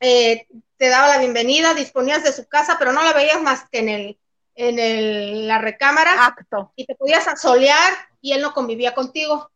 [0.00, 0.46] eh,
[0.76, 3.88] te daba la bienvenida, disponías de su casa, pero no la veías más que en
[3.88, 4.18] el,
[4.54, 6.72] en el, la recámara Acto.
[6.76, 9.50] y te podías asolear y él no convivía contigo.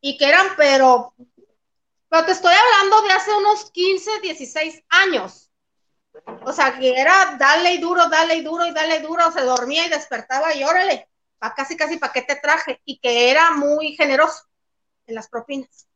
[0.00, 1.14] Y que eran, pero,
[2.08, 5.50] pero te estoy hablando de hace unos 15, 16 años.
[6.44, 9.86] O sea, que era dale y duro, dale y duro y dale duro, se dormía
[9.86, 11.08] y despertaba y órale,
[11.38, 12.80] pa casi casi para qué te traje.
[12.84, 14.44] Y que era muy generoso
[15.06, 15.88] en las propinas.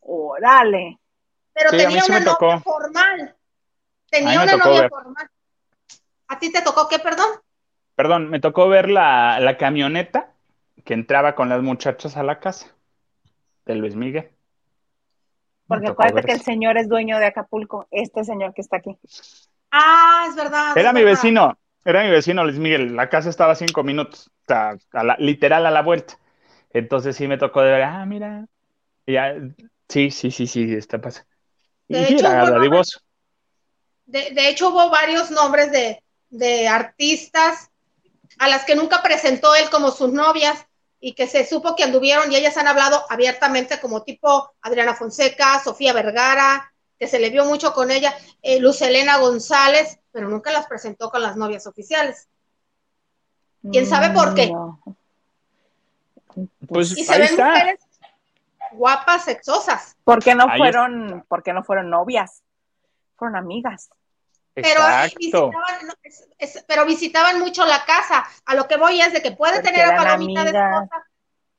[0.00, 0.98] Órale.
[1.52, 3.36] Pero tenía una novia formal.
[4.10, 5.30] Tenía una novia formal.
[6.32, 7.26] ¿A ti te tocó qué, perdón?
[7.94, 10.32] Perdón, me tocó ver la, camioneta
[10.82, 12.74] que entraba con las muchachas a la casa
[13.66, 14.30] de Luis Miguel.
[15.66, 18.98] Porque acuérdate que el señor es dueño de Acapulco, este señor que está aquí.
[19.70, 20.74] Ah, es verdad.
[20.74, 22.96] Era mi vecino, era mi vecino Luis Miguel.
[22.96, 24.30] La casa estaba a cinco minutos,
[25.18, 26.14] literal a la vuelta.
[26.70, 28.46] Entonces sí me tocó de ver, ah, mira.
[29.06, 29.34] Ya,
[29.86, 31.28] sí, sí, sí, sí, está pasando.
[31.88, 32.26] Y de hecho,
[34.06, 36.01] de hecho, hubo varios nombres de,
[36.32, 37.70] de artistas
[38.38, 40.66] a las que nunca presentó él como sus novias
[40.98, 45.60] y que se supo que anduvieron y ellas han hablado abiertamente como tipo Adriana Fonseca,
[45.62, 50.52] Sofía Vergara, que se le vio mucho con ella, eh, Luz Elena González, pero nunca
[50.52, 52.28] las presentó con las novias oficiales.
[53.70, 54.52] ¿Quién sabe por qué?
[56.66, 57.80] Pues y se ven mujeres
[58.72, 59.96] guapas, sexosas.
[60.04, 62.42] ¿Por qué no fueron, por qué no fueron novias?
[63.16, 63.90] Fueron amigas.
[64.54, 64.80] Pero
[65.18, 65.52] visitaban,
[66.66, 68.24] pero visitaban mucho la casa.
[68.44, 71.06] A lo que voy es de que puede tener a Palomita de esposa.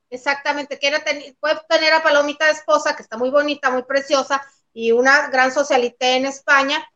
[0.09, 4.91] Exactamente, que puede tener a Palomita de esposa, que está muy bonita, muy preciosa, y
[4.91, 6.87] una gran socialité en España,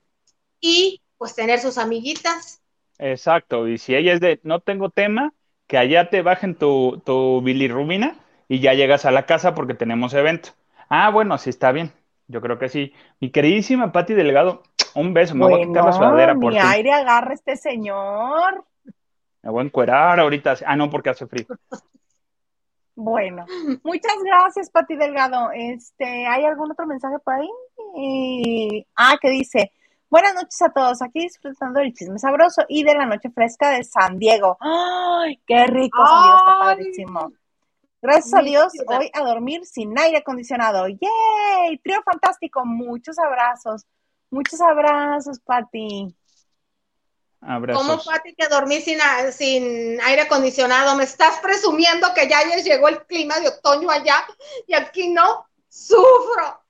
[0.61, 2.61] y pues tener sus amiguitas.
[2.99, 5.33] Exacto, y si ella es de no tengo tema,
[5.67, 8.17] que allá te bajen tu, tu bilirrubina
[8.47, 10.49] y ya llegas a la casa porque tenemos evento.
[10.89, 11.91] Ah, bueno, sí está bien.
[12.27, 12.93] Yo creo que sí.
[13.19, 14.63] Mi queridísima Patti Delgado,
[14.99, 18.65] un beso, me voy a quitar la sudadera por mi aire agarra este señor.
[19.43, 20.55] Me voy a encuerar ahorita.
[20.65, 21.45] Ah, no, porque hace frío.
[22.95, 23.45] Bueno,
[23.83, 25.51] muchas gracias, Pati Delgado.
[25.53, 28.85] Este, ¿hay algún otro mensaje por ahí?
[28.95, 29.71] ah, que dice,
[30.09, 33.83] Buenas noches a todos, aquí disfrutando del chisme sabroso y de la noche fresca de
[33.83, 34.57] San Diego.
[34.61, 35.97] ¡Ay, qué rico!
[35.97, 37.31] San Diego está padrísimo.
[38.01, 40.87] Gracias a Dios, hoy a dormir sin aire acondicionado.
[40.87, 41.77] ¡Yay!
[41.83, 43.85] Trío fantástico, muchos abrazos.
[44.29, 46.13] Muchos abrazos, Pati.
[47.39, 47.87] Abrazos.
[47.87, 48.99] ¿Cómo, Pati, que dormí sin,
[49.31, 50.95] sin aire acondicionado?
[50.95, 54.25] ¿Me estás presumiendo que ya les llegó el clima de otoño allá
[54.67, 55.47] y aquí no?
[55.69, 56.61] Sufro.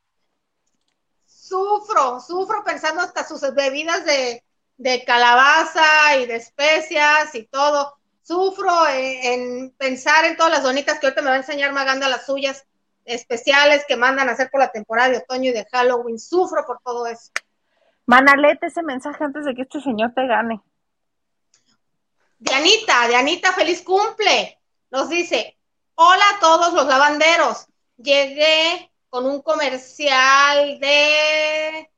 [1.25, 4.43] Sufro, sufro pensando hasta sus bebidas de,
[4.75, 7.95] de calabaza y de especias y todo.
[8.21, 12.09] Sufro en, en pensar en todas las donitas que ahorita me va a enseñar Maganda
[12.09, 12.65] las suyas
[13.05, 16.19] especiales que mandan a hacer por la temporada de otoño y de Halloween.
[16.19, 17.31] Sufro por todo eso.
[18.07, 20.61] Manalete ese mensaje antes de que este señor te gane.
[22.39, 24.59] Dianita, Dianita, feliz cumple.
[24.89, 25.57] Nos dice,
[25.95, 27.67] hola a todos los lavanderos.
[27.97, 31.91] Llegué con un comercial de...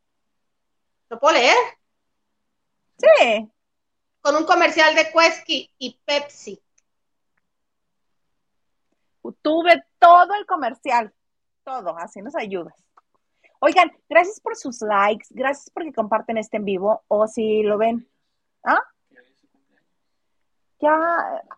[1.10, 1.58] ¿Lo puedo leer?
[2.98, 3.48] Sí.
[4.22, 6.60] Con un comercial de Quesky y Pepsi.
[9.44, 11.14] Tuve todo el comercial.
[11.64, 12.74] Todo, así nos ayudas.
[13.60, 18.08] Oigan, gracias por sus likes, gracias porque comparten este en vivo o si lo ven.
[18.64, 18.80] ¿Ah?
[20.82, 20.98] Ya,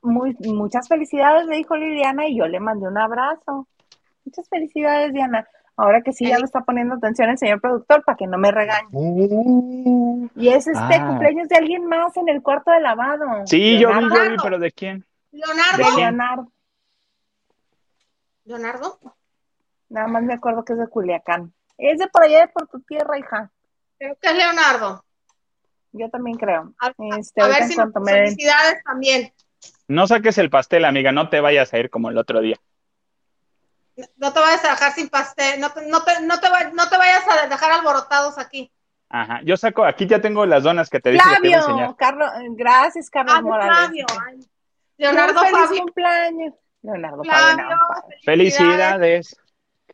[0.01, 3.67] muy, muchas felicidades, le dijo Liliana y yo le mandé un abrazo.
[4.25, 5.47] Muchas felicidades, Diana.
[5.77, 8.51] Ahora que sí, ya me está poniendo atención el señor productor para que no me
[8.51, 8.87] regañe.
[8.91, 11.07] Uh, Y es este Ah.
[11.07, 13.25] cumpleaños de alguien más en el cuarto de lavado.
[13.45, 15.05] sí, yo vi, yo vi, pero ¿de quién?
[15.31, 15.77] Leonardo.
[15.77, 16.51] De Leonardo.
[18.45, 18.99] Leonardo.
[19.89, 21.53] Nada más me acuerdo que es de Culiacán.
[21.77, 23.51] Es de por allá de por tu tierra, hija.
[23.97, 25.03] Creo que es Leonardo.
[25.93, 26.73] Yo también creo.
[26.79, 29.33] A, Este, ver en si nos me felicidades también.
[29.87, 32.57] No saques el pastel, amiga, no te vayas a ir como el otro día.
[34.15, 35.59] No te vayas a dejar sin pastel.
[35.59, 38.71] No te, no te, no te, va- no te vayas a dejar alborotados aquí.
[39.09, 41.61] Ajá, yo saco, aquí ya tengo las donas que te dije que te iba a
[41.63, 41.95] Flavio, enseñar.
[41.97, 43.77] Carlos, gracias, Carlos Ah, Morales.
[43.77, 44.05] Flavio.
[44.25, 44.39] Ay.
[44.97, 45.81] Leonardo feliz Fabio.
[45.83, 46.53] cumpleaños.
[46.81, 47.53] Leonardo Fabio.
[47.55, 47.69] Flavio.
[47.75, 48.17] no, Fabio.
[48.23, 49.35] Felicidades.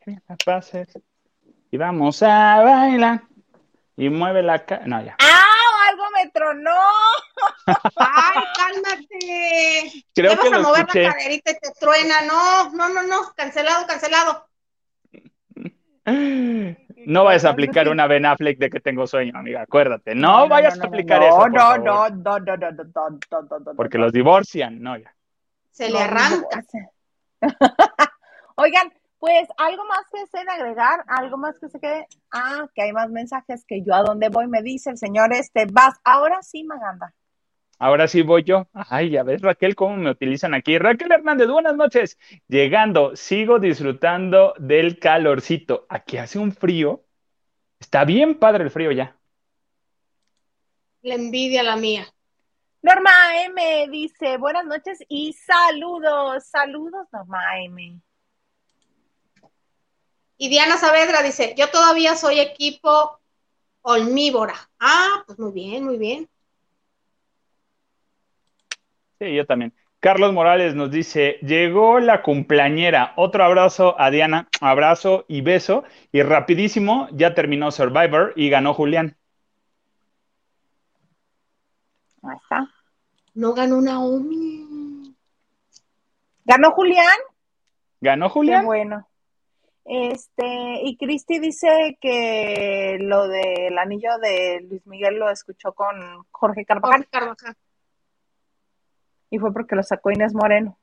[0.06, 0.88] Que la pases.
[1.72, 3.24] Y vamos a bailar.
[3.96, 4.86] Y mueve la cara.
[4.86, 5.16] No, ya.
[5.20, 5.44] ¡Ah!
[5.90, 6.72] Algo me tronó.
[7.96, 10.06] ¡Ay, cálmate!
[10.14, 12.22] Creo ¿Te que vas a mover la caderita y te truena.
[12.22, 13.34] No, no, no, no.
[13.36, 14.48] Cancelado, cancelado.
[16.06, 20.16] No vayas a aplicar una Ben Affleck de que tengo sueño, amiga, acuérdate.
[20.16, 21.38] No, vayas a aplicar eso.
[21.38, 21.80] Por favor.
[21.84, 25.14] No, no, no, no, no, no, Porque los divorcian, no, ya.
[25.72, 26.64] Se le arranca.
[28.56, 32.08] Oigan, pues algo más que deseen agregar, algo más que se quede.
[32.32, 35.66] Ah, que hay más mensajes que yo a dónde voy me dice el señor este.
[35.66, 37.14] Vas, ahora sí, Maganda.
[37.80, 38.68] Ahora sí voy yo.
[38.74, 40.78] Ay, ya ves, Raquel, cómo me utilizan aquí.
[40.80, 42.18] Raquel Hernández, buenas noches.
[42.48, 45.86] Llegando, sigo disfrutando del calorcito.
[45.90, 47.04] Aquí hace un frío.
[47.80, 49.16] Está bien padre el frío ya.
[51.02, 52.08] La envidia la mía.
[52.82, 53.12] Norma
[53.46, 56.46] M dice, buenas noches y saludos.
[56.46, 58.02] Saludos, Norma M.
[60.38, 63.20] Y Diana Saavedra dice, yo todavía soy equipo
[63.82, 64.56] olmívora.
[64.80, 66.30] Ah, pues muy bien, muy bien.
[69.20, 69.74] Sí, yo también.
[70.00, 73.14] Carlos Morales nos dice, llegó la cumpleañera.
[73.16, 75.84] Otro abrazo a Diana, abrazo y beso.
[76.12, 79.18] Y rapidísimo, ya terminó Survivor y ganó Julián.
[82.22, 82.70] Ahí está.
[83.34, 85.16] No ganó Naomi.
[86.46, 87.18] ¿Ganó Julián?
[88.02, 88.66] ¿Ganó Qué Julián?
[88.66, 89.08] bueno.
[89.90, 95.96] Este, y Cristi dice que lo del anillo de Luis Miguel lo escuchó con
[96.30, 97.56] Jorge Carvajal Jorge Carvajal.
[99.30, 100.78] y fue porque lo sacó Inés Moreno.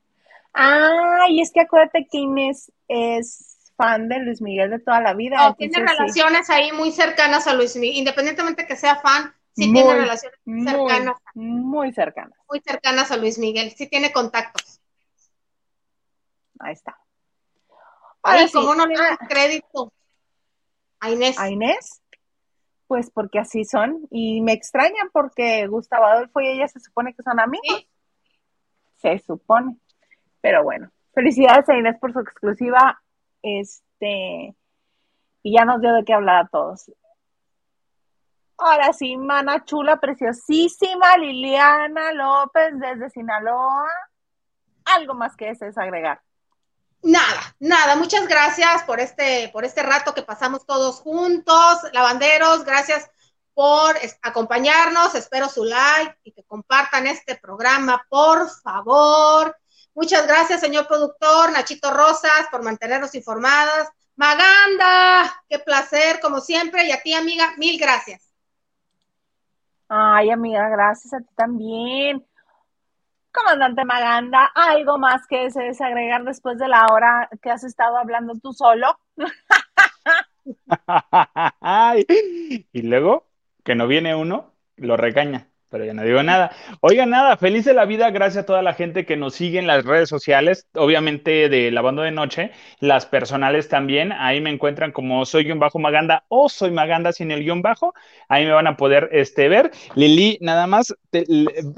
[0.54, 5.12] Ah, y es que acuérdate que Inés es fan de Luis Miguel de toda la
[5.12, 5.36] vida.
[5.36, 7.98] No, tiene sí, relaciones ahí muy cercanas a Luis Miguel.
[7.98, 12.38] Independientemente que sea fan, sí Muy, tiene relaciones muy, cercanas, muy cercanas.
[12.48, 13.70] muy cercanas a Luis Miguel.
[13.72, 14.80] Sí tiene contactos.
[16.60, 16.96] Ahí está.
[18.24, 19.92] Ay, Ahora sí, ¿cómo no le dan crédito
[20.98, 21.38] a Inés?
[21.38, 22.02] a Inés,
[22.86, 24.08] pues porque así son.
[24.10, 27.66] Y me extrañan porque Gustavo Adolfo y ella se supone que son amigos.
[27.68, 27.88] Sí.
[28.96, 29.76] Se supone.
[30.40, 33.02] Pero bueno, felicidades a Inés por su exclusiva.
[33.42, 34.56] Este,
[35.42, 36.90] y ya nos dio de qué hablar a todos.
[38.56, 43.86] Ahora sí, mana chula, preciosísima, Liliana López desde Sinaloa.
[44.86, 46.23] Algo más que desees agregar.
[47.04, 47.96] Nada, nada.
[47.96, 51.78] Muchas gracias por este, por este rato que pasamos todos juntos.
[51.92, 53.10] Lavanderos, gracias
[53.52, 55.14] por acompañarnos.
[55.14, 59.54] Espero su like y que compartan este programa, por favor.
[59.94, 63.90] Muchas gracias, señor productor, Nachito Rosas, por mantenernos informadas.
[64.16, 66.86] Maganda, qué placer, como siempre.
[66.86, 68.32] Y a ti, amiga, mil gracias.
[69.88, 72.26] Ay, amiga, gracias a ti también.
[73.34, 78.34] Comandante Maganda, ¿algo más que se desagregar después de la hora que has estado hablando
[78.40, 78.96] tú solo?
[82.72, 83.26] y luego,
[83.64, 86.52] que no viene uno, lo regaña pero ya no digo nada.
[86.82, 89.66] Oiga, nada, feliz de la vida, gracias a toda la gente que nos sigue en
[89.66, 95.26] las redes sociales, obviamente de Lavando de Noche, las personales también, ahí me encuentran como
[95.26, 97.92] soy guion bajo Maganda o soy Maganda sin el guion bajo,
[98.28, 99.72] ahí me van a poder este, ver.
[99.96, 100.94] Lili, nada más,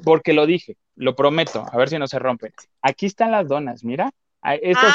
[0.04, 2.52] porque lo dije, lo prometo, a ver si no se rompe.
[2.82, 4.10] Aquí están las donas, mira.
[4.42, 4.94] Estas,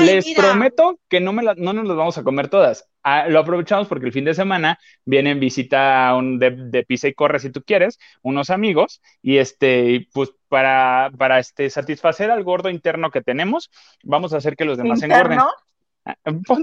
[0.00, 2.88] les prometo que no, me no nos las vamos a comer todas.
[3.04, 7.14] Ah, lo aprovechamos porque el fin de semana vienen visita un de, de, pisa y
[7.14, 12.70] corre si tú quieres, unos amigos, y este, pues para, para este, satisfacer al gordo
[12.70, 13.70] interno que tenemos,
[14.02, 15.40] vamos a hacer que los demás engorden.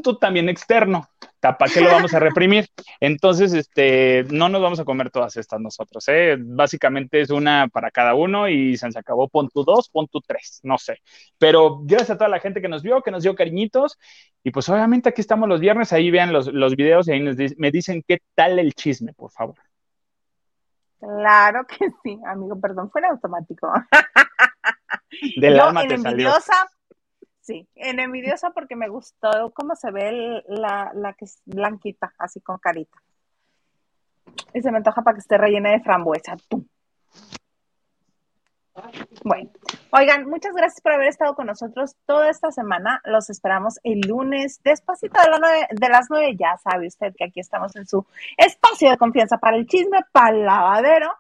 [0.04, 1.08] Tú también externo,
[1.40, 2.68] ¿para qué lo vamos a reprimir?
[3.00, 6.36] Entonces, este, no nos vamos a comer todas estas nosotros, ¿eh?
[6.38, 10.60] Básicamente es una para cada uno y se acabó, pon tu dos, pon tu tres,
[10.64, 10.98] no sé.
[11.38, 13.98] Pero gracias a toda la gente que nos vio, que nos dio cariñitos,
[14.44, 17.22] y pues obviamente aquí estamos los viernes, ahí vean los, los videos y ahí
[17.58, 19.56] me dicen qué tal el chisme, por favor.
[21.00, 23.72] Claro que sí, amigo, perdón, fue automático.
[25.38, 26.30] Del alma te salió
[27.50, 32.42] Sí, en envidiosa porque me gustó cómo se ve la, la que es blanquita, así
[32.42, 32.96] con carita.
[34.54, 36.38] Y se me antoja para que esté rellena de frambuesa.
[39.24, 39.50] Bueno,
[39.90, 43.02] oigan, muchas gracias por haber estado con nosotros toda esta semana.
[43.04, 46.36] Los esperamos el lunes, despacito de, de las nueve.
[46.40, 48.06] Ya sabe usted que aquí estamos en su
[48.38, 51.18] espacio de confianza para el chisme, para el lavadero.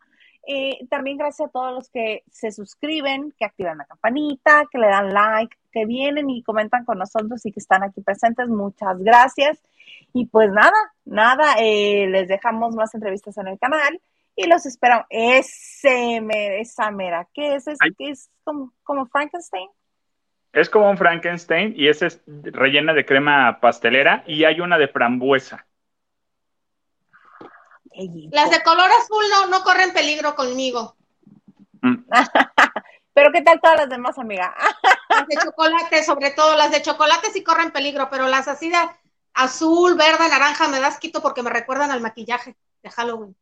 [0.52, 4.88] Y también gracias a todos los que se suscriben, que activan la campanita, que le
[4.88, 8.48] dan like, que vienen y comentan con nosotros y que están aquí presentes.
[8.48, 9.62] Muchas gracias.
[10.12, 10.74] Y pues nada,
[11.06, 14.02] nada, eh, les dejamos más entrevistas en el canal
[14.36, 15.06] y los esperamos.
[15.12, 16.20] Ese,
[16.60, 17.68] esa mera, ¿qué es?
[17.68, 19.70] ¿Es, es como, como Frankenstein?
[20.52, 24.88] Es como un Frankenstein y esa es rellena de crema pastelera y hay una de
[24.88, 25.68] frambuesa.
[28.32, 30.96] Las de color azul no, no corren peligro conmigo.
[31.82, 32.06] Mm.
[33.14, 34.56] Pero ¿qué tal todas las demás, amiga?
[35.10, 38.78] las de chocolate, sobre todo las de chocolate sí corren peligro, pero las así de
[39.34, 43.36] azul, verde, naranja me das quito porque me recuerdan al maquillaje de Halloween.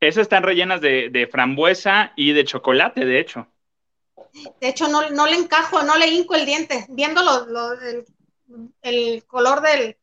[0.00, 3.46] Esas están rellenas de, frambuesa y de chocolate, de hecho.
[4.60, 6.84] De hecho, no, no le encajo, no le hinco el diente.
[6.90, 7.22] Viendo
[8.82, 9.96] el, color del,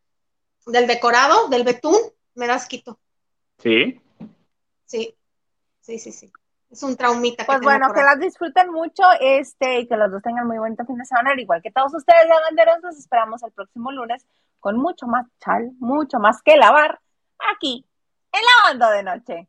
[0.65, 1.99] del decorado, del betún,
[2.35, 2.99] me das quito.
[3.57, 4.01] ¿Sí?
[4.85, 5.15] Sí,
[5.81, 6.31] sí, sí, sí
[6.75, 7.45] es un traumita.
[7.45, 10.97] Pues bueno, que las disfruten mucho este, y que los dos tengan muy bonito fin
[10.97, 14.25] de semana, al igual que todos ustedes, lavanderos, los esperamos el próximo lunes
[14.59, 16.99] con mucho más chal, mucho más que lavar
[17.55, 17.85] aquí
[18.31, 19.47] en Lavando de Noche.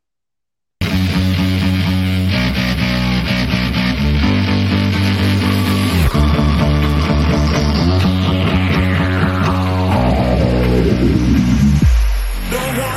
[12.49, 12.96] Don't want